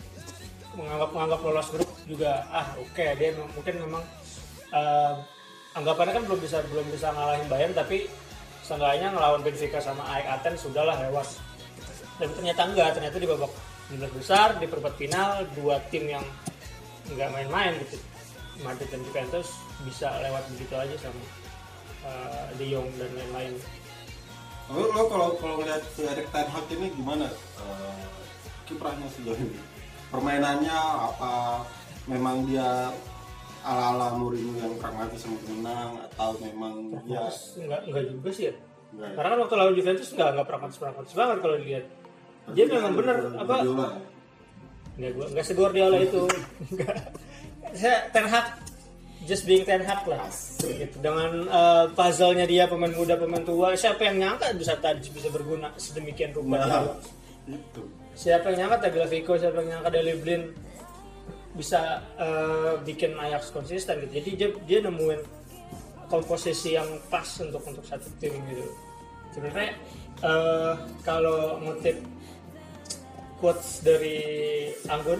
Menganggap 0.76 1.10
menganggap 1.16 1.40
lolos 1.44 1.70
grup 1.72 1.90
juga 2.08 2.44
ah 2.52 2.76
oke 2.76 3.06
dia 3.16 3.30
mem- 3.36 3.52
mungkin 3.56 3.76
memang 3.80 4.04
eh, 4.72 5.14
anggapannya 5.80 6.14
kan 6.20 6.24
belum 6.28 6.40
bisa 6.44 6.60
belum 6.68 6.88
bisa 6.92 7.08
ngalahin 7.16 7.48
Bayern 7.48 7.72
tapi 7.72 8.12
seenggaknya 8.68 9.16
ngelawan 9.16 9.42
Benfica 9.44 9.80
sama 9.80 10.04
AEK 10.12 10.28
Athens 10.28 10.60
sudahlah 10.64 10.96
lewat 11.08 11.28
dan 12.20 12.30
ternyata 12.36 12.62
enggak 12.68 12.90
ternyata 13.00 13.18
di 13.18 13.28
babak 13.28 13.52
16 13.92 14.20
besar 14.20 14.48
di 14.60 14.66
perempat 14.68 14.94
final 14.96 15.44
dua 15.56 15.80
tim 15.92 16.08
yang 16.08 16.24
nggak 17.12 17.32
main-main 17.32 17.76
gitu. 17.84 18.00
Madrid 18.62 18.88
dan 18.92 19.02
Juventus 19.08 19.48
bisa 19.88 20.08
lewat 20.22 20.44
begitu 20.54 20.76
aja 20.76 20.96
sama 21.00 21.20
De 22.58 22.66
Jong 22.68 22.90
dan 22.98 23.10
lain-lain 23.14 23.54
lo, 24.72 24.82
lo 24.94 25.04
kalau 25.12 25.28
kalau 25.38 25.56
ngeliat 25.62 25.84
si 25.94 26.02
Erik 26.08 26.28
Ten 26.32 26.48
Hag 26.48 26.66
ini 26.72 26.88
gimana 26.96 27.28
uh, 27.60 28.06
kiprahnya 28.66 29.08
sejauh 29.12 29.38
ini 29.38 29.60
permainannya 30.12 30.78
apa 31.12 31.64
memang 32.08 32.48
dia 32.48 32.92
ala-ala 33.62 34.18
Mourinho 34.18 34.58
yang 34.58 34.74
pragmatis 34.82 35.22
sama 35.22 35.38
menang 35.46 36.02
atau 36.18 36.34
memang 36.42 36.98
dia 37.06 37.30
Terus 37.30 37.62
enggak 37.62 37.82
enggak 37.86 38.06
juga 38.10 38.30
sih 38.34 38.44
ya 38.50 38.54
enggak 38.92 39.10
ya? 39.10 39.16
karena 39.16 39.28
kan 39.30 39.40
waktu 39.46 39.56
lawan 39.56 39.74
Juventus 39.78 40.10
enggak 40.12 40.30
enggak 40.34 40.48
pragmatis 40.50 40.78
pragmatis 40.82 41.14
banget 41.14 41.38
kalau 41.46 41.56
dilihat 41.62 41.86
dia 42.58 42.66
memang 42.66 42.94
bener 42.98 43.18
apa. 43.38 43.56
Enggak 44.98 45.12
gua 45.14 45.26
enggak 45.30 45.46
seguardiola 45.46 45.98
itu. 46.04 46.22
Enggak. 46.74 46.96
Saya 47.78 48.10
Ten 48.12 48.28
Hag 48.28 48.71
just 49.26 49.46
being 49.46 49.66
Ten 49.66 49.86
Hag 49.86 50.06
lah. 50.10 50.26
Gitu. 50.62 50.96
Dengan 51.02 51.46
eh, 51.46 51.86
puzzle-nya 51.94 52.46
dia 52.50 52.64
pemain 52.66 52.94
muda 52.94 53.18
pemain 53.18 53.42
tua, 53.42 53.74
siapa 53.78 54.06
yang 54.10 54.18
nyangka 54.22 54.54
bisa 54.58 54.74
tadi 54.78 55.10
bisa 55.14 55.30
berguna 55.30 55.70
sedemikian 55.78 56.34
rupa 56.34 56.58
Nah, 56.62 56.98
itu 57.50 57.84
Siapa 58.12 58.54
yang 58.54 58.68
nyangka 58.68 58.86
Tagliafico, 58.86 59.34
siapa 59.40 59.64
yang 59.64 59.80
nyangka 59.80 59.90
Daley 59.98 60.18
Blind 60.20 60.46
bisa 61.56 62.00
eh, 62.20 62.74
bikin 62.84 63.16
Ajax 63.18 63.52
konsisten 63.52 63.98
gitu. 64.08 64.14
Jadi 64.22 64.30
dia, 64.36 64.50
dia 64.68 64.80
nemuin 64.86 65.22
komposisi 66.12 66.76
yang 66.76 66.88
pas 67.08 67.28
untuk 67.40 67.64
untuk 67.64 67.84
satu 67.88 68.08
tim 68.20 68.36
gitu. 68.52 68.68
Sebenarnya 69.32 69.74
eh, 70.22 70.74
kalau 71.08 71.58
ngutip 71.64 71.98
quotes 73.40 73.82
dari 73.82 74.20
Anggun, 74.86 75.18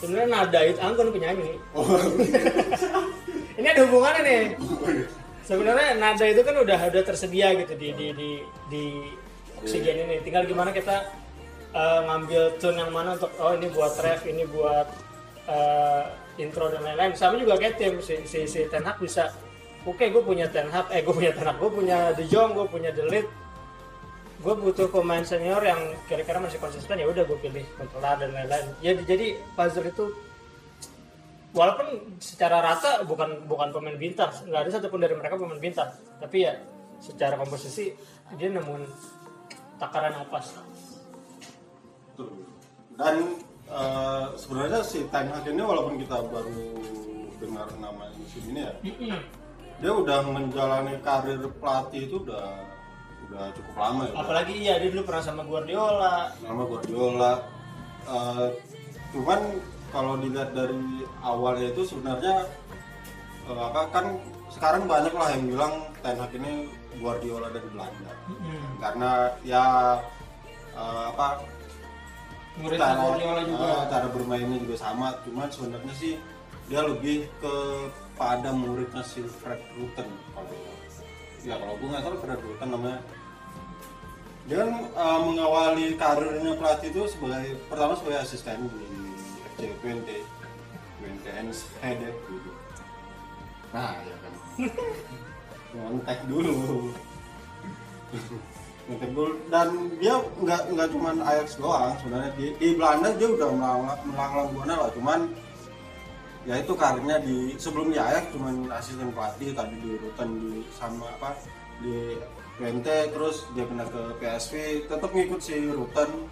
sebenarnya 0.00 0.28
nada 0.32 0.60
itu 0.64 0.80
Anggun 0.80 1.08
penyanyi. 1.12 1.60
Ini 3.60 3.66
ada 3.76 3.82
hubungannya 3.84 4.22
nih. 4.24 4.44
Sebenarnya 5.44 5.98
nada 6.00 6.24
itu 6.24 6.40
kan 6.40 6.56
udah 6.56 6.78
udah 6.88 7.02
tersedia 7.04 7.52
gitu 7.58 7.74
di 7.76 7.92
di 7.92 8.06
di, 8.16 8.30
di 8.70 8.84
oksigen 9.60 10.08
ini. 10.08 10.16
Tinggal 10.24 10.46
gimana 10.46 10.70
kita 10.70 11.10
eh, 11.74 12.00
ngambil 12.06 12.56
tune 12.56 12.78
yang 12.78 12.94
mana 12.94 13.18
untuk 13.18 13.34
oh 13.36 13.52
ini 13.58 13.68
buat 13.68 13.92
ref, 13.98 14.24
ini 14.24 14.46
buat 14.46 14.88
eh, 15.50 16.02
intro 16.40 16.70
dan 16.72 16.86
lain-lain. 16.86 17.12
Sama 17.18 17.36
juga 17.36 17.58
kayak 17.58 17.76
tim 17.76 17.98
si 18.00 18.22
si, 18.24 18.46
si 18.46 18.64
Ten 18.70 18.86
Hag 18.86 18.96
bisa 19.02 19.34
Oke, 19.88 20.12
gue 20.12 20.20
punya 20.20 20.44
Ten 20.44 20.68
Hag, 20.68 20.92
eh 20.92 21.00
gue 21.00 21.14
punya 21.16 21.32
Ten 21.32 21.48
Hag, 21.48 21.56
gue 21.56 21.72
punya 21.72 22.12
De 22.12 22.28
Jong, 22.28 22.52
gue 22.52 22.68
punya 22.68 22.92
The 22.92 23.00
Ligt, 23.08 23.28
gue 24.40 24.54
butuh 24.56 24.88
pemain 24.88 25.20
senior 25.20 25.60
yang 25.60 25.92
kira-kira 26.08 26.40
masih 26.40 26.56
konsisten 26.56 26.96
ya 26.96 27.04
udah 27.04 27.28
gue 27.28 27.38
pilih 27.44 27.64
kontrolar 27.76 28.16
dan 28.16 28.32
lain-lain. 28.32 28.72
Ya 28.80 28.96
jadi 28.96 29.36
puzzle 29.52 29.92
itu 29.92 30.08
walaupun 31.52 32.16
secara 32.22 32.62
rata 32.62 33.04
bukan 33.04 33.44
bukan 33.44 33.68
pemain 33.74 33.98
bintang 33.98 34.30
nggak 34.46 34.60
ada 34.64 34.70
satupun 34.70 35.02
dari 35.02 35.18
mereka 35.18 35.34
pemain 35.34 35.58
bintang 35.58 35.90
tapi 36.22 36.46
ya 36.46 36.54
secara 37.02 37.34
komposisi 37.34 37.90
dia 38.38 38.48
nemuin 38.48 38.86
takaran 39.82 40.14
yang 40.14 40.28
pas. 40.30 40.46
Betul. 42.14 42.30
dan 43.00 43.16
eh, 43.66 44.26
sebenarnya 44.36 44.80
si 44.84 45.04
Ten 45.08 45.32
Hag 45.32 45.44
ini 45.48 45.62
walaupun 45.64 45.96
kita 46.00 46.20
baru 46.28 46.64
dengar 47.40 47.68
nama 47.80 48.04
musim 48.14 48.44
ini 48.52 48.60
ya 48.60 48.72
dia 49.80 49.92
udah 49.96 50.20
menjalani 50.28 51.00
karir 51.00 51.40
pelatih 51.56 52.04
itu 52.04 52.20
udah 52.20 52.69
udah 53.30 53.46
cukup 53.54 53.74
lama 53.78 54.02
ya 54.10 54.12
apalagi 54.18 54.52
iya 54.58 54.74
dia 54.82 54.90
dulu 54.90 55.02
pernah 55.06 55.22
sama 55.22 55.42
Guardiola. 55.46 56.34
Nama 56.42 56.62
Guardiola. 56.66 57.32
Eh, 58.10 58.48
cuman 59.14 59.40
kalau 59.94 60.18
dilihat 60.18 60.50
dari 60.50 61.06
awalnya 61.22 61.70
itu 61.70 61.82
sebenarnya 61.86 62.46
apa 63.50 63.80
kan 63.90 64.06
sekarang 64.50 64.86
banyak 64.86 65.14
lah 65.14 65.28
yang 65.34 65.44
bilang 65.46 65.74
Ten 66.02 66.18
Hag 66.18 66.32
ini 66.34 66.70
Guardiola 66.98 67.54
dari 67.54 67.66
Belanda. 67.70 68.12
Karena 68.82 69.10
ya 69.46 69.64
eh, 70.74 71.04
apa 71.14 71.38
muridnya 72.58 72.98
Guardiola 72.98 73.42
juga. 73.46 73.62
eh, 73.62 73.82
cara 73.86 74.06
bermainnya 74.10 74.58
juga 74.58 74.76
sama. 74.76 75.14
Cuman 75.22 75.46
sebenarnya 75.54 75.94
sih 75.94 76.18
dia 76.66 76.82
lebih 76.82 77.26
kepada 77.42 78.50
muridnya 78.54 79.02
si 79.02 79.22
Fred 79.22 79.58
Rutten 79.74 80.06
kalau 80.34 80.54
ya 81.40 81.56
kalau 81.56 81.74
gue 81.80 81.88
nggak 81.88 82.02
salah 82.04 82.18
Fred 82.22 82.40
Rutten 82.42 82.68
namanya 82.70 82.98
dia 84.48 84.56
kan 84.64 84.70
eh, 84.72 85.18
mengawali 85.20 85.86
karirnya 86.00 86.52
pelatih 86.56 86.88
itu 86.88 87.02
sebagai 87.12 87.60
pertama 87.68 87.92
sebagai 87.98 88.20
asisten 88.24 88.68
di 88.72 88.86
FC 89.52 89.60
Twente 89.84 90.16
Twente 91.00 91.30
Enschede 91.36 92.10
gitu. 92.28 92.50
Nah 93.72 93.94
ya 94.00 94.16
kan. 94.20 94.34
Ngontek 95.76 96.20
dulu. 96.26 96.54
Ngontek 98.88 99.10
dulu. 99.14 99.32
Dan 99.52 99.68
dia 100.00 100.14
nggak 100.18 100.62
nggak 100.72 100.88
cuman 100.92 101.16
Ajax 101.22 101.60
doang 101.60 101.94
sebenarnya 102.00 102.30
di, 102.34 102.46
di 102.58 102.68
Belanda 102.74 103.08
dia 103.14 103.28
udah 103.28 103.48
melanglang 103.52 104.00
melanglang 104.08 104.48
buana 104.56 104.74
lah. 104.86 104.90
Cuman 104.96 105.20
ya 106.48 106.56
itu 106.56 106.72
karirnya 106.72 107.16
di 107.20 107.54
sebelum 107.60 107.92
di 107.92 107.98
Ajax 108.00 108.32
cuman 108.32 108.66
asisten 108.72 109.12
pelatih 109.12 109.52
tadi 109.52 109.76
di 109.78 109.90
Rutan 110.00 110.28
di 110.40 110.64
sama 110.72 111.06
apa 111.20 111.36
di 111.84 112.16
Twente 112.60 113.08
terus 113.08 113.48
dia 113.56 113.64
pindah 113.64 113.88
ke 113.88 114.02
PSV 114.20 114.84
tetap 114.84 115.08
ngikut 115.16 115.40
si 115.40 115.64
Rutan. 115.72 116.28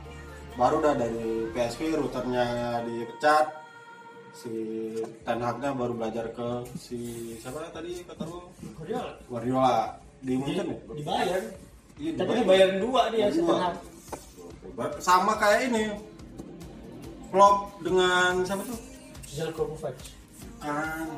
Baru 0.61 0.85
udah 0.85 0.93
dari 0.93 1.49
PSV 1.57 1.97
Rutannya 1.97 2.47
dipecat. 2.85 3.49
Si 4.37 4.53
Ten 5.25 5.41
Hagnya 5.41 5.73
baru 5.73 5.97
belajar 5.97 6.29
ke 6.37 6.69
si 6.77 7.33
siapa 7.41 7.73
tadi 7.73 8.05
kata 8.05 8.29
lu? 8.29 8.45
Guardiola. 8.77 9.17
Guardiola. 9.25 9.97
Di 10.21 10.37
Munchen 10.37 10.69
ya? 10.69 10.77
dibayar 11.01 11.43
Iya, 11.97 12.11
tapi 12.21 12.31
dibayar. 12.37 12.45
dibayar 12.45 12.69
dua 12.77 13.03
dia 13.09 13.27
si. 13.33 13.41
Ten 13.41 13.57
Hag 13.65 13.77
sama 15.01 15.33
kayak 15.41 15.73
ini. 15.73 15.97
Klopp 17.33 17.73
dengan 17.81 18.45
siapa 18.45 18.69
tuh? 18.69 18.79
Zelko 19.33 19.63
Kovac. 19.73 19.97
Ah, 20.61 21.09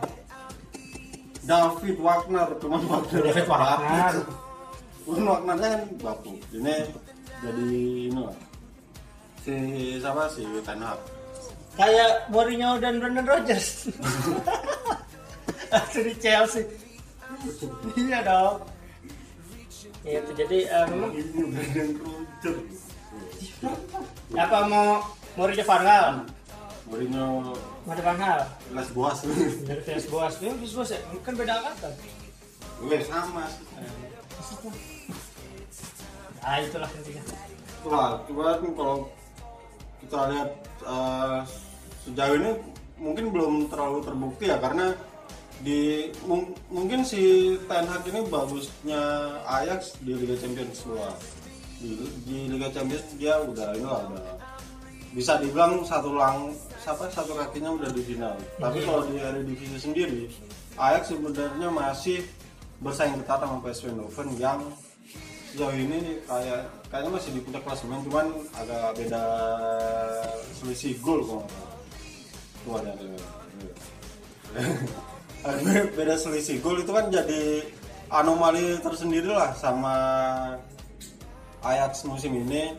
David 1.43 1.99
Wagner 1.99 2.49
cuman 2.63 2.83
Wagner 2.87 3.21
David 3.27 3.47
Wagner 3.51 4.15
Bruno 5.11 5.31
Wagnernya 5.35 5.69
kan 5.75 5.83
baku 5.99 6.33
ini 6.55 6.77
jadi 7.43 7.67
ini 8.07 8.21
lah 8.23 8.37
si 9.43 9.55
siapa 9.99 10.31
si 10.31 10.47
Ten 10.63 10.79
Hag 10.79 11.01
Kayak 11.79 12.29
Mourinho 12.35 12.77
dan 12.83 12.99
Brendan 12.99 13.25
Rodgers. 13.25 13.89
Asli 15.77 16.13
di 16.13 16.15
Chelsea. 16.19 16.67
iya 17.95 18.27
dong. 18.27 18.67
Itu 20.03 20.31
jadi 20.35 20.59
eh, 20.67 20.85
memang 20.91 21.15
Rodgers 22.43 22.91
apa 24.35 24.59
mau 24.67 25.01
Mourinho 25.39 25.65
Van 25.65 25.83
Gaal? 25.87 26.07
Mourinho 26.91 27.55
Mourinho 27.87 28.05
Van 28.05 28.19
Gaal. 28.19 28.41
Les 28.75 28.89
Boas 28.91 29.19
Villas 29.25 30.07
Boas. 30.11 30.35
Ini 30.43 30.53
Villas 30.59 30.75
Boas 30.75 30.91
ya? 30.91 31.01
Kan 31.23 31.35
beda 31.39 31.55
angkatan. 31.65 31.93
Weh 32.83 33.03
sama 33.07 33.47
Ah 36.41 36.57
itulah 36.61 36.89
intinya. 36.97 37.23
Wah, 37.85 38.21
coba 38.29 38.61
kalau 38.61 38.97
kita 40.01 40.19
lihat 40.33 40.51
eh, 40.85 41.39
sejauh 42.09 42.37
ini 42.37 42.51
mungkin 43.01 43.25
belum 43.33 43.55
terlalu 43.73 43.99
terbukti 44.05 44.45
ya 44.49 44.57
karena 44.61 44.93
di 45.61 46.09
mung- 46.25 46.57
mungkin 46.73 47.05
si 47.05 47.55
Ten 47.69 47.85
Hag 47.85 48.05
ini 48.09 48.25
bagusnya 48.29 49.01
Ajax 49.45 50.01
di 50.01 50.17
Liga 50.17 50.37
Champions 50.41 50.89
luar 50.89 51.13
di, 51.81 51.97
di 52.25 52.49
Liga 52.49 52.73
Champions 52.73 53.05
dia 53.21 53.37
udah 53.45 53.77
ini 53.77 53.85
lah 53.85 54.05
udah 54.09 54.25
bisa 55.13 55.37
dibilang 55.43 55.85
satu 55.85 56.17
lang 56.17 56.53
siapa 56.81 57.13
satu 57.13 57.37
kakinya 57.37 57.77
udah 57.77 57.91
di 57.93 58.01
final. 58.05 58.37
Tapi 58.57 58.79
kalau 58.85 59.05
di 59.09 59.21
Eredivisie 59.21 59.81
sendiri 59.81 60.33
Ajax 60.81 61.13
sebenarnya 61.13 61.69
masih 61.69 62.25
bersaing 62.81 63.21
ketat 63.21 63.45
sama 63.45 63.61
PSV 63.61 63.93
Eindhoven 63.93 64.29
yang 64.41 64.61
sejauh 65.51 65.75
ini 65.75 66.23
kayak 66.31 66.71
kayaknya 66.95 67.11
masih 67.11 67.31
di 67.35 67.41
puncak 67.43 67.63
klasemen 67.67 68.01
cuman 68.07 68.27
agak 68.55 68.95
beda 68.95 69.25
selisih 70.63 70.95
gol 71.03 71.27
salah. 71.27 71.47
tuh 72.63 72.75
ada 72.79 72.93
beda 75.99 76.15
selisih 76.15 76.63
gol 76.63 76.79
itu 76.79 76.93
kan 76.95 77.11
jadi 77.11 77.67
anomali 78.11 78.79
tersendiri 78.83 79.31
lah 79.31 79.55
sama 79.59 79.95
Ajax 81.61 82.07
musim 82.07 82.35
ini. 82.35 82.75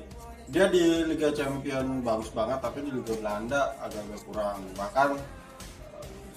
Dia 0.52 0.68
di 0.68 1.08
Liga 1.08 1.32
Champion 1.32 2.04
bagus 2.04 2.28
banget 2.36 2.60
tapi 2.60 2.84
di 2.84 2.92
Liga 2.92 3.16
Belanda 3.16 3.72
agak-agak 3.80 4.20
kurang. 4.28 4.60
Bahkan 4.76 5.10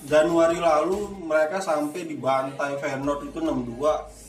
Januari 0.07 0.61
lalu 0.61 1.19
mereka 1.25 1.59
sampai 1.59 2.07
dibantai 2.07 2.79
Feyenoord 2.79 3.33
itu 3.33 3.39
6-2 3.43 3.51
ini 3.51 4.24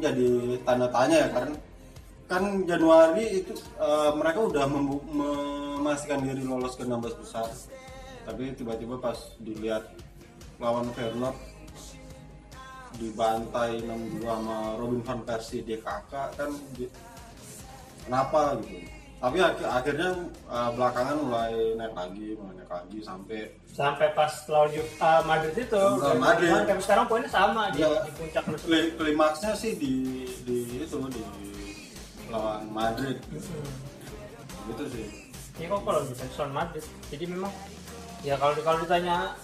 jadi 0.00 0.58
tanda 0.62 0.86
tanya 0.90 1.16
ya 1.26 1.28
karena 1.30 1.56
kan 2.24 2.42
Januari 2.64 3.44
itu 3.44 3.52
eh, 3.76 4.10
mereka 4.16 4.38
udah 4.48 4.64
memastikan 4.64 6.24
diri 6.24 6.42
lolos 6.42 6.74
ke 6.74 6.82
16 6.88 7.20
besar. 7.20 7.46
Tapi 8.24 8.56
tiba-tiba 8.56 8.96
pas 8.96 9.36
dilihat 9.36 9.92
lawan 10.56 10.88
Feyenoord 10.96 11.36
dibantai 12.94 13.82
6-2 13.82 14.22
sama 14.22 14.78
Robin 14.78 15.02
van 15.02 15.20
Persie 15.26 15.66
DKK 15.66 16.12
kan 16.38 16.50
di- 16.78 16.88
kenapa 18.06 18.54
gitu 18.62 18.93
tapi 19.24 19.40
ak- 19.40 19.64
akhirnya 19.64 20.08
eh, 20.28 20.70
belakangan 20.70 21.16
mulai 21.16 21.52
naik 21.74 21.94
lagi 21.94 22.36
mulai 22.36 22.54
naik 22.54 22.70
lagi 22.70 22.98
sampai 23.00 23.40
Sampai 23.74 24.12
pas 24.12 24.30
lawan 24.46 24.70
ah, 25.00 25.18
Madrid 25.24 25.54
itu. 25.58 25.74
Lawan 25.74 26.20
Madrid. 26.20 26.46
Sampai 26.46 26.78
sekarang 26.78 27.04
poinnya 27.08 27.26
sama 27.26 27.72
di, 27.72 27.80
Iya. 27.80 28.04
di 28.04 28.12
puncak. 28.14 28.42
Kli- 28.62 28.92
klimaksnya 28.94 29.52
sih 29.56 29.74
di 29.74 29.94
di 30.44 30.56
itu 30.78 30.94
di 31.08 31.22
lawan 32.28 32.68
Madrid 32.68 33.18
gitu 34.64 34.84
sih 34.88 35.06
Iya 35.54 35.70
kok 35.70 35.80
kalau 35.82 36.00
bisa 36.04 36.24
Son 36.30 36.50
Madrid. 36.50 36.82
Jadi 37.08 37.24
memang 37.24 37.50
ya 38.20 38.34
kalau 38.36 38.54
kalau 38.60 38.78
ditanya 38.78 39.38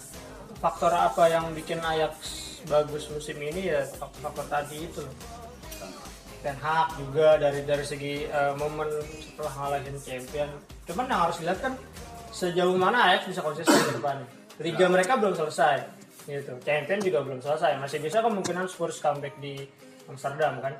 faktor 0.59 0.91
apa 0.91 1.23
yang 1.25 1.51
bikin 1.51 1.79
Ajax 1.79 2.13
bagus 2.67 3.09
musim 3.09 3.35
ini 3.35 3.67
ya 3.67 3.81
faktor-faktor 3.89 4.45
tadi 4.45 4.85
itu. 4.85 5.03
Ten 6.41 6.57
Hag 6.57 6.97
juga 6.97 7.37
dari 7.37 7.61
dari 7.61 7.85
segi 7.85 8.25
eh, 8.25 8.53
momen 8.57 8.89
setelah 9.21 9.53
ngalahin 9.61 9.97
champion. 10.01 10.49
Cuman 10.89 11.05
yang 11.05 11.21
harus 11.29 11.37
dilihat 11.37 11.61
kan 11.61 11.73
sejauh 12.33 12.73
mana 12.73 13.13
Ajax 13.13 13.29
bisa 13.29 13.41
konsisten 13.45 13.77
ke 13.77 13.93
depan. 14.01 14.25
Liga 14.57 14.85
mereka 14.89 15.21
belum 15.21 15.37
selesai. 15.37 15.85
Gitu. 16.25 16.53
Champion 16.65 16.99
juga 17.01 17.19
belum 17.21 17.39
selesai. 17.41 17.77
Masih 17.77 18.01
bisa 18.01 18.25
kemungkinan 18.25 18.65
Spurs 18.65 18.97
comeback 18.97 19.37
di 19.37 19.61
Amsterdam 20.09 20.57
kan. 20.61 20.73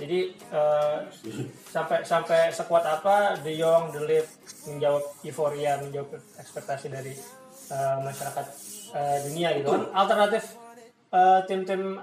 Jadi 0.00 0.32
eh, 0.32 0.98
sampai 1.68 2.00
sampai 2.00 2.48
sekuat 2.48 2.84
apa 2.88 3.36
De 3.44 3.52
Jong, 3.52 3.92
De 3.92 4.00
Ligt 4.08 4.32
menjawab 4.64 5.04
euforia, 5.20 5.76
menjawab 5.84 6.16
ekspektasi 6.40 6.88
dari 6.88 7.12
eh, 7.68 7.96
masyarakat 8.00 8.46
eh, 8.96 9.18
dunia 9.28 9.48
gitu 9.60 9.68
kan. 9.76 9.82
Alternatif 9.92 10.56
tim-tim 11.44 12.00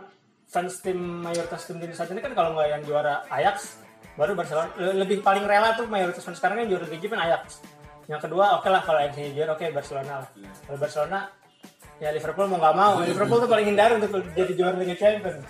fans 0.50 0.82
tim 0.82 0.97
mayoritas 1.22 1.62
tim 1.70 1.78
tim 1.78 1.93
saat 1.93 2.10
ini 2.10 2.26
kan 2.26 2.34
kalau 2.34 2.58
nggak 2.58 2.68
yang 2.74 2.82
juara 2.82 3.22
Ajax 3.30 3.78
baru 4.18 4.34
Barcelona 4.34 4.74
Le- 4.82 4.97
lebih 5.06 5.22
paling 5.22 5.45
rela 5.45 5.78
tuh 5.78 5.86
mayoritas 5.86 6.26
fans 6.26 6.41
sekarang 6.41 6.66
yang 6.66 6.76
juara 6.76 6.89
Liga 6.89 7.08
kan 7.08 7.22
Ajax. 7.22 7.62
Yang 8.10 8.22
kedua 8.26 8.58
oke 8.58 8.66
lah 8.68 8.82
kalau 8.82 9.00
Ajax 9.00 9.14
yang 9.22 9.38
juara 9.38 9.52
oke 9.54 9.66
Barcelona 9.70 10.14
lah. 10.26 10.30
Kalau 10.66 10.80
Barcelona 10.82 11.20
ya 12.02 12.10
Liverpool 12.10 12.47
mau 12.50 12.58
nggak 12.58 12.76
mau 12.76 12.93
Liverpool 13.06 13.39
tuh 13.45 13.50
paling 13.52 13.68
hindar 13.70 13.93
untuk 13.93 14.10
jadi 14.34 14.52
juara 14.58 14.76
Liga 14.82 14.97
Champions. 14.97 15.45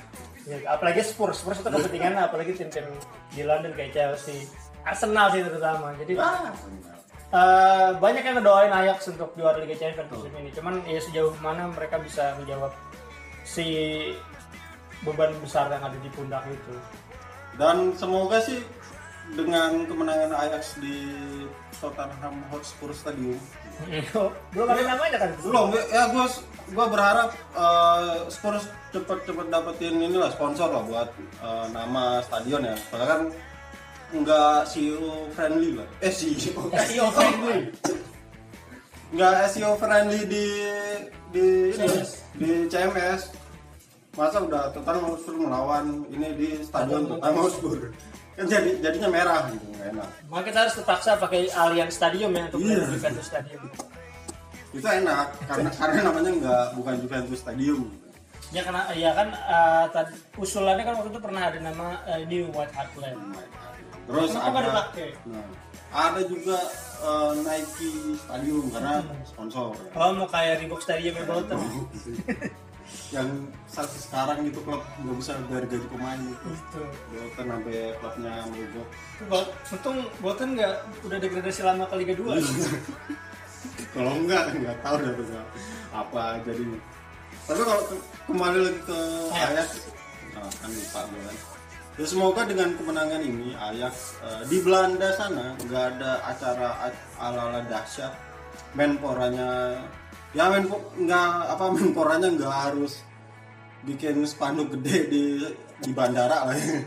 Ya, 0.49 0.57
apalagi 0.65 1.05
Spurs, 1.05 1.45
Spurs 1.45 1.61
itu 1.61 1.69
kepentingan 1.69 2.25
apalagi 2.25 2.57
tim-tim 2.57 2.89
di 3.37 3.45
London 3.45 3.69
kayak 3.77 3.93
Chelsea, 3.93 4.49
Arsenal 4.81 5.29
sih 5.29 5.45
terutama. 5.45 5.93
Jadi 5.93 6.17
eh, 6.17 7.89
banyak 8.01 8.23
yang 8.25 8.35
ngedoain 8.41 8.73
Ajax 8.73 9.13
untuk 9.13 9.37
juara 9.37 9.61
Liga 9.61 9.77
Champions 9.77 10.09
musim 10.09 10.33
ini. 10.41 10.49
Cuman 10.49 10.81
ya 10.89 10.97
sejauh 10.97 11.37
mana 11.39 11.69
mereka 11.69 12.01
bisa 12.01 12.33
menjawab 12.41 12.73
si 13.45 13.67
beban 15.05 15.31
besar 15.39 15.71
yang 15.71 15.83
ada 15.83 15.97
di 15.99 16.09
pundak 16.11 16.43
itu. 16.49 16.75
dan 17.59 17.91
semoga 17.95 18.39
sih 18.43 18.63
dengan 19.37 19.85
kemenangan 19.85 20.33
Ajax 20.33 20.79
di 20.81 20.97
Tottenham 21.77 22.41
Hotspur 22.49 22.89
Stadium 22.95 23.37
Belum 24.51 24.67
ada 24.67 24.81
namanya 24.83 25.17
kan? 25.21 25.31
belum 25.39 25.67
ya 25.93 26.03
gue 26.11 26.25
gue 26.69 26.85
berharap 26.91 27.29
eh, 27.55 28.15
Spurs 28.27 28.65
cepet-cepet 28.91 29.47
dapetin 29.47 30.01
inilah 30.01 30.33
sponsor 30.33 30.67
lah 30.67 30.83
buat 30.83 31.09
eh, 31.39 31.65
nama 31.71 32.19
stadion 32.25 32.65
ya 32.65 32.75
soalnya 32.89 33.07
kan 33.07 33.21
nggak 34.09 34.59
CEO 34.65 35.29
friendly 35.37 35.77
lah 35.77 35.87
eh 36.01 36.09
CEO 36.09 36.73
SEO 36.73 37.07
friendly. 37.13 37.69
nggak 39.13 39.33
SEO 39.53 39.71
friendly 39.77 40.21
di 40.25 40.45
di 41.29 41.45
ini 41.77 41.87
di 42.41 42.49
CMS 42.65 43.29
masa 44.17 44.37
udah 44.41 44.73
Tottenham 44.73 45.13
Hotspur 45.13 45.35
melawan 45.37 45.85
ini 46.09 46.27
di 46.33 46.47
stadion 46.65 47.05
Tottenham 47.05 47.35
Hotspur 47.45 47.77
kan 48.39 48.45
jadi 48.47 48.69
jadinya 48.79 49.09
merah 49.11 49.51
gitu 49.51 49.65
nggak 49.75 49.87
enak 49.93 50.07
Maka 50.31 50.41
kita 50.47 50.57
harus 50.63 50.73
terpaksa 50.79 51.09
pakai 51.19 51.51
Allianz 51.51 51.93
Stadium 51.99 52.31
ya 52.31 52.47
untuk 52.47 52.59
yeah. 52.63 52.87
Juventus 52.87 53.27
Stadium. 53.27 53.61
itu 54.69 54.85
enak 54.85 55.27
karena 55.49 55.69
karena 55.73 55.99
namanya 56.07 56.31
nggak 56.39 56.65
bukan 56.77 56.93
Juventus 57.03 57.39
Stadium 57.41 57.81
Ya 58.49 58.65
karena 58.65 58.81
ya 58.97 59.13
kan 59.13 59.29
eh, 59.29 59.85
tadi 59.93 60.13
usulannya 60.41 60.81
kan 60.81 60.93
waktu 60.97 61.09
itu 61.13 61.21
pernah 61.21 61.41
ada 61.53 61.59
nama 61.61 62.01
eh, 62.09 62.25
New 62.25 62.49
White 62.49 62.73
Hart 62.73 62.93
Lane. 62.97 63.21
terus 64.09 64.33
Kenapa 64.33 64.49
nggak 64.49 64.57
ada 64.57 64.69
dipakai? 64.73 65.09
nah, 65.29 65.45
ada 65.93 66.21
juga 66.25 66.57
eh, 67.05 67.31
Nike 67.45 67.91
Stadium 68.17 68.65
karena 68.73 68.93
sponsor 69.21 69.77
Oh 69.93 70.09
mau 70.17 70.25
kayak 70.25 70.65
Reebok 70.65 70.81
Stadium 70.81 71.13
ya 71.13 71.25
Bolton. 71.29 71.59
yang 73.09 73.29
saat 73.65 73.89
sekarang 73.89 74.45
itu 74.45 74.61
klub 74.61 74.85
nggak 75.01 75.15
bisa 75.17 75.31
bayar 75.49 75.65
gaji 75.65 75.87
pemain. 75.89 76.19
Itu 76.19 76.49
Gitu. 76.49 76.81
Bolton 77.09 77.45
sampai 77.49 77.77
klubnya 77.97 78.33
mogok 78.45 78.87
Untung 79.69 79.97
Bolton 80.19 80.49
nggak 80.53 80.73
udah 81.03 81.17
degradasi 81.17 81.61
lama 81.61 81.83
ke 81.85 81.95
Liga 81.97 82.13
2 82.15 82.37
kalau 83.93 84.11
enggak 84.15 84.53
nggak 84.53 84.77
tahu 84.79 84.95
dah 84.97 85.11
tuh 85.11 85.25
apa 85.89 86.23
jadi 86.45 86.63
tapi 87.43 87.61
kalau 87.65 87.81
ke- 87.81 88.03
kembali 88.29 88.59
lagi 88.61 88.81
ke 88.85 88.99
Ajax. 89.33 89.69
Nah, 90.31 90.45
kan 90.45 90.69
lupa 90.69 90.99
gue 91.09 91.21
kan. 91.25 91.37
Ya 91.97 92.05
semoga 92.05 92.41
dengan 92.45 92.69
kemenangan 92.77 93.19
ini 93.19 93.57
Ajax 93.57 94.21
eh, 94.21 94.41
di 94.45 94.61
Belanda 94.61 95.09
sana 95.17 95.57
nggak 95.59 95.83
ada 95.97 96.11
acara 96.23 96.69
ala 97.17 97.41
ala 97.41 97.59
dahsyat. 97.65 98.13
Menporanya 98.71 99.81
ya 100.35 100.45
menpo 100.53 100.77
nggak 100.93 101.29
apa 101.57 101.65
menporanya 101.73 102.27
nggak 102.29 102.55
harus 102.69 103.01
bikin 103.85 104.21
spanduk 104.27 104.75
gede 104.77 104.97
di 105.09 105.23
di 105.79 105.91
bandara 105.95 106.47
lah 106.49 106.55
ya. 106.55 106.79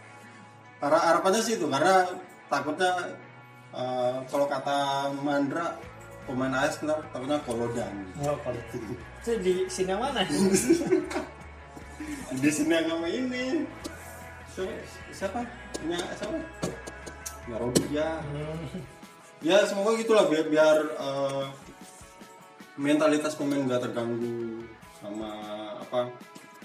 Karena 0.80 0.98
harapannya 1.10 1.42
sih 1.42 1.58
itu 1.58 1.66
karena 1.66 2.06
takutnya 2.46 3.18
eh, 3.74 4.14
kalau 4.30 4.46
kata 4.46 5.10
Mandra 5.26 5.74
pemain 6.22 6.54
AS 6.54 6.78
ntar 6.86 7.02
takutnya 7.10 7.42
kolodan. 7.42 7.90
Oh, 8.22 8.38
kalau 8.46 8.62
itu 8.62 9.32
di 9.42 9.66
sini 9.66 9.90
mana? 9.98 10.22
Di 12.38 12.46
sini 12.46 12.78
yang 12.78 12.94
sama 12.94 13.10
ini. 13.10 13.66
Siapa? 14.54 14.70
Siapa? 15.10 15.40
Punya 15.82 15.98
siapa 16.14 16.38
ya 17.48 17.56
Robi 17.56 17.84
ya 17.88 18.08
ya 19.40 19.64
semoga 19.64 19.96
gitulah 19.96 20.28
biar 20.28 20.46
biar 20.52 20.76
eh, 20.84 21.44
mentalitas 22.78 23.34
pemain 23.34 23.66
nggak 23.66 23.90
terganggu 23.90 24.62
sama 25.02 25.30
apa 25.82 26.14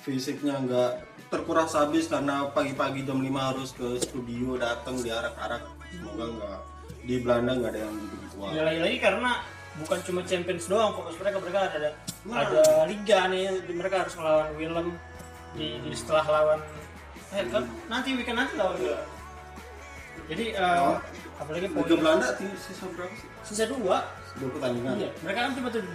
fisiknya 0.06 0.62
nggak 0.62 0.92
terkuras 1.34 1.74
habis 1.74 2.06
karena 2.06 2.46
pagi-pagi 2.54 3.02
jam 3.02 3.18
5 3.18 3.34
harus 3.34 3.74
ke 3.74 3.98
studio 3.98 4.54
datang 4.62 5.02
diarak-arak. 5.02 5.66
Semoga 5.90 6.26
nggak 6.30 6.60
di 7.04 7.16
Belanda 7.20 7.52
nggak 7.58 7.72
ada 7.74 7.80
yang 7.90 7.96
begitu 7.98 8.36
Ya 8.54 8.62
lagi-lagi 8.62 8.98
karena 9.02 9.32
bukan 9.82 10.00
cuma 10.06 10.22
Champions 10.22 10.66
doang 10.70 10.94
fokus 10.94 11.18
mereka 11.18 11.38
mereka 11.42 11.60
ada 11.66 11.90
ada 12.30 12.64
liga 12.86 13.20
nih 13.34 13.44
mereka 13.74 14.06
harus 14.06 14.14
melawan 14.14 14.54
Willem 14.54 14.88
di, 15.58 15.82
di 15.82 15.90
setelah 15.98 16.26
lawan 16.30 16.60
eh 17.34 17.46
kan? 17.50 17.66
Nanti 17.90 18.14
weekend 18.14 18.38
nanti 18.38 18.54
lawan 18.54 18.78
Willem. 18.78 19.02
Jadi 20.30 20.46
eh, 20.54 20.94
apalagi 21.42 21.68
Liga 21.68 21.76
poin 21.76 21.98
Belanda 21.98 22.28
sisa 22.38 22.86
berapa 22.94 23.14
sih? 23.18 23.28
sisa 23.44 23.66
dua 23.66 23.98
Dua 24.34 24.50
pertandingan. 24.52 24.94
iya 24.98 25.10
mereka 25.20 25.40
kan 25.42 25.52
cuma 25.54 25.70
17 25.70 25.94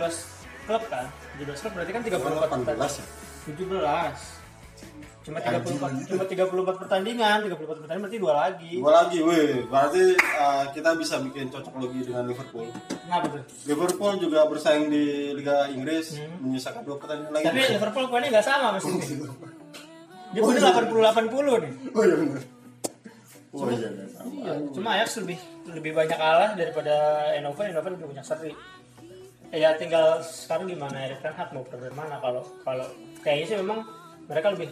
klub 0.64 0.82
kan 0.86 1.06
17 1.36 1.58
klub 1.58 1.72
berarti 1.74 1.90
kan 1.90 2.02
34 2.02 2.18
18 2.18 2.38
pertandingan 2.38 2.88
ya. 2.88 3.04
17 3.48 4.38
cuma 5.18 5.38
34 5.38 6.08
cuma 6.08 6.24
34 6.24 6.80
pertandingan 6.80 7.36
34 7.44 7.58
pertandingan 7.68 8.00
berarti 8.00 8.18
dua 8.18 8.32
lagi 8.34 8.72
Dua 8.78 8.92
lagi, 8.94 9.18
weh. 9.20 9.60
Berarti 9.66 10.02
uh, 10.16 10.64
kita 10.70 10.90
bisa 10.94 11.20
bikin 11.20 11.46
cocok 11.48 11.74
lagi 11.76 12.00
dengan 12.02 12.24
Liverpool. 12.24 12.64
kenapa 12.88 13.26
tuh 13.28 13.42
Liverpool 13.64 14.12
juga 14.16 14.40
bersaing 14.46 14.86
di 14.86 15.04
Liga 15.34 15.68
Inggris, 15.68 16.16
menyisakan 16.38 16.80
dua 16.80 16.96
pertandingan 16.96 17.32
lagi. 17.34 17.44
tapi 17.44 17.60
Liverpool 17.68 18.06
poinnya 18.06 18.28
nggak 18.30 18.46
sama 18.46 18.66
mas 18.72 18.84
dia 20.28 20.40
punya 20.40 20.60
80 20.60 20.92
80 20.92 21.64
nih 21.64 21.72
oh 21.90 22.02
iya 22.02 22.16
benar. 22.16 22.42
Oh 23.48 23.64
iya, 23.72 23.88
iya. 23.88 24.06
Iya, 24.44 24.52
cuma 24.76 25.00
Ajax 25.00 25.24
lebih 25.24 25.38
lebih 25.72 25.92
banyak 25.96 26.18
kalah 26.20 26.52
daripada 26.52 26.94
Eindhoven, 27.32 27.72
Eindhoven 27.72 27.92
lebih 27.96 28.08
banyak 28.12 28.26
seri. 28.26 28.52
Ya 29.48 29.72
tinggal 29.80 30.20
sekarang 30.20 30.68
gimana 30.68 31.08
Erik 31.08 31.24
Ten 31.24 31.32
Hag 31.32 31.56
mau 31.56 31.64
pergi 31.64 31.88
mana 31.96 32.20
kalau 32.20 32.44
kalau 32.60 32.84
kayaknya 33.24 33.46
sih 33.48 33.56
memang 33.64 33.80
mereka 34.28 34.52
lebih 34.52 34.68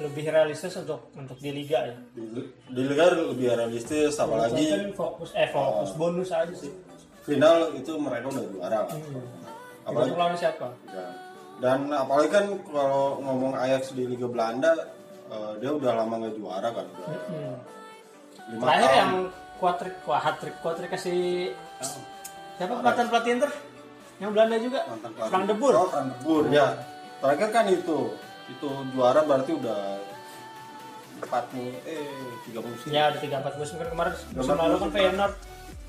lebih 0.00 0.24
realistis 0.32 0.76
untuk 0.76 1.08
untuk 1.16 1.36
di 1.40 1.50
liga 1.52 1.88
ya. 1.88 1.96
Di, 2.12 2.44
di 2.72 2.82
Liga 2.84 3.12
lebih 3.12 3.52
realistis, 3.52 4.16
apalagi 4.20 4.92
fokus 4.96 5.32
eh 5.36 5.48
fokus 5.48 5.92
bonus 5.96 6.32
aja 6.32 6.52
sih. 6.52 6.72
final 7.20 7.76
itu 7.76 7.92
mereka 8.00 8.32
udah 8.32 8.44
juara. 8.48 8.80
Hmm. 8.88 9.24
Apalagi 9.84 10.12
lawan 10.16 10.36
siapa? 10.40 10.68
Ya. 10.88 11.04
Dan 11.60 11.92
apalagi 11.92 12.28
kan 12.32 12.46
kalau 12.64 13.20
ngomong 13.20 13.52
Ajax 13.52 13.92
di 13.92 14.08
Liga 14.08 14.24
Belanda, 14.24 14.72
eh, 15.30 15.52
dia 15.58 15.70
udah 15.70 15.92
lama 15.96 16.14
nggak 16.18 16.34
juara 16.34 16.68
kan. 16.68 16.86
Udah 16.86 17.08
Hmm. 17.24 17.56
lima 18.48 18.62
Terakhir 18.62 18.82
tahun. 18.84 18.98
yang 18.98 19.12
kuatrik, 19.56 19.94
wah 20.02 20.20
hat-trick 20.20 20.56
kuatrik 20.58 20.90
kasih 20.90 21.54
siapa 22.56 22.74
pelatih 22.76 23.06
pelatih 23.06 23.32
Inter? 23.32 23.50
Yang 24.18 24.30
Belanda 24.30 24.56
juga? 24.58 24.80
mantan. 24.84 25.10
Frank 25.22 25.44
de 25.46 25.54
Boer. 25.54 25.74
Oh, 25.74 25.88
Frank 25.88 26.06
de 26.06 26.16
Boer, 26.20 26.44
ya. 26.50 26.66
Terakhir 27.18 27.48
kan 27.50 27.64
itu. 27.66 27.98
Itu 28.50 28.68
juara 28.90 29.22
berarti 29.22 29.54
udah 29.54 29.80
40 31.20 31.78
eh 31.84 32.10
3 32.44 32.60
musim. 32.60 32.88
Ya 32.88 33.02
ada 33.06 33.16
tiga 33.16 33.38
empat 33.38 33.54
musim 33.54 33.76
kan 33.76 33.88
kemarin 33.88 34.12
musim 34.30 34.50
empat 34.50 34.58
lalu 34.58 34.76
kan. 34.78 34.90
Feyenoord 34.90 35.34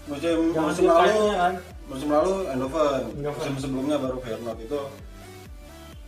Musim 0.02 0.38
musim 0.52 0.84
lalu 0.84 1.20
kan. 1.32 1.54
musim 1.88 2.08
lalu 2.10 2.34
Eindhoven. 2.48 3.02
Eindhoven. 3.12 3.34
Musim 3.34 3.54
sebelumnya 3.58 3.98
baru 3.98 4.18
Feyenoord 4.20 4.60
itu. 4.62 4.82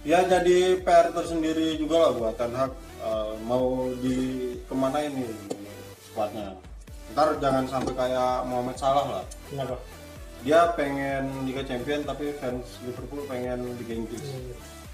Ya 0.03 0.19
jadi 0.23 0.57
PR 0.79 1.07
tersendiri 1.09 1.75
juga 1.75 1.95
lah 1.97 2.11
buat 2.11 2.35
Ten 2.35 2.51
Hag 2.51 2.71
eh, 3.03 3.33
mau 3.43 3.91
di 3.99 4.15
ke 4.63 4.73
mana 4.73 5.03
ini 5.03 5.27
skuadnya. 6.07 6.55
Ntar 7.11 7.37
jangan 7.43 7.67
sampai 7.67 7.93
kayak 7.93 8.47
Mohamed 8.47 8.77
Salah 8.79 9.05
lah. 9.19 9.25
Kenapa? 9.51 9.75
Dia 10.43 10.71
pengen 10.75 11.47
Liga 11.47 11.63
Champion 11.63 12.03
tapi 12.03 12.35
fans 12.39 12.79
Liverpool 12.83 13.23
pengen 13.27 13.75
Liga 13.79 13.93
Inggris. 13.95 14.23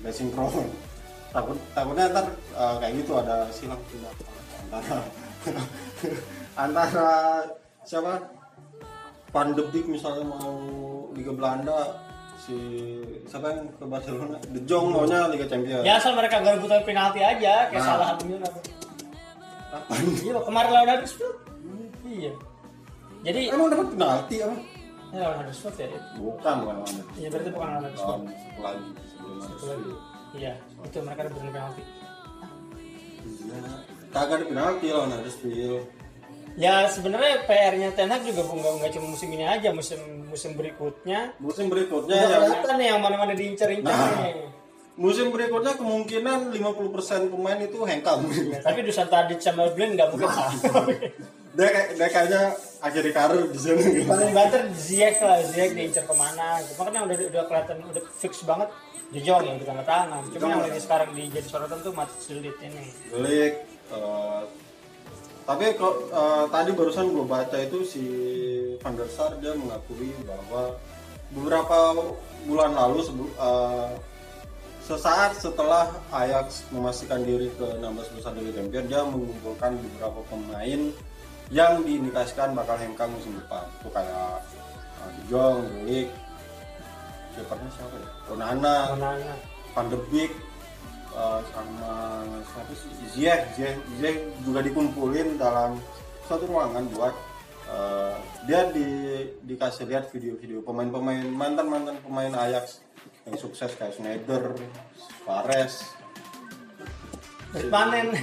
Gak 0.02 0.14
sinkron. 0.14 0.68
Takut 1.30 1.58
takutnya 1.78 2.10
ntar 2.10 2.26
eh, 2.34 2.76
kayak 2.82 2.94
gitu 3.06 3.12
ada 3.22 3.46
silang 3.54 3.82
pendapat 3.86 4.26
antara 4.70 5.04
antara 6.66 7.10
siapa 7.86 8.14
Van 9.30 9.54
de 9.54 9.64
Beek 9.70 9.86
misalnya 9.86 10.26
mau 10.26 10.58
Liga 11.14 11.34
Belanda 11.34 12.09
si 12.40 12.56
siapa 13.26 13.52
yang 13.52 13.68
ke 13.70 13.84
Barcelona 13.84 14.40
De 14.46 14.60
Jong 14.64 14.86
maunya 14.90 15.28
Liga 15.28 15.46
Champion 15.46 15.84
Ya 15.84 15.96
asal 15.96 16.16
mereka 16.16 16.40
gak 16.40 16.56
rebutan 16.56 16.82
penalti 16.82 17.20
aja, 17.20 17.68
kayak 17.68 17.76
Nah. 17.76 17.86
salah 17.86 18.08
Aluminium 18.14 18.42
apa. 18.42 18.60
Kapan? 19.70 20.00
Iya, 20.18 20.38
kemarin 20.40 20.70
lawan 20.72 20.90
Huddersfield. 20.90 21.36
Iya. 22.02 22.32
Jadi, 23.20 23.42
emang 23.50 23.68
dapat 23.70 23.88
penalti 23.92 24.36
apa 24.40 24.56
ya 25.10 25.20
lawan 25.20 25.38
Huddersfield 25.42 25.76
ya. 25.76 25.88
bukan 26.16 26.54
bukan 26.60 26.76
lawan 26.80 26.96
Iya, 27.14 27.28
berarti 27.30 27.50
bukan 27.50 27.68
lawan 27.68 27.82
Huddersfield. 27.84 28.22
satu 28.24 28.62
lagi 28.62 28.88
sebelum. 29.06 29.36
Huddersfield. 29.38 30.00
Iya, 30.32 30.54
itu 30.80 30.98
mereka 31.02 31.22
rebutan 31.26 31.50
penalti. 31.52 31.84
Iya. 33.20 33.58
kagak 34.10 34.36
ada 34.36 34.46
penalti 34.48 34.86
lawan 34.90 35.10
Huddersfield 35.12 35.84
Ya 36.60 36.84
sebenarnya 36.86 37.48
PR-nya 37.48 37.96
Ten 37.96 38.12
Hag 38.12 38.20
juga 38.22 38.44
nggak 38.44 38.74
nggak 38.78 38.92
cuma 38.92 39.08
musim 39.10 39.32
ini 39.32 39.48
aja, 39.48 39.72
musim 39.72 39.96
musim 40.28 40.52
berikutnya. 40.54 41.32
musim 41.40 41.66
berikutnya 41.68 42.20
yang 42.20 42.44
kelihatan 42.44 42.76
nih 42.76 42.88
yang 42.90 43.00
mana-mana 43.00 43.32
diincar-incar 43.32 43.88
Nah. 43.90 44.12
nih. 44.20 44.36
musim 44.94 45.32
berikutnya 45.32 45.74
kemungkinan 45.74 46.52
50% 46.52 47.32
pemain 47.32 47.56
itu 47.58 47.80
hengkang 47.80 48.20
Ya, 48.52 48.60
tapi 48.60 48.84
Dusan 48.84 49.08
Tadic 49.08 49.40
sama 49.40 49.72
Blend 49.72 49.96
nggak 49.96 50.12
mungkin 50.12 50.28
dia 51.56 51.68
kayak 51.68 51.88
dia 51.96 52.08
kayaknya 52.10 52.42
akhiri 52.80 53.12
karir 53.12 53.48
di 53.48 53.58
sini 53.58 54.04
paling 54.04 54.32
banter 54.32 54.68
Ziyech 54.70 55.18
lah 55.20 55.40
Ziyech 55.42 55.72
diincar 55.72 56.04
ke 56.04 56.12
mana 56.14 56.60
gitu 56.62 56.76
makanya 56.78 57.08
udah 57.08 57.16
udah 57.26 57.44
kelihatan 57.48 57.78
udah 57.86 58.04
fix 58.14 58.44
banget 58.44 58.68
De 59.10 59.20
Jong 59.20 59.42
yang 59.42 59.56
di 59.56 59.64
tengah 59.64 59.82
tangan 59.84 60.22
cuma 60.28 60.46
yang 60.46 60.62
lagi 60.62 60.80
sekarang 60.80 61.10
di 61.10 61.24
jadi 61.26 61.48
sorotan 61.48 61.80
tuh 61.80 61.96
Mats 61.96 62.20
Sulit 62.20 62.56
ini 62.60 62.92
eh, 63.10 63.50
tapi 65.50 65.74
kok 65.74 66.14
eh, 66.14 66.46
tadi 66.54 66.70
barusan 66.78 67.10
gue 67.10 67.26
baca 67.26 67.58
itu 67.58 67.82
si 67.82 68.04
Van 68.86 68.94
der 68.94 69.10
Sar 69.10 69.34
dia 69.42 69.58
mengakui 69.58 70.14
bahwa 70.22 70.78
beberapa 71.34 71.98
bulan 72.46 72.78
lalu 72.78 73.02
sebelum 73.02 73.34
eh, 73.34 73.90
sesaat 74.86 75.42
setelah 75.42 75.90
Ajax 76.14 76.70
memastikan 76.70 77.26
diri 77.26 77.50
ke 77.58 77.66
16 77.82 78.14
besar 78.14 78.38
Liga 78.38 78.62
Champions 78.62 78.88
dia 78.94 79.02
mengumpulkan 79.02 79.74
beberapa 79.74 80.22
pemain 80.30 80.82
yang 81.50 81.82
diindikasikan 81.82 82.54
bakal 82.54 82.78
hengkang 82.78 83.10
musim 83.10 83.34
depan 83.42 83.66
itu 83.82 83.90
kayak 83.90 84.46
eh, 85.02 85.10
De 85.18 85.22
Jong, 85.34 85.66
Delik 85.66 86.14
siapanya 87.34 87.70
siapa 87.74 87.96
ya? 87.98 88.10
Onana, 88.30 88.76
mana 88.94 89.34
Van 89.74 89.86
de 89.90 89.98
Beek 90.14 90.30
uh, 91.20 91.40
sama 91.52 92.24
siapa 92.48 92.74
sih? 92.74 92.90
Ziyech 93.12 93.44
Ziyech 94.00 94.20
juga 94.48 94.64
dikumpulin 94.64 95.36
dalam 95.36 95.76
suatu 96.24 96.48
ruangan 96.48 96.88
buat 96.96 97.14
uh, 97.68 98.16
dia 98.48 98.72
di 98.72 98.88
dikasih 99.44 99.92
lihat 99.92 100.08
video-video 100.16 100.64
pemain-pemain 100.64 101.28
mantan-mantan 101.28 102.00
pemain 102.00 102.32
Ajax 102.48 102.80
yang 103.28 103.36
sukses 103.36 103.76
kayak 103.76 103.94
Schneider, 104.00 104.56
Fares, 105.28 105.94
panen 107.70 108.14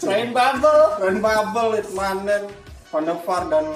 selain 0.00 0.30
bubble 0.36 0.82
Ren 1.00 1.18
Babel, 1.18 1.66
Litmanen, 1.78 2.44
Van 2.94 3.02
der 3.02 3.18
Vaart 3.26 3.46
dan 3.50 3.66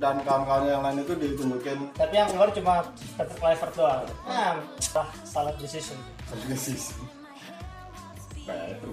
dan 0.00 0.16
kawan-kawannya 0.24 0.72
yang 0.72 0.82
lain 0.82 0.98
itu 1.04 1.12
ditunjukin 1.12 1.78
tapi 1.92 2.14
yang 2.16 2.28
keluar 2.32 2.48
cuma 2.56 2.74
Patrick 3.20 3.36
Kluivert 3.36 3.72
doang. 3.76 4.04
Nah 4.24 4.56
salah 4.80 5.12
salah 5.28 5.52
decision. 5.60 6.00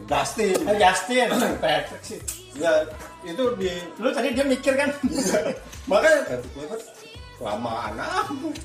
Dustin 0.05 0.53
oh, 0.68 0.76
Justin. 0.76 1.28
Patrick 1.64 2.03
sih. 2.03 2.20
Ya 2.60 2.84
itu 3.24 3.43
di 3.55 3.72
lu 4.03 4.12
tadi 4.12 4.36
dia 4.36 4.43
mikir 4.43 4.76
kan? 4.76 4.91
Makanya 5.88 6.20
Patrick 6.28 6.51
Kluivert 6.51 6.84
lamaan 7.39 7.95
amat 7.95 8.55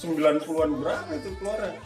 90-an 0.00 0.70
berapa 0.80 1.10
itu 1.20 1.28
keluarnya. 1.36 1.76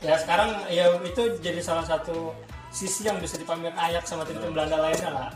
Ya 0.00 0.14
sekarang 0.16 0.64
ya 0.72 0.96
itu 1.04 1.22
jadi 1.44 1.60
salah 1.60 1.84
satu 1.84 2.32
sisi 2.72 3.04
yang 3.04 3.20
bisa 3.20 3.36
dipamer 3.36 3.72
Ajax 3.76 4.08
sama 4.08 4.24
tim-tim 4.24 4.56
Belanda 4.56 4.80
lainnya 4.80 5.10
lah 5.12 5.30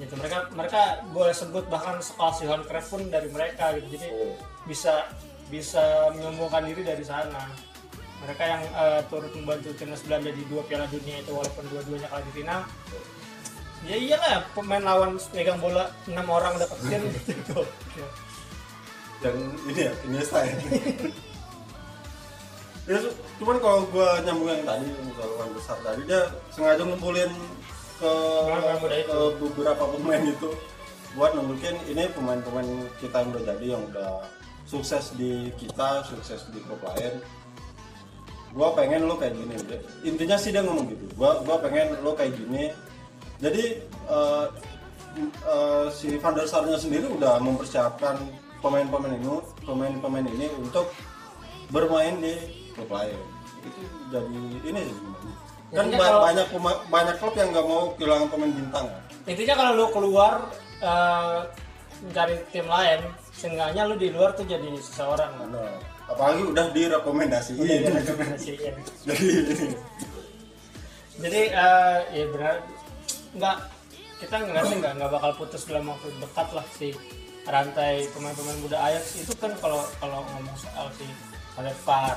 gitu. 0.00 0.16
Mereka 0.16 0.50
mereka 0.56 0.80
boleh 1.12 1.30
sebut 1.30 1.64
bahkan 1.68 2.00
sekelas 2.00 2.40
Johan 2.40 2.64
Cruyff 2.64 2.88
pun 2.88 3.04
dari 3.06 3.28
mereka 3.28 3.76
gitu. 3.76 4.00
Jadi 4.00 4.08
Oh. 4.10 4.34
bisa 4.64 5.04
bisa 5.52 6.08
menyombongkan 6.16 6.64
diri 6.66 6.82
dari 6.82 7.04
sana. 7.04 7.46
Mereka 8.20 8.42
yang 8.42 8.62
eh, 8.64 9.00
turut 9.08 9.32
membantu 9.32 9.72
timnas 9.76 10.00
Belanda 10.04 10.32
di 10.32 10.42
dua 10.48 10.60
Piala 10.64 10.84
Dunia 10.88 11.20
itu 11.20 11.32
walaupun 11.32 11.64
dua-duanya 11.68 12.08
kalah 12.08 12.24
di 12.24 12.32
final 12.34 12.60
ya 13.80 13.96
iyalah 13.96 14.44
pemain 14.52 14.84
lawan 14.84 15.16
megang 15.32 15.56
bola 15.56 15.88
enam 16.04 16.28
orang 16.28 16.52
dapat 16.60 16.76
pin 16.84 17.00
gitu. 17.32 17.64
Yang 19.24 19.36
ini 19.68 19.80
ya 19.88 19.92
Iniesta 20.04 20.38
ya 20.44 20.52
ya 22.88 22.98
cuman 23.38 23.56
kalau 23.62 23.86
gua 23.88 24.18
nyambung 24.26 24.50
yang 24.50 24.66
tadi 24.66 24.88
soal 25.14 25.30
orang 25.38 25.50
besar 25.54 25.76
tadi 25.80 26.02
dia 26.10 26.22
sengaja 26.50 26.82
ngumpulin 26.82 27.30
ke, 28.00 28.12
ke 28.88 29.18
beberapa 29.36 29.84
pemain 29.92 30.24
itu 30.24 30.50
buat 31.12 31.36
nunjukin 31.36 31.76
ini 31.90 32.08
pemain-pemain 32.16 32.88
kita 33.02 33.20
yang 33.20 33.30
udah 33.34 33.42
jadi 33.44 33.66
yang 33.76 33.82
udah 33.92 34.10
sukses 34.64 35.12
di 35.18 35.50
kita 35.58 36.06
sukses 36.06 36.48
di 36.54 36.62
klub 36.64 36.80
lain. 36.86 37.20
Gua 38.50 38.74
pengen 38.74 39.06
lo 39.06 39.14
kayak 39.14 39.38
gini 39.38 39.54
intinya 40.02 40.34
sih 40.34 40.50
dia 40.50 40.64
ngomong 40.64 40.90
gitu. 40.90 41.06
Gua 41.14 41.42
gua 41.44 41.60
pengen 41.60 41.98
lo 42.00 42.16
kayak 42.16 42.34
gini. 42.38 42.72
Jadi 43.42 43.82
eh, 43.84 44.46
eh, 45.44 45.86
si 45.92 46.16
Van 46.18 46.34
der 46.34 46.46
Sarnya 46.46 46.78
sendiri 46.78 47.10
udah 47.10 47.42
mempersiapkan 47.42 48.16
pemain-pemain 48.62 49.16
ini 49.16 49.28
pemain-pemain 49.64 50.26
ini 50.30 50.46
untuk 50.60 50.92
bermain 51.70 52.18
di 52.18 52.34
klub 52.74 52.90
lain 52.90 53.39
itu 53.62 53.80
jadi 54.08 54.38
ini 54.64 54.80
sih. 54.82 54.96
Sebenarnya 55.70 55.76
kan 55.86 55.86
ba- 55.92 56.04
kalau- 56.04 56.24
banyak 56.24 56.46
banyak 56.88 57.14
klub 57.16 57.34
yang 57.34 57.48
nggak 57.50 57.62
mau 57.64 57.82
kehilangan 57.94 58.26
pemain 58.28 58.52
bintang. 58.52 58.86
Intinya 59.22 59.54
kalau 59.54 59.72
lu 59.74 59.86
keluar 59.90 60.34
eh, 60.80 61.38
mencari 62.00 62.34
tim 62.48 62.66
lain 62.66 63.00
seenggaknya 63.30 63.82
lu 63.84 63.94
di 63.94 64.08
luar 64.08 64.32
tuh 64.32 64.44
jadi 64.44 64.66
seseorang. 64.76 65.30
Kan 65.36 65.48
Nah, 65.50 65.76
apalagi 66.06 66.42
udah 66.44 66.66
direkomendasiin. 66.70 67.56
Udah 67.56 67.76
ada 67.76 67.90
rekomendasiin. 68.02 68.74
jadi 69.06 69.28
jadi 71.20 71.40
eh, 71.52 71.98
ya 72.10 72.24
benar. 72.28 72.54
Nggak 73.30 73.56
kita 74.18 74.36
ngeliatnya 74.38 74.76
nggak 74.80 74.92
nggak 74.98 75.10
bakal 75.12 75.30
putus 75.36 75.62
dalam 75.64 75.86
waktu 75.86 76.08
dekat 76.18 76.48
lah 76.50 76.66
si 76.70 76.88
rantai 77.42 78.04
pemain-pemain 78.10 78.58
muda 78.58 78.78
Ajax. 78.82 79.20
Itu 79.20 79.32
kan 79.36 79.52
kalau 79.56 79.80
kalau 79.96 80.24
ngomong 80.26 80.56
soal 80.56 80.88
si 80.96 81.06
ada 81.54 81.72
Par 81.84 82.16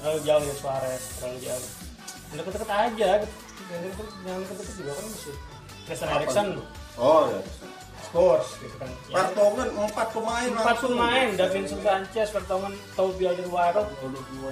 terlalu 0.00 0.20
jauh 0.26 0.42
ya 0.42 0.54
Suarez 0.58 1.02
terlalu 1.18 1.38
jauh. 1.44 1.68
Deket-deket 2.34 2.70
aja. 2.70 3.10
Yang 3.70 3.80
deket 3.86 4.08
yang 4.26 4.38
deket-deket 4.42 4.74
juga 4.76 4.92
kan 4.92 5.04
masih 5.08 5.34
Christian 5.84 6.10
Eriksen 6.16 6.46
oh 7.00 7.22
ya 7.28 7.40
Spurs 8.04 8.48
gitu 8.60 8.76
kan. 8.76 8.90
Ya, 9.08 9.22
empat 9.32 10.08
pemain 10.12 10.50
empat 10.52 10.76
pemain 10.84 11.28
Davinson 11.34 11.80
Sanchez 11.80 12.28
Vertonghen 12.30 12.74
Toby 12.94 13.24
Alderweireld. 13.32 13.88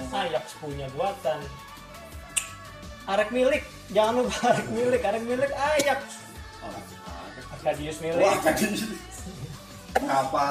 Ajax 0.09 0.57
punya 0.57 0.89
buatan. 0.97 1.39
Arek 3.03 3.29
milik 3.35 3.63
jangan 3.91 4.23
lupa 4.23 4.55
Arek 4.55 4.67
milik 4.71 5.01
Arek 5.03 5.23
milik 5.27 5.51
Ajax 5.51 6.01
Arkadius 7.51 7.99
milik 7.99 8.23
apa 10.01 10.45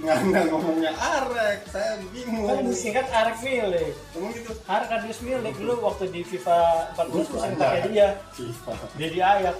nggak 0.00 0.44
ngomongnya 0.48 0.92
arek? 0.96 1.68
Saya 1.68 1.96
kan 1.96 2.00
bingung 2.12 2.48
disingkat 2.72 3.06
Arek 3.12 3.36
milik. 3.44 3.92
Ngomong 4.16 4.32
gitu. 4.32 4.52
Arkadius 4.64 5.20
milik. 5.20 5.54
Dulu 5.60 5.72
waktu 5.84 6.08
di 6.08 6.20
FIFA 6.24 6.58
14 6.96 7.28
bisa 7.28 7.48
pakai 7.56 7.80
dia. 7.92 8.08
FIFA. 8.32 8.72
Dia 8.96 9.08
di 9.12 9.20
Ajax. 9.20 9.58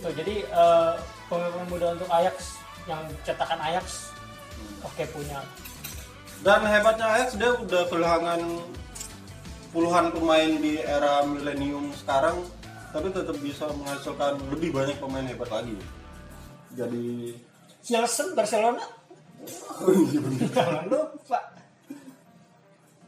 Itu 0.00 0.08
jadi 0.16 0.34
eh, 0.48 0.92
pemain 1.28 1.66
muda 1.68 1.86
untuk 1.92 2.08
Ajax 2.08 2.56
yang 2.88 3.04
cetakan 3.22 3.60
Ajax 3.60 4.10
oke 4.80 5.04
punya. 5.12 5.40
Dan 6.42 6.64
hebatnya 6.66 7.06
Ajax 7.20 7.36
dia 7.36 7.52
udah 7.54 7.82
kehilangan 7.92 8.40
puluhan 9.70 10.12
pemain 10.12 10.50
di 10.60 10.80
era 10.80 11.24
milenium 11.24 11.92
sekarang 11.96 12.44
tapi 12.92 13.08
tetap 13.08 13.36
bisa 13.40 13.72
menghasilkan 13.72 14.36
lebih 14.52 14.72
banyak 14.72 14.96
pemain 15.00 15.24
hebat 15.24 15.48
lagi. 15.48 15.76
Jadi 16.76 17.36
Chelsea 17.82 18.30
Barcelona? 18.38 18.86
Jangan 20.54 20.86
lupa. 20.86 21.40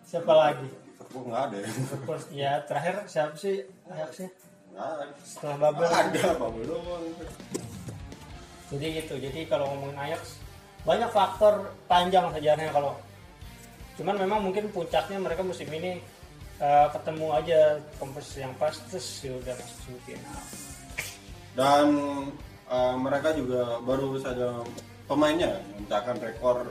Siapa 0.05 0.33
lagi? 0.35 0.69
Liverpool 1.15 1.31
nggak 1.31 1.43
ada 1.47 1.57
ya. 1.63 1.71
Spurs 1.71 2.25
ya 2.35 2.53
terakhir 2.67 2.95
siapa 3.07 3.35
sih? 3.39 3.63
Ajaxnya 3.87 4.29
nggak 4.75 4.87
ada. 4.91 5.05
Setelah 5.23 5.57
Babel. 5.63 5.87
Ada 5.87 6.23
apa 6.35 6.47
doang. 6.67 7.05
Jadi 8.75 8.87
gitu 8.99 9.15
jadi 9.23 9.41
kalau 9.47 9.71
ngomongin 9.71 9.99
Ajax 10.11 10.43
banyak 10.83 11.11
faktor 11.15 11.71
panjang 11.87 12.27
sejarahnya 12.35 12.75
kalau. 12.75 12.99
Cuman 13.95 14.19
memang 14.19 14.43
mungkin 14.43 14.67
puncaknya 14.75 15.23
mereka 15.23 15.47
musim 15.47 15.71
ini 15.71 16.03
eh, 16.59 16.87
ketemu 16.91 17.27
aja 17.31 17.79
komposisi 18.03 18.43
yang 18.43 18.51
pas 18.59 18.75
terus 18.91 19.07
ya 19.23 19.39
udah 19.39 19.55
masuk 19.55 19.79
semifinal. 19.87 20.43
Dan 21.55 21.87
uh, 22.75 22.95
mereka 22.99 23.31
juga 23.39 23.79
baru 23.87 24.19
saja 24.19 24.67
pemainnya 25.07 25.63
memecahkan 25.79 26.17
rekor 26.19 26.67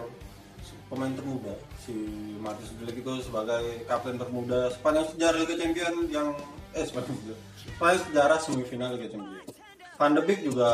pemain 0.91 1.14
termuda 1.16 1.56
si 1.82 1.95
Marcus 2.43 2.70
Delik 2.78 3.01
itu 3.01 3.14
sebagai 3.24 3.88
kapten 3.88 4.20
termuda 4.20 4.70
sepanjang 4.76 5.08
sejarah 5.16 5.38
Liga 5.41 5.56
Champions 5.58 5.99
yang 6.12 6.28
eh 6.76 6.86
sepanjang 6.86 7.18
sejarah, 7.18 7.41
sepanjang 7.58 8.04
sejarah 8.10 8.38
semifinal 8.43 8.89
Liga 8.93 9.08
Champions 9.10 9.47
Van 9.97 10.12
de 10.14 10.22
Beek 10.22 10.39
juga 10.45 10.70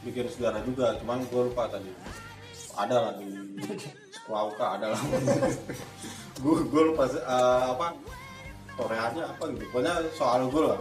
bikin 0.00 0.26
sejarah 0.32 0.60
juga 0.64 0.96
cuman 1.02 1.20
gue 1.28 1.42
lupa 1.50 1.68
tadi. 1.68 1.90
Ada 2.78 2.96
lah 2.96 3.12
di 3.18 3.28
Squawka 4.14 4.78
ada 4.78 4.94
lah. 4.94 5.02
Gue 6.40 6.62
gue 6.64 6.82
lupa 6.94 7.04
uh, 7.04 7.76
apa 7.76 7.92
torehannya 8.78 9.26
apa 9.26 9.42
gitu. 9.52 9.68
Pokoknya 9.68 9.92
soal 10.16 10.48
gol 10.48 10.72
lah. 10.72 10.80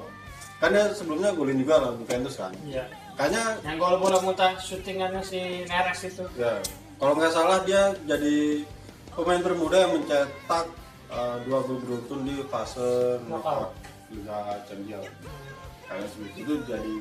Kan 0.64 0.72
dia 0.72 0.94
sebelumnya 0.96 1.36
golin 1.36 1.60
juga 1.60 1.84
lah 1.84 1.92
Juventus 2.00 2.40
kan. 2.40 2.54
Iya 2.64 2.88
kayaknya 3.20 3.44
yang 3.68 3.76
gol 3.76 4.00
bola 4.00 4.24
muntah 4.24 4.56
syutingannya 4.56 5.20
si 5.20 5.68
Neres 5.68 6.08
itu. 6.08 6.24
Ya 6.40 6.56
kalau 6.96 7.20
nggak 7.20 7.36
salah 7.36 7.60
dia 7.68 7.92
jadi 8.08 8.64
pemain 9.12 9.44
termuda 9.44 9.76
yang 9.76 10.00
mencetak 10.00 10.66
uh, 11.12 11.36
dua 11.44 11.60
gol 11.68 11.84
beruntun 11.84 12.24
di 12.24 12.40
fase 12.48 13.20
knockout. 13.28 13.76
Liga 14.10 14.64
Champions. 14.66 15.06
Kayaknya 15.86 16.08
seperti 16.16 16.38
itu 16.48 16.54
jadi 16.64 16.96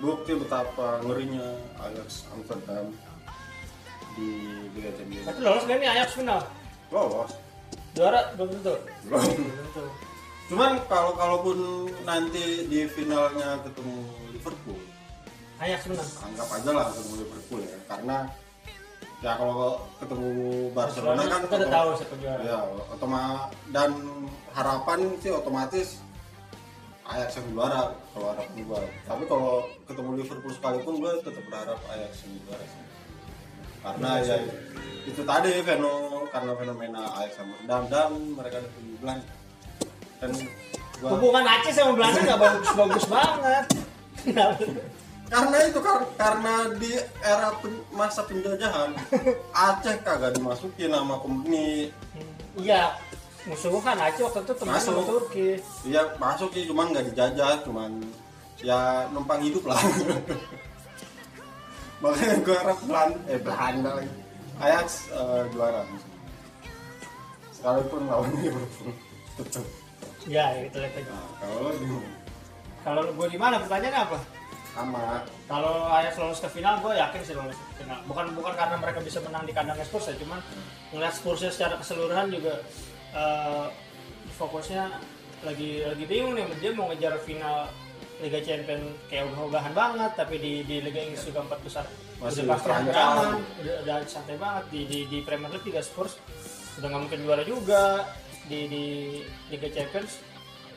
bukti 0.00 0.32
betapa 0.40 1.04
ngerinya 1.04 1.46
Ajax 1.84 2.24
Amsterdam 2.32 2.88
di 4.16 4.30
Liga 4.72 4.90
Champions. 4.96 5.26
Tapi 5.28 5.40
lolos 5.44 5.62
gak 5.68 5.78
nih 5.84 5.88
Ajax 5.92 6.08
final? 6.16 6.40
Lolos. 6.88 7.32
Juara? 7.92 8.32
Belum 8.40 8.48
tentu. 8.56 8.74
Belum. 9.04 9.20
Belum 9.20 9.54
tentu. 9.68 9.84
Cuman 10.50 10.82
kalau 10.90 11.14
kalaupun 11.14 11.58
nanti 12.02 12.66
di 12.66 12.88
finalnya 12.90 13.62
ketemu 13.62 14.02
Liverpool 14.34 14.89
Ajax 15.60 15.80
menang 15.86 16.10
anggap 16.24 16.48
aja 16.56 16.70
lah 16.72 16.84
ketemu 16.88 17.12
Liverpool 17.20 17.60
ya 17.60 17.76
karena 17.84 18.16
ya 19.20 19.32
kalau 19.36 19.84
ketemu 20.00 20.28
Barcelona 20.72 21.22
kan 21.28 21.40
kita 21.44 21.54
udah 21.60 21.70
tahu 21.70 21.88
siapa 22.00 22.14
juara. 22.16 22.40
Ya 22.40 22.58
otomatis 22.88 23.52
dan 23.68 23.90
harapan 24.56 24.98
sih 25.20 25.30
otomatis 25.30 25.88
Ajax 27.04 27.36
yang 27.36 27.46
juara 27.52 27.92
kalau 28.14 28.26
harapan 28.32 28.56
gue 28.56 28.80
tapi 29.04 29.22
kalau 29.28 29.52
ketemu 29.84 30.10
Liverpool 30.16 30.52
sekalipun 30.54 30.94
gue 30.96 31.12
tetap 31.20 31.44
berharap 31.44 31.80
Ajax 31.92 32.12
yang 32.24 32.32
juara 32.46 32.64
sih. 32.64 32.82
karena 33.80 34.10
ya 34.20 34.36
itu 35.08 35.22
tadi 35.24 35.50
feno 35.64 36.24
karena 36.28 36.52
fenomena 36.56 37.02
Ajax 37.20 37.32
Amsterdam 37.36 37.82
dan 37.92 38.10
mereka 38.32 38.56
ada 38.60 38.68
bulan 39.00 39.18
dan 40.20 40.30
gua 41.00 41.08
hubungan 41.16 41.44
Aceh 41.44 41.72
sama 41.72 41.92
Belanda 41.96 42.20
nggak 42.20 42.40
bagus-bagus 42.40 43.04
banget 43.08 43.64
karena 45.30 45.58
itu 45.62 45.78
kar- 45.78 46.10
karena 46.18 46.54
di 46.74 46.90
era 47.22 47.54
pen- 47.62 47.86
masa 47.94 48.26
penjajahan 48.26 48.90
Aceh 49.70 49.94
kagak 50.02 50.34
dimasukin 50.34 50.90
nama 50.90 51.14
company 51.22 51.94
iya 52.58 52.98
musuhan 53.46 53.94
Aceh 53.94 54.26
waktu 54.26 54.42
itu 54.42 54.54
teman 54.58 54.74
sama 54.76 55.00
Masuk. 55.00 55.06
Turki. 55.06 55.48
Iya 55.86 56.02
masuk 56.18 56.50
sih 56.50 56.66
cuman 56.66 56.90
nggak 56.90 57.06
dijajah 57.14 57.62
cuman 57.62 58.02
ya 58.60 59.08
numpang 59.08 59.40
hidup 59.40 59.64
lah. 59.64 59.80
Makanya 62.04 62.36
gue 62.40 62.56
harap 62.56 62.78
Belanda 62.84 63.18
eh 63.28 63.40
Belanda 63.40 63.90
lagi. 63.96 64.12
Ajax 64.60 64.88
eh, 65.08 65.42
juara. 65.52 65.82
Sekalipun 67.54 68.02
lawan 68.08 68.32
Liverpool. 68.40 68.92
Tetap 69.40 69.64
ya 70.28 70.52
kita 70.68 70.76
lihat 70.84 71.00
aja 71.00 71.12
nah, 71.16 71.24
kalau 71.40 71.56
lo 71.64 71.70
gimana? 71.72 72.08
kalau 72.84 73.02
gue 73.08 73.26
di 73.32 73.38
mana? 73.40 73.56
Pertanyaannya 73.64 74.00
apa 74.04 74.18
sama. 74.74 75.26
Kalau 75.50 75.90
Ajax 75.90 76.14
lolos 76.18 76.40
ke 76.40 76.48
final 76.50 76.78
gue 76.80 76.92
yakin 76.94 77.20
sih 77.26 77.34
lolos 77.34 77.58
ke 77.58 77.82
final. 77.82 77.98
Bukan 78.06 78.24
bukan 78.38 78.52
karena 78.54 78.76
mereka 78.78 78.98
bisa 79.02 79.18
menang 79.22 79.44
di 79.44 79.52
kandang 79.52 79.78
Spurs 79.82 80.10
ya 80.10 80.16
cuman 80.18 80.40
ngeliat 80.94 81.14
Spursnya 81.14 81.50
secara 81.50 81.74
keseluruhan 81.78 82.30
juga 82.30 82.54
eh, 83.14 83.66
fokusnya 84.38 84.84
lagi 85.44 85.84
lagi 85.84 86.04
bingung 86.06 86.38
nih. 86.38 86.46
Dia 86.62 86.70
mau 86.74 86.88
ngejar 86.90 87.18
final 87.26 87.70
Liga 88.20 88.40
Champions 88.44 88.84
kayak 89.08 89.32
udah-udahan 89.32 89.72
banget 89.72 90.12
tapi 90.14 90.36
di 90.36 90.52
di 90.68 90.84
Liga 90.84 91.00
Inggris 91.02 91.24
juga 91.24 91.40
empat 91.44 91.60
besar. 91.64 91.84
Masih 92.20 92.44
udah 92.44 92.52
pasti 92.56 92.68
hampir 92.68 92.92
terancam. 92.92 93.16
aman 93.16 93.30
udah, 93.64 93.74
udah 93.84 93.96
santai 94.04 94.36
banget. 94.36 94.64
Di, 94.70 94.80
di 94.86 94.98
di 95.08 95.18
Premier 95.24 95.50
League 95.50 95.66
juga 95.66 95.80
Spurs 95.80 96.14
udah 96.78 96.86
nggak 96.86 97.02
mungkin 97.08 97.20
juara 97.24 97.44
juga. 97.44 97.84
Di 98.46 98.66
di 98.66 98.84
Liga 99.50 99.68
Champions 99.72 100.20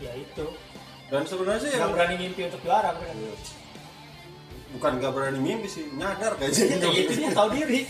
ya 0.02 0.12
itu. 0.18 0.46
Dan 1.12 1.30
sebenarnya 1.30 1.62
sih 1.68 1.72
yang 1.78 1.94
berani 1.94 2.16
mimpi 2.18 2.48
untuk 2.48 2.64
juara 2.66 2.90
mereka 2.96 3.14
bukan 4.74 4.92
nggak 4.98 5.14
berani 5.14 5.40
mimpi 5.40 5.70
sih 5.70 5.86
nyadar 5.94 6.34
kayaknya 6.42 6.82
ya 6.82 6.90
itu 7.06 7.14
dia 7.14 7.30
tahu 7.32 7.50
diri 7.54 7.82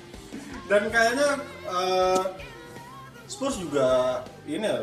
dan 0.70 0.82
kayaknya 0.88 1.28
eh, 1.68 2.22
Spurs 3.28 3.60
juga 3.60 4.20
ini 4.48 4.64
ya 4.64 4.80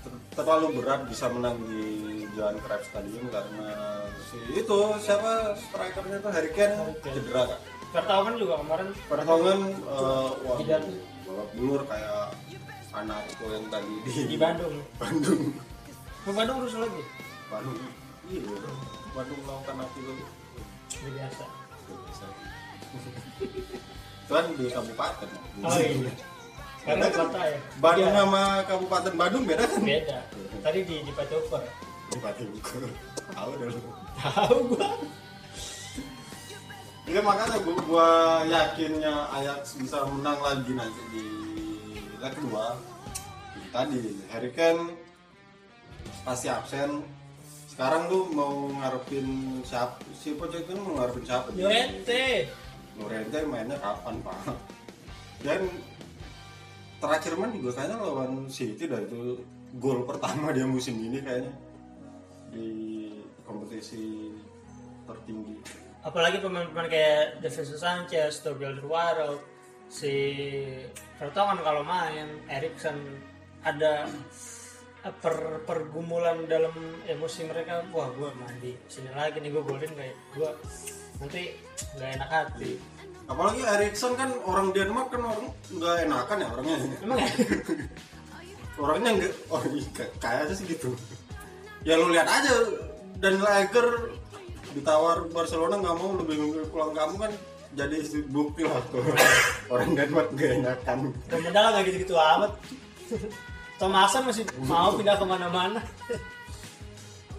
ter- 0.00 0.22
terlalu 0.36 0.80
berat 0.80 1.04
bisa 1.08 1.28
menang 1.28 1.60
di 1.68 1.84
Johan 2.32 2.56
Cruyff 2.64 2.84
Stadium 2.88 3.28
karena 3.28 3.68
si 4.32 4.38
itu 4.56 4.78
siapa 5.04 5.58
strikernya 5.58 6.18
tuh 6.24 6.30
Harry 6.32 6.50
Kane 6.56 6.96
cedera 7.04 7.44
kan 7.44 7.60
Vertonghen 7.90 8.34
juga 8.38 8.54
kemarin 8.62 8.88
Vertonghen 9.10 9.60
uh, 9.84 10.30
wah 10.46 10.56
Tidak. 10.62 10.82
babak 11.26 11.48
belur 11.58 11.82
kayak 11.84 12.30
anakku 12.90 13.46
yang 13.50 13.66
tadi 13.70 13.94
di, 14.02 14.12
di 14.34 14.36
Bandung. 14.38 14.74
Bandung 15.02 15.42
Ke 16.20 16.30
Bandung 16.34 16.56
terus 16.66 16.74
lagi. 16.78 17.02
Bandung 17.50 17.78
iya. 18.30 18.42
Bandung 19.14 19.40
melakukan 19.42 19.76
apa 19.82 19.98
lagi 19.98 20.24
Biasa. 21.00 21.44
itu 24.30 24.32
kan 24.38 24.46
di 24.54 24.66
kabupaten 24.70 25.28
Oh 25.66 25.74
iya. 25.80 26.12
Karena 26.86 27.06
kota 27.12 27.40
ya. 27.44 27.58
Bandung 27.82 28.08
Iya, 28.08 28.20
sama 28.22 28.42
kabupaten 28.64 29.14
Bandung 29.18 29.44
beda 29.44 29.64
kan 29.66 29.80
beda. 29.82 30.18
Tadi 30.62 30.78
di 30.86 30.96
di 31.02 31.12
Patoper. 31.12 31.62
Bupati 32.10 32.42
Bogor 32.46 32.90
tahu 33.30 33.50
lu 33.54 33.80
Tahu 34.18 34.56
gua. 34.74 34.88
Iya 37.06 37.20
makanya 37.22 37.56
gua, 37.62 37.76
gua 37.86 38.08
yakinnya 38.46 39.14
Ajax 39.34 39.78
bisa 39.78 40.02
menang 40.10 40.38
lagi 40.42 40.72
nanti 40.74 41.02
di 41.14 41.24
leg 42.18 42.32
kedua. 42.34 42.78
Tadi 43.70 43.98
Harry 44.34 44.50
Kane 44.50 44.94
pasti 46.26 46.50
absen. 46.50 47.02
Sekarang 47.70 48.10
tuh 48.10 48.26
mau 48.34 48.66
ngarepin 48.82 49.62
siapa? 49.62 50.02
Si 50.18 50.34
Pochettino 50.34 50.82
mau 50.82 50.98
ngarepin 50.98 51.22
siapa? 51.22 51.54
Llorente. 51.54 52.50
Llorente 52.98 53.38
mainnya 53.46 53.78
kapan 53.78 54.18
pak? 54.26 54.38
Dan 55.46 55.70
terakhir 56.98 57.38
main 57.38 57.54
juga 57.54 57.78
kayaknya 57.78 57.96
lawan 58.02 58.50
City 58.50 58.90
dah 58.90 58.98
itu 58.98 59.38
gol 59.78 60.02
pertama 60.02 60.50
dia 60.50 60.66
musim 60.66 60.98
ini 60.98 61.22
kayaknya 61.22 61.54
di 62.50 62.68
kompetisi 63.46 64.34
tertinggi. 65.06 65.62
Apalagi 66.02 66.42
pemain-pemain 66.42 66.90
kayak 66.90 67.38
Davinson 67.38 67.78
Sanchez, 67.78 68.42
Toby 68.42 68.66
Alderweireld, 68.66 69.40
si 69.86 70.12
Vertonghen 71.22 71.62
kalau 71.62 71.86
main, 71.86 72.40
Erikson 72.50 72.98
ada 73.62 74.10
per 75.00 75.36
pergumulan 75.64 76.44
dalam 76.44 76.76
emosi 77.08 77.48
mereka 77.48 77.80
wah 77.88 78.12
gue 78.12 78.28
mandi 78.36 78.76
sini 78.84 79.08
lagi 79.10 79.40
nih 79.40 79.48
gue 79.48 79.62
golin 79.64 79.92
kayak 79.96 80.16
gue 80.36 80.50
nanti 81.18 81.42
nggak 81.96 82.10
enak 82.20 82.30
hati 82.30 82.72
Apalagi 83.30 83.62
Erikson 83.62 84.18
kan 84.18 84.26
orang 84.42 84.74
Denmark 84.74 85.14
kan 85.14 85.22
orang 85.22 85.54
nggak 85.70 85.96
enakan 86.02 86.36
ya 86.42 86.48
orangnya. 86.50 86.76
emang 86.98 87.18
ya 87.22 87.30
orangnya 88.82 89.10
nggak 89.22 89.32
oh 89.54 89.62
iya 89.70 89.86
kayak- 89.94 90.14
kayaknya 90.18 90.54
sih 90.58 90.66
gitu. 90.66 90.90
Ya 91.86 91.94
lu 91.94 92.10
lihat 92.10 92.26
aja 92.26 92.50
dan 93.22 93.38
Lager 93.38 93.86
ditawar 94.74 95.30
Barcelona 95.30 95.78
nggak 95.78 95.94
mau 95.94 96.10
lebih 96.18 96.36
memilih 96.42 96.66
pulang 96.74 96.90
kamu 96.90 97.14
kan 97.22 97.32
jadi 97.78 97.96
bukti 98.34 98.66
lah 98.66 98.82
tuh 98.90 98.98
orang 99.78 99.94
Denmark 99.94 100.28
nggak 100.34 100.50
enakan. 100.66 100.98
Romenda 101.30 101.60
nggak 101.70 101.84
gitu-gitu 101.86 102.14
amat 102.18 102.50
Thomason 103.80 104.28
masih 104.28 104.44
mau 104.68 104.92
pindah 104.92 105.16
ke 105.16 105.24
mana-mana. 105.24 105.80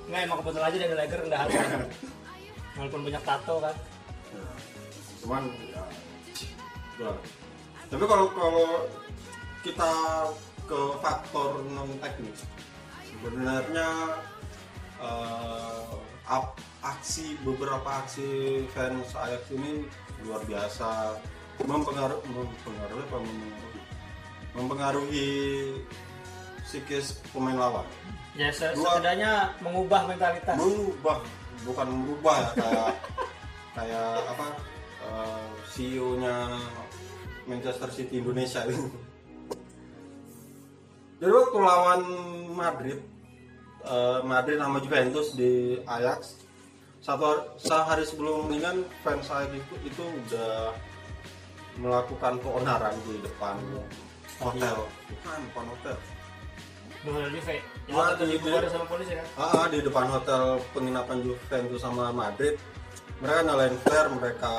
Nggak 0.09 0.21
emang 0.25 0.37
kebetulan 0.41 0.67
aja 0.67 0.77
dari 0.81 0.95
Lager 0.97 1.19
rendah 1.21 1.39
hati 1.45 1.55
walaupun 2.75 3.01
banyak 3.05 3.23
tato 3.23 3.55
kan. 3.61 3.75
Cuman 5.21 5.43
ya, 5.69 5.83
gua. 6.97 7.13
tapi 7.93 8.03
kalau 8.09 8.25
kalau 8.33 8.67
kita 9.61 9.91
ke 10.65 10.79
faktor 10.97 11.61
non 11.77 11.93
teknis 12.01 12.41
sebenarnya 13.05 14.17
ap- 16.25 16.57
aksi 16.81 17.37
beberapa 17.45 18.01
aksi 18.01 18.65
fans 18.73 19.13
Ajax 19.13 19.45
ini 19.53 19.85
luar 20.25 20.41
biasa. 20.49 21.21
Mempengaruhi 21.61 22.25
mempengaruhi 22.33 23.05
mempengaruhi 24.57 25.29
psikis 26.63 27.19
pemain 27.29 27.55
lawan. 27.55 27.87
Ya 28.33 28.47
se- 28.49 28.71
Dua- 28.71 28.95
setidaknya 28.95 29.51
mengubah 29.59 30.07
mentalitas. 30.07 30.55
Berubah 30.55 31.19
bukan 31.61 31.87
berubah 32.01 32.35
ya 32.37 32.49
kayak 32.55 32.89
kayak 33.77 34.09
apa 34.27 34.47
eh, 35.01 35.45
CEO-nya 35.69 36.35
Manchester 37.45 37.89
City 37.89 38.19
Indonesia 38.19 38.63
itu. 38.65 38.87
Jadi 41.21 41.31
waktu 41.31 41.57
lawan 41.59 42.01
Madrid, 42.51 42.97
eh, 43.83 44.19
Madrid 44.23 44.57
sama 44.57 44.77
Juventus 44.79 45.35
di 45.35 45.77
Ajax, 45.85 46.41
satu 46.97 47.23
hari, 47.23 47.41
sehari 47.57 48.03
sebelum 48.03 48.49
ini 48.49 48.57
kan 48.59 48.75
fans 49.01 49.29
Ajax 49.29 49.53
itu, 49.53 49.75
itu 49.85 50.01
udah 50.01 50.73
melakukan 51.77 52.35
keonaran 52.39 52.93
di 53.05 53.21
depan 53.21 53.55
hotel, 54.37 54.89
bukan 55.07 55.39
depan 55.45 55.65
hotel, 55.69 55.95
Juve 57.01 57.55
yang 57.83 57.97
waktu 57.97 58.23
di- 58.23 58.31
dibubar 58.35 58.63
sama 58.67 58.85
polisi 58.85 59.11
kan 59.11 59.25
Ah, 59.35 59.65
di 59.65 59.79
depan 59.79 60.05
hotel 60.07 60.41
penginapan 60.69 61.17
Juventus 61.19 61.81
sama 61.81 62.09
Madrid. 62.11 62.55
Mereka 63.17 63.39
nyalain 63.43 63.75
flare, 63.79 64.09
mereka 64.11 64.51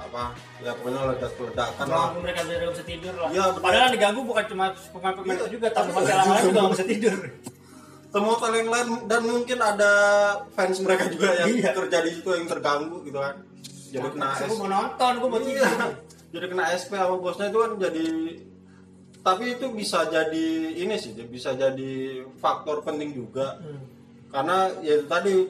apa? 0.00 0.24
Ya 0.60 0.70
pokoknya 0.72 1.00
ledak-ledakan 1.08 1.86
lah. 1.88 2.08
Mereka 2.16 2.40
nggak 2.40 2.70
bisa 2.72 2.84
tidur 2.84 3.14
lah 3.16 3.28
Iya, 3.28 3.44
betul. 3.48 3.60
padahal 3.60 3.82
yang 3.82 3.94
diganggu 3.94 4.20
bukan 4.22 4.44
cuma 4.46 4.64
pemain-pemain 4.88 5.26
Iya, 5.28 5.36
itu 5.36 5.46
juga 5.52 5.66
tapi 5.68 5.78
tapi- 5.84 5.96
hotel 5.96 6.16
lain 6.16 6.42
juga 6.42 6.58
nggak 6.60 6.72
bisa 6.72 6.86
tidur 6.92 7.16
Temu 8.06 8.26
hotel 8.32 8.52
yang 8.56 8.70
lain 8.70 8.88
dan 9.04 9.22
mungkin 9.24 9.58
ada 9.60 9.92
fans 10.50 10.78
mereka 10.78 11.04
juga 11.06 11.28
yang 11.36 11.48
Iya. 11.52 11.70
kerja 11.74 11.98
di 12.00 12.10
situ 12.12 12.30
yang 12.32 12.46
terganggu 12.46 12.96
gitu 13.02 13.18
kan. 13.18 13.34
Jadi 13.86 14.08
kena 14.08 14.28
gue 14.36 14.56
mau 14.56 14.68
nonton 14.68 15.12
gue 15.16 15.28
mau 15.28 15.38
Iya. 15.38 15.62
tidur 15.62 15.90
Jadi 16.28 16.46
kena 16.48 16.64
SP 16.70 16.92
sama 16.92 17.16
bosnya 17.16 17.46
itu 17.46 17.58
kan 17.58 17.70
jadi 17.76 18.04
tapi 19.26 19.58
itu 19.58 19.66
bisa 19.74 20.06
jadi 20.06 20.46
ini 20.78 20.94
sih, 20.94 21.10
bisa 21.26 21.50
jadi 21.58 22.22
faktor 22.38 22.86
penting 22.86 23.10
juga. 23.10 23.58
Hmm. 23.58 23.82
karena 24.26 24.68
ya 24.82 25.02
tadi 25.06 25.48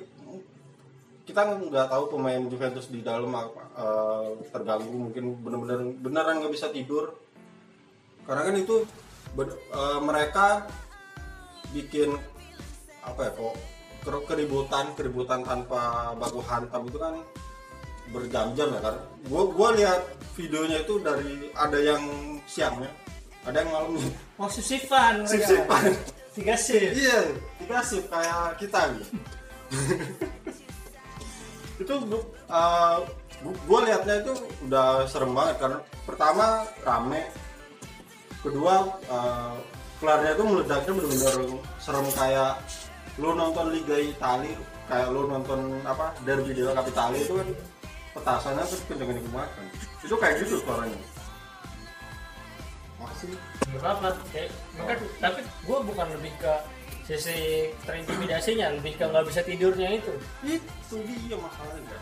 kita 1.26 1.42
nggak 1.58 1.90
tahu 1.90 2.04
pemain 2.12 2.38
Juventus 2.46 2.86
di 2.86 3.02
dalam 3.02 3.32
eh, 3.34 4.28
terganggu 4.52 4.94
mungkin 4.94 5.42
benar-benar 5.42 5.80
beneran 5.98 6.38
nggak 6.44 6.54
bisa 6.54 6.68
tidur 6.70 7.16
karena 8.28 8.46
kan 8.46 8.54
itu 8.54 8.76
eh, 9.42 10.00
mereka 10.04 10.68
bikin 11.74 12.14
apa 13.02 13.20
ya 13.26 13.30
kok 13.34 13.54
ker- 14.06 14.24
keributan 14.28 14.86
keributan 14.94 15.40
tanpa 15.42 16.14
baku 16.14 16.38
hantam 16.46 16.86
itu 16.86 16.98
kan 17.00 17.14
berjam-jam 18.14 18.70
ya 18.70 18.80
kan 18.86 18.96
gua 19.26 19.42
gua 19.50 19.68
lihat 19.74 20.00
videonya 20.38 20.84
itu 20.86 20.94
dari 21.02 21.50
ada 21.58 21.78
yang 21.80 22.02
siangnya 22.46 22.92
ada 23.46 23.56
yang 23.62 23.70
malamnya 23.70 24.10
mau 24.36 24.50
sip-sipan 24.50 25.22
mereka. 25.22 25.30
sip-sipan 25.30 25.84
tiga 26.36 26.56
sip 26.58 26.90
Iya, 26.92 27.20
dikasih 27.62 28.00
kayak 28.12 28.60
kita 28.60 28.80
gitu. 28.92 29.16
itu 31.82 31.94
uh, 32.48 32.98
gue 33.44 33.78
liatnya 33.84 34.24
itu 34.24 34.32
udah 34.68 35.04
serem 35.08 35.32
banget 35.36 35.56
karena 35.60 35.78
pertama 36.08 36.64
rame, 36.84 37.28
kedua 38.40 38.88
uh, 39.08 39.56
kelarnya 40.00 40.36
itu 40.36 40.44
meledaknya 40.44 40.92
benar-benar 40.92 41.36
serem 41.80 42.06
kayak 42.12 42.52
lu 43.16 43.32
nonton 43.32 43.72
Liga 43.72 43.96
Italia 43.96 44.56
kayak 44.86 45.08
lu 45.08 45.24
nonton 45.28 45.80
apa 45.88 46.12
Derby 46.24 46.52
della 46.52 46.76
Capitale 46.76 47.16
itu 47.16 47.32
kan 47.32 47.48
petasannya 48.16 48.64
tuh 48.64 48.78
kenceng-kenceng 48.88 49.32
banget 49.32 49.50
kan. 49.52 49.66
itu 50.04 50.14
kayak 50.16 50.34
gitu 50.44 50.54
suaranya 50.64 51.00
masih 52.96 53.36
apa 53.84 54.08
kayak 54.32 54.48
maka 54.80 54.96
tapi 55.20 55.40
gue 55.44 55.78
bukan 55.84 56.08
lebih 56.16 56.32
ke 56.40 56.54
sisi 57.06 57.70
terintimidasinya 57.86 58.74
lebih 58.80 58.98
ke 58.98 59.04
nggak 59.06 59.26
bisa 59.30 59.40
tidurnya 59.46 59.88
itu. 59.94 60.12
Itu 60.42 60.96
dia 61.06 61.36
masalahnya. 61.38 61.98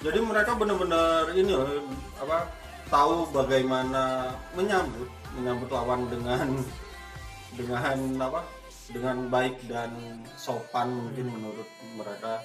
Jadi 0.00 0.18
mereka 0.24 0.56
benar-benar 0.56 1.28
ini 1.36 1.52
loh 1.52 1.68
apa 2.16 2.48
tahu 2.88 3.28
bagaimana 3.34 4.32
menyambut 4.56 5.08
menyambut 5.36 5.68
lawan 5.68 6.08
dengan 6.08 6.48
dengan 7.52 7.98
apa 8.24 8.40
dengan 8.90 9.16
baik 9.28 9.60
dan 9.68 9.92
sopan 10.40 10.88
mungkin 10.96 11.26
menurut 11.28 11.68
mereka. 11.92 12.40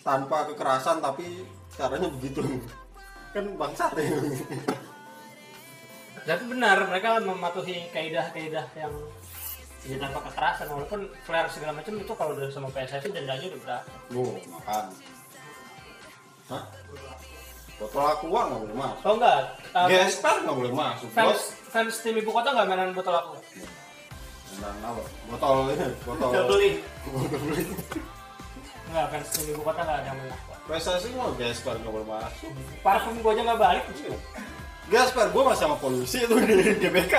Tanpa 0.00 0.48
kekerasan 0.48 1.04
tapi 1.04 1.44
caranya 1.76 2.08
begitu. 2.08 2.40
Kan 3.36 3.52
bangsat 3.60 3.92
ya 4.00 4.16
tapi 6.28 6.44
benar 6.44 6.76
mereka 6.84 7.16
mematuhi 7.24 7.88
kaidah-kaidah 7.88 8.66
yang 8.76 8.92
ya 9.88 9.96
tanpa 9.96 10.20
kekerasan 10.28 10.68
walaupun 10.68 11.00
flare 11.24 11.48
segala 11.48 11.72
macam 11.72 11.96
itu 11.96 12.12
kalau 12.12 12.36
udah 12.36 12.52
sama 12.52 12.68
PSSI 12.68 13.08
dendanya 13.08 13.48
udah 13.48 13.60
berapa 13.64 13.90
oh 14.12 14.36
makan 14.52 14.84
Hah? 16.52 16.64
botol 17.80 18.04
aqua 18.04 18.40
nggak 18.52 18.60
boleh 18.68 18.76
masuk 18.76 19.04
oh 19.08 19.14
enggak 19.16 19.40
uh, 19.72 19.86
gesper 19.88 20.36
nggak 20.44 20.56
boleh 20.60 20.72
masuk 20.76 21.08
fans 21.16 21.28
bos 21.32 21.42
fans 21.72 21.96
tim 22.04 22.16
ibu 22.20 22.28
kota 22.28 22.52
nggak 22.52 22.66
mainan 22.68 22.92
botol 22.92 23.16
aku 23.16 23.36
Tendang 24.58 24.90
apa? 24.90 25.02
Botol 25.30 25.70
ini, 25.70 25.86
botol. 26.02 26.30
Udah 26.34 26.44
beli. 26.50 26.70
Enggak, 28.90 29.06
fans 29.14 29.28
tim 29.30 29.54
ibu 29.54 29.62
kota 29.62 29.80
nggak 29.86 29.98
ada 30.02 30.08
yang 30.10 30.18
menang. 30.18 30.40
PSSI 30.66 31.08
mau 31.14 31.30
Gasper 31.38 31.78
nggak 31.78 31.94
boleh 31.94 32.08
masuk. 32.10 32.50
Parfum 32.82 33.14
gue 33.22 33.30
aja 33.38 33.42
nggak 33.46 33.60
balik. 33.62 33.84
Gasper, 34.88 35.28
gue 35.28 35.42
masih 35.44 35.62
sama 35.68 35.76
polisi 35.76 36.24
itu 36.24 36.32
di 36.32 36.80
GBK. 36.80 37.14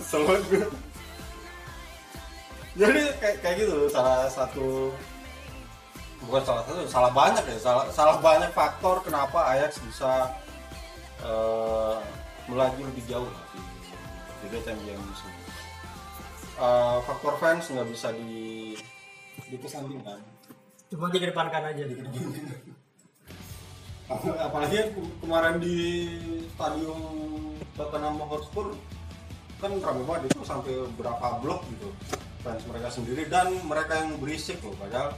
Kesel 0.00 0.24
gue. 0.24 0.64
Jadi 2.80 3.02
kayak, 3.20 3.36
kayak 3.44 3.56
gitu 3.60 3.72
loh, 3.76 3.88
salah 3.92 4.24
satu 4.30 4.94
bukan 6.24 6.42
salah 6.44 6.62
satu, 6.64 6.84
salah 6.88 7.12
banyak 7.12 7.44
ya, 7.44 7.58
salah 7.60 7.84
salah 7.92 8.16
banyak 8.20 8.52
faktor 8.52 9.00
kenapa 9.04 9.52
Ajax 9.56 9.80
bisa 9.84 10.32
eh, 11.24 11.96
melaju 12.48 12.80
lebih 12.88 13.04
jauh 13.08 13.28
di 13.52 14.48
Liga 14.48 14.58
Champions 14.64 15.00
musim 15.00 15.28
ini. 15.28 15.44
Eh, 16.60 16.98
faktor 17.04 17.34
fans 17.40 17.68
nggak 17.68 17.88
bisa 17.88 18.08
di 18.16 18.76
dikesampingkan. 19.50 20.20
Cuma 20.88 21.12
dikedepankan 21.12 21.74
aja. 21.74 21.84
Apalagi 24.18 24.90
kemarin 25.22 25.62
di 25.62 25.76
stadion 26.58 26.98
Tottenham 27.78 28.18
Hotspur 28.26 28.74
kan 29.62 29.70
rame 29.78 30.02
banget 30.08 30.34
itu 30.34 30.42
sampai 30.42 30.72
berapa 30.98 31.38
blok 31.38 31.62
gitu 31.70 31.88
fans 32.40 32.64
mereka 32.64 32.88
sendiri 32.88 33.28
dan 33.28 33.52
mereka 33.68 34.02
yang 34.02 34.16
berisik 34.18 34.58
loh 34.64 34.74
padahal 34.80 35.12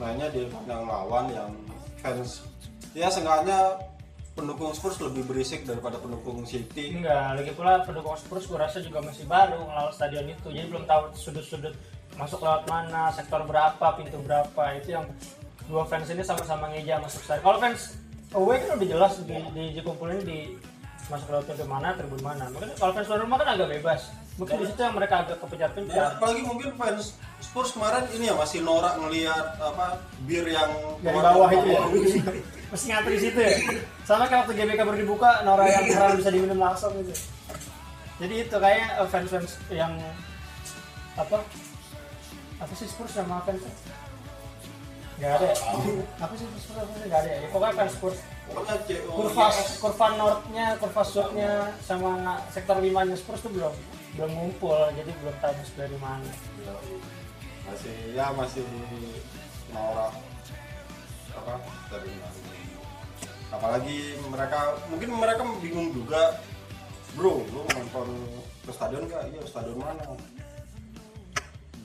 mainnya 0.00 0.32
di 0.32 0.48
kandang 0.50 0.88
lawan 0.88 1.28
yang 1.30 1.52
fans 2.00 2.42
ya 2.96 3.12
seenggaknya 3.12 3.76
pendukung 4.34 4.74
Spurs 4.74 4.98
lebih 4.98 5.30
berisik 5.30 5.62
daripada 5.62 6.00
pendukung 6.02 6.42
City 6.42 6.98
Enggak, 6.98 7.38
lagi 7.38 7.52
pula 7.54 7.86
pendukung 7.86 8.18
Spurs 8.18 8.50
gue 8.50 8.58
rasa 8.58 8.82
juga 8.82 8.98
masih 8.98 9.30
baru 9.30 9.62
ngelawat 9.62 9.94
stadion 9.94 10.26
itu, 10.26 10.50
jadi 10.50 10.66
belum 10.66 10.84
tahu 10.90 11.14
sudut-sudut 11.14 11.74
masuk 12.18 12.42
lewat 12.42 12.66
mana, 12.66 13.14
sektor 13.14 13.46
berapa, 13.46 13.86
pintu 13.94 14.18
berapa, 14.26 14.62
itu 14.82 14.98
yang 14.98 15.06
dua 15.70 15.86
fans 15.86 16.10
ini 16.10 16.26
sama-sama 16.26 16.66
ngeja 16.74 16.98
masuk 16.98 17.22
stadion. 17.22 17.46
Kalau 17.46 17.58
fans 17.62 17.94
away 18.34 18.56
kan 18.60 18.76
udah 18.76 18.88
jelas 18.88 19.12
di, 19.22 19.34
di, 19.54 19.64
dikumpulin 19.78 20.20
di 20.22 20.38
masuk 21.04 21.28
lewat 21.30 21.44
pintu 21.46 21.64
mana, 21.68 21.92
tribun 21.94 22.20
mana. 22.20 22.48
Mungkin 22.48 22.70
kalau 22.76 22.92
fans 22.92 23.06
tuan 23.06 23.20
rumah 23.22 23.36
kan 23.36 23.48
agak 23.54 23.68
bebas. 23.70 24.08
Mungkin 24.34 24.56
di 24.58 24.66
situ 24.66 24.80
yang 24.82 24.96
mereka 24.98 25.22
agak 25.22 25.36
Ya, 25.38 25.42
kepencar-pencar. 25.46 26.18
apalagi 26.18 26.42
mungkin 26.42 26.74
fans 26.74 27.14
Spurs 27.38 27.70
kemarin 27.70 28.02
ini 28.10 28.26
ya 28.26 28.34
masih 28.34 28.66
norak 28.66 28.98
ngelihat 28.98 29.46
apa 29.62 30.00
bir 30.26 30.42
yang 30.48 30.70
Dari 30.98 31.14
bawah 31.14 31.50
itu 31.52 31.68
ya. 31.70 31.82
Mesti 32.74 32.86
ngantri 32.90 33.16
situ 33.20 33.38
ya. 33.38 33.54
Sama 34.02 34.26
kayak 34.26 34.48
waktu 34.48 34.58
GBK 34.58 34.80
baru 34.82 34.98
dibuka, 34.98 35.30
Nora 35.46 35.70
yang 35.70 35.86
keran 35.86 36.18
bisa 36.18 36.30
diminum 36.34 36.58
langsung 36.58 36.90
gitu. 36.98 37.14
Jadi 38.18 38.34
itu 38.48 38.56
kayaknya 38.58 38.88
eh, 38.98 39.06
fans-fans 39.06 39.50
yang 39.70 39.92
apa? 41.14 41.38
Apa 42.58 42.72
sih 42.74 42.90
Spurs 42.90 43.14
sama 43.14 43.38
fans? 43.46 43.62
Gak 45.22 45.30
ada 45.38 45.46
ya? 45.46 45.56
Apa 46.18 46.32
sih 46.34 46.46
Spurs 46.58 46.78
apa 46.82 46.92
sih? 46.98 47.06
Gak 47.06 47.20
ada 47.22 47.30
ya? 47.30 47.38
Ya, 47.38 47.48
Pokoknya 47.54 47.74
fans 47.78 47.92
Spurs. 47.94 48.18
Kurva, 49.08 49.46
kurva 49.80 50.06
northnya, 50.20 50.66
kurva 50.76 51.02
southnya, 51.02 51.52
sama 51.80 52.38
sektor 52.52 52.76
limanya 52.82 53.16
Spurs 53.16 53.40
tuh 53.40 53.48
belum 53.54 53.74
belum 54.14 54.30
ngumpul, 54.30 54.78
jadi 54.94 55.10
belum 55.10 55.36
tahu 55.42 55.54
dari 55.74 55.98
mana. 55.98 56.30
masih 57.64 57.96
ya 58.12 58.28
masih 58.36 58.60
norak 59.72 60.12
apa 61.32 61.54
dari 61.88 62.12
mana. 62.12 62.40
apalagi 63.48 63.98
mereka 64.28 64.60
mungkin 64.92 65.10
mereka 65.16 65.42
bingung 65.64 65.88
juga 65.96 66.44
bro 67.16 67.40
lu 67.40 67.62
nonton 67.72 68.08
ke 68.66 68.70
stadion 68.74 69.08
gak 69.08 69.32
iya 69.32 69.42
stadion 69.48 69.78
mana 69.78 70.04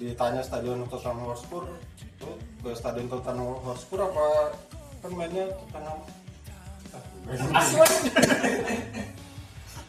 ditanya 0.02 0.42
stadion 0.42 0.84
Tottenham 0.92 1.32
Hotspur 1.32 1.64
lu 2.20 2.32
ke 2.60 2.70
stadion 2.76 3.08
Tottenham 3.08 3.56
Hotspur 3.64 4.00
apa 4.04 4.26
kan 5.00 5.12
mainnya 5.16 5.46
Tottenham 5.56 6.00
Aswan. 7.30 7.92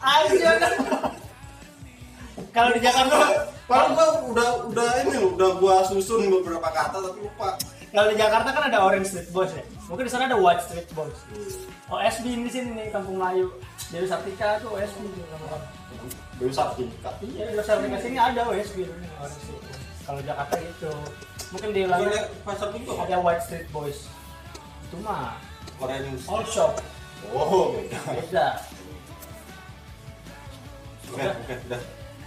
Aja 0.01 0.51
kan. 0.61 0.73
Kalau 2.51 2.69
di 2.75 2.81
Jakarta, 2.83 3.17
Padahal 3.71 3.95
gua 3.95 4.07
udah 4.35 4.49
udah 4.67 4.89
ini 5.07 5.15
loh, 5.15 5.31
udah 5.39 5.49
gua 5.63 5.75
susun 5.87 6.27
beberapa 6.27 6.67
kata 6.67 6.99
tapi 6.99 7.23
lupa. 7.23 7.55
kalau 7.91 8.07
di 8.11 8.19
Jakarta 8.19 8.49
kan 8.51 8.63
ada 8.67 8.83
Orange 8.83 9.07
Street 9.15 9.31
Boys 9.31 9.51
ya. 9.55 9.63
Mungkin 9.87 10.07
di 10.07 10.11
sana 10.11 10.27
ada 10.27 10.35
White 10.35 10.63
Street 10.67 10.91
Boys. 10.91 11.15
OSB 11.87 12.25
di 12.35 12.51
sini 12.51 12.69
nih 12.75 12.87
Kampung 12.91 13.19
Melayu. 13.19 13.47
Dewi 13.91 14.07
Sartika 14.07 14.59
tuh 14.59 14.75
OSB 14.75 15.07
tuh 15.07 15.23
nama-nama. 15.27 15.67
Dewi 16.39 16.51
Sartika. 16.51 17.11
Iya, 17.23 17.51
Dewi 17.51 17.63
Sartika 17.63 17.97
sini 18.03 18.17
ada 18.19 18.41
OSB 18.47 18.77
Orange 18.91 19.39
Street 19.39 19.59
Boys. 19.63 19.80
Kalau 20.01 20.19
Jakarta 20.21 20.55
itu 20.57 20.91
mungkin 21.51 21.69
di 21.71 21.83
London 21.85 22.23
pasar 22.41 22.67
pintu 22.73 22.91
ada 22.97 23.17
White 23.21 23.43
Street 23.45 23.67
Boys. 23.69 24.09
Itu 24.89 24.97
mah 24.99 25.37
Orange. 25.77 26.25
all 26.27 26.45
shop 26.45 26.73
Oh, 27.29 27.77
beda. 27.77 27.99
beda. 28.17 28.47
Oke, 31.11 31.21
oke, 31.21 31.53
udah. 31.69 31.81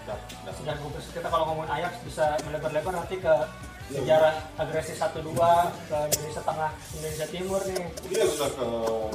Udah, 0.05 0.17
udah. 0.45 0.53
Sudah 0.55 0.75
gue 0.77 0.91
kita 1.03 1.29
kalau 1.29 1.45
ngomongin 1.51 1.71
Ajax 1.73 1.93
bisa 2.07 2.37
melebar-lebar 2.47 2.93
nanti 2.95 3.17
ke 3.19 3.35
sejarah 3.85 4.39
agresi 4.57 4.93
1-2 4.97 5.35
ke 5.91 5.99
Indonesia 6.15 6.43
Tengah, 6.47 6.71
Indonesia 6.95 7.27
Timur 7.29 7.61
nih. 7.67 7.85
Dia 8.07 8.25
bisa 8.29 8.47
ke 8.55 8.69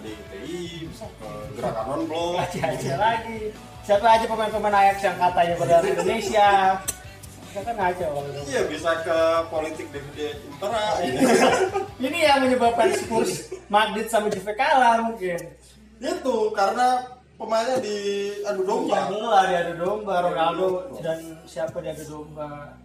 DITI, 0.03 0.59
bisa 0.89 1.05
ke 1.15 1.29
Gerakan 1.57 1.83
Non 1.87 2.01
Blok. 2.05 2.33
Aja 2.43 2.61
aja 2.75 2.93
lagi. 2.97 3.39
Siapa 3.87 4.05
aja 4.05 4.25
pemain-pemain 4.27 4.75
Ajax 4.75 4.97
yang 5.01 5.17
katanya 5.17 5.55
berada 5.57 5.79
di 5.79 5.89
Indonesia? 5.95 6.49
Kita 7.49 7.65
kan 7.65 7.75
ngaco 7.81 8.05
gitu. 8.29 8.39
Iya, 8.45 8.61
bisa 8.69 8.91
ke 9.01 9.17
politik 9.49 9.87
DVD 9.89 10.37
Impera. 10.45 11.01
Ini 12.05 12.19
yang 12.21 12.39
menyebabkan 12.45 12.93
Spurs, 12.93 13.49
Madrid 13.67 14.05
sama 14.05 14.29
Juve 14.29 14.53
kalah 14.53 15.01
mungkin. 15.01 15.57
Itu 15.97 16.53
karena 16.53 17.09
pemainnya 17.35 17.81
di 17.81 17.97
adu 18.45 18.61
domba. 18.61 19.09
Lah 19.09 19.49
dia 19.49 19.59
adu 19.65 19.75
domba, 19.81 20.15
Ronaldo 20.21 20.93
dan 21.01 21.41
siapa 21.49 21.81
dia 21.81 21.97
adu 21.97 22.05
domba. 22.05 22.77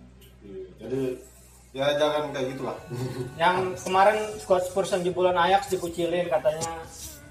Jadi 0.80 1.20
ya 1.76 1.92
jangan 2.00 2.32
kayak 2.32 2.56
gitulah. 2.56 2.76
Yang 3.42 3.56
kemarin 3.84 4.18
squad 4.40 4.64
Spurs 4.64 4.90
yang 4.90 5.04
jebolan 5.04 5.36
Ajax 5.36 5.68
dikucilin 5.68 6.32
katanya 6.32 6.72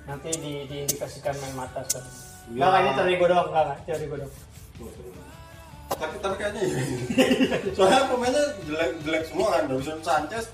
nanti 0.03 0.29
di, 0.38 0.69
diindikasikan 0.69 1.34
main 1.41 1.55
mata 1.57 1.81
so. 1.89 1.97
Enggak, 2.43 2.69
Ya. 2.69 2.79
ini 2.84 2.89
teori 2.91 3.13
gue 3.15 3.27
doang, 3.31 3.47
enggak, 3.49 3.63
enggak, 3.63 3.79
teori 3.88 4.05
gue 4.05 4.18
doang. 4.19 4.34
Tapi 5.98 6.15
tapi 6.20 6.36
kayaknya 6.40 6.61
iya. 6.65 6.82
soalnya 7.76 8.10
pemainnya 8.10 8.44
jelek 8.65 8.91
jelek 9.06 9.24
semua 9.30 9.48
kan 9.57 9.64
Davison 9.70 9.99
Sanchez. 10.02 10.45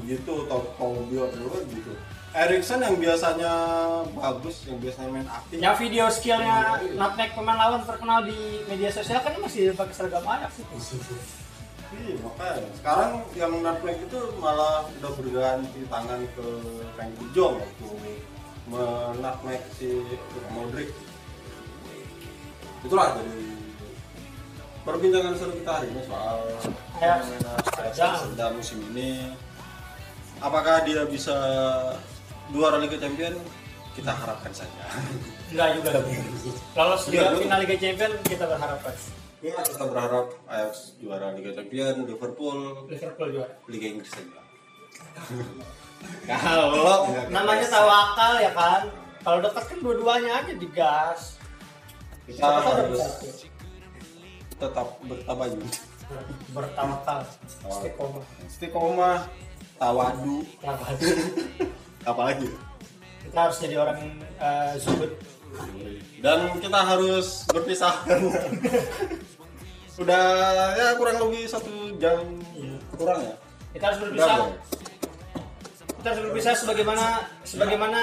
Begitu 0.00 0.34
Tau 0.48 0.62
Taubio 0.78 1.28
dulu 1.34 1.60
gitu. 1.70 1.92
Erikson 2.30 2.78
yang 2.78 2.94
biasanya 2.94 3.52
bagus 4.14 4.62
yang 4.70 4.78
biasanya 4.78 5.10
main 5.10 5.26
aktif. 5.26 5.56
Yang 5.58 5.76
video 5.82 6.04
skillnya 6.06 6.78
nutmeg 6.94 7.34
pemain 7.34 7.58
lawan 7.58 7.82
terkenal 7.82 8.22
di 8.22 8.62
media 8.70 8.86
sosial 8.94 9.18
kan 9.18 9.34
masih 9.42 9.74
pakai 9.74 9.94
seragam 9.94 10.22
Ajax. 10.22 10.62
Itu. 10.62 10.74
iya 11.90 12.14
makanya. 12.22 12.70
Sekarang 12.78 13.10
yang 13.34 13.52
nutmeg 13.58 13.98
itu 13.98 14.20
malah 14.38 14.86
udah 15.02 15.12
berganti 15.18 15.80
tangan 15.90 16.20
ke 16.38 16.46
Frank 16.94 17.12
Jong 17.34 17.58
waktu 17.58 17.88
menutmeg 18.70 19.62
si 19.74 19.90
Modric. 20.54 20.94
Itulah 22.86 23.18
jadi 23.18 23.59
perbincangan 24.80 25.32
seru 25.36 25.52
kita 25.54 25.70
hari 25.72 25.86
ini 25.88 26.02
soal 26.04 26.38
fenomena 26.96 27.52
Ajax 27.78 27.94
Jangan. 27.94 28.18
sedang 28.28 28.52
musim 28.54 28.78
ini 28.92 29.10
apakah 30.38 30.80
dia 30.82 31.04
bisa 31.04 31.36
juara 32.48 32.76
Liga 32.76 32.96
Champion 32.96 33.36
kita 33.92 34.10
harapkan 34.10 34.52
saja 34.54 34.84
Enggak 35.50 35.82
juga. 35.82 35.90
Lolos 36.78 37.02
di 37.06 37.18
Iya, 37.18 37.34
final 37.34 37.58
Liga 37.60 37.76
Champions 37.76 38.14
kita 38.24 38.44
berharap 38.46 38.78
ya 39.40 39.56
kita 39.60 39.84
berharap 39.84 40.26
Ajax 40.46 40.96
juara 40.96 41.26
Liga 41.32 41.50
Champion 41.52 41.94
Liverpool 42.04 42.58
Liverpool 42.86 43.28
juara. 43.30 43.52
Liga 43.66 43.86
Inggris 43.88 44.10
saja 44.10 44.40
kalau 46.40 47.04
Namanya 47.28 47.68
tawakal 47.68 48.40
ya 48.40 48.52
kan. 48.56 48.88
Kalau 49.20 49.36
dekat 49.44 49.64
kan 49.68 49.78
dua-duanya 49.84 50.32
aja 50.40 50.52
digas. 50.56 51.36
kita 52.24 52.40
harus. 52.40 52.96
Tetap 54.60 54.88
bertabayun 55.02 55.64
bertawakal. 56.54 57.20
Istiqomah. 57.64 58.24
istiqomah 58.44 59.18
tawadu 59.80 60.44
Tawakal. 60.60 60.94
apalagi 62.10 62.48
Kita 63.20 63.38
harus 63.46 63.58
jadi 63.60 63.76
orang 63.78 64.00
eh, 64.40 64.72
zuhud. 64.80 65.12
dan 66.22 66.54
kita 66.62 66.78
harus 66.78 67.42
berpisah 67.48 67.94
udah 70.00 70.22
ya 70.78 70.94
kurang 70.96 71.18
lebih 71.26 71.44
satu 71.44 71.90
jam 71.98 72.22
kurang 72.94 73.20
ya 73.20 73.34
Kita 73.70 73.84
harus 73.90 73.98
berpisah. 74.02 74.36
Boy. 74.40 74.52
Kita 76.00 76.06
harus 76.10 76.20
berpisah 76.26 76.52
sebagaimana 76.56 77.06
sebagaimana 77.44 78.00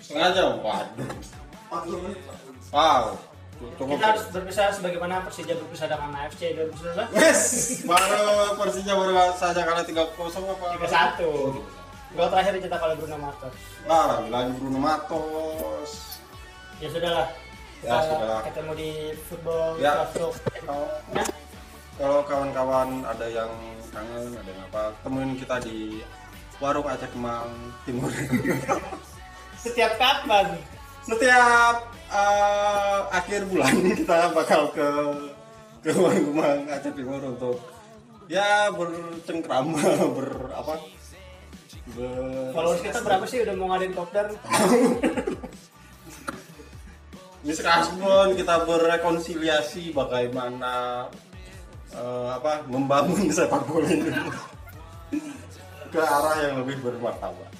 setengah 0.00 0.30
jam 0.32 0.50
waduh 0.62 2.00
wow 2.72 3.04
Cukup. 3.62 3.94
Kita 3.94 4.06
harus 4.10 4.24
berpisah 4.34 4.66
sebagaimana 4.74 5.22
Persija 5.22 5.54
berpisah 5.54 5.86
dengan 5.86 6.10
AFC 6.18 6.40
2019. 6.58 7.14
Yes, 7.14 7.40
baru 7.86 8.58
Persija 8.58 8.92
baru 8.98 9.12
saja 9.38 9.62
kalah 9.62 9.84
3-0 9.86 10.02
apa? 10.18 10.66
3-1. 10.82 11.62
Gol 12.12 12.28
terakhir 12.28 12.52
dicetak 12.60 12.80
oleh 12.82 12.96
Bruno 13.00 13.16
Matos. 13.22 13.54
Wah, 13.88 14.20
lagi 14.28 14.52
Bruno 14.60 14.78
Matos. 14.82 15.90
Ya 16.82 16.88
sudahlah. 16.90 17.28
Ya, 17.80 17.88
Kita 17.88 17.98
sudahlah. 18.04 18.40
Ketemu 18.50 18.72
di 18.76 18.90
football 19.30 19.68
Ya. 19.80 19.92
Kalau 20.12 20.86
Ya. 21.14 21.24
kalau 21.96 22.18
kawan-kawan 22.26 22.88
ada 23.06 23.26
yang 23.30 23.52
kangen, 23.92 24.34
ada 24.34 24.50
yang 24.50 24.62
apa, 24.72 24.82
temuin 25.04 25.32
kita 25.38 25.56
di 25.62 26.02
warung 26.58 26.84
Aceh 26.88 27.08
Kemang 27.14 27.48
Timur. 27.88 28.10
Setiap 29.62 29.92
kapan? 29.96 30.58
Setiap 31.06 31.76
eh, 32.12 32.98
akhir 33.12 33.40
bulan 33.48 33.74
kita 33.96 34.18
bakal 34.36 34.68
ke 34.76 34.88
ke 35.82 35.90
Kemang 35.90 36.68
Aceh 36.70 36.92
Timur 36.94 37.18
untuk 37.24 37.58
ya 38.30 38.70
bercengkrama, 38.70 39.82
ber 40.16 40.30
apa? 40.54 40.74
Ber, 41.98 42.54
Followers 42.54 42.82
kita 42.86 43.02
berapa 43.02 43.24
sih 43.26 43.42
udah 43.42 43.54
mau 43.58 43.74
ngadain 43.74 43.92
kopdar? 43.96 44.30
Miskasbon 47.42 48.38
kita 48.38 48.62
berrekonsiliasi 48.62 49.90
bagaimana 49.90 51.06
eh, 51.90 52.28
apa 52.30 52.62
membangun 52.70 53.26
sepak 53.34 53.66
bola 53.66 53.90
ini 53.90 54.14
ke 55.92 56.00
arah 56.00 56.36
yang 56.40 56.62
lebih 56.64 56.80
bermartabat. 56.80 57.50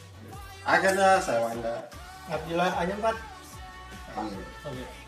Akhirnya 0.64 1.20
saya 1.20 1.42
Wanda. 1.42 1.84
Abdillah 2.30 2.70
Anyam 2.78 3.02
Pak. 4.14 4.24
Amin. 4.24 4.44
Oke. 4.64 5.01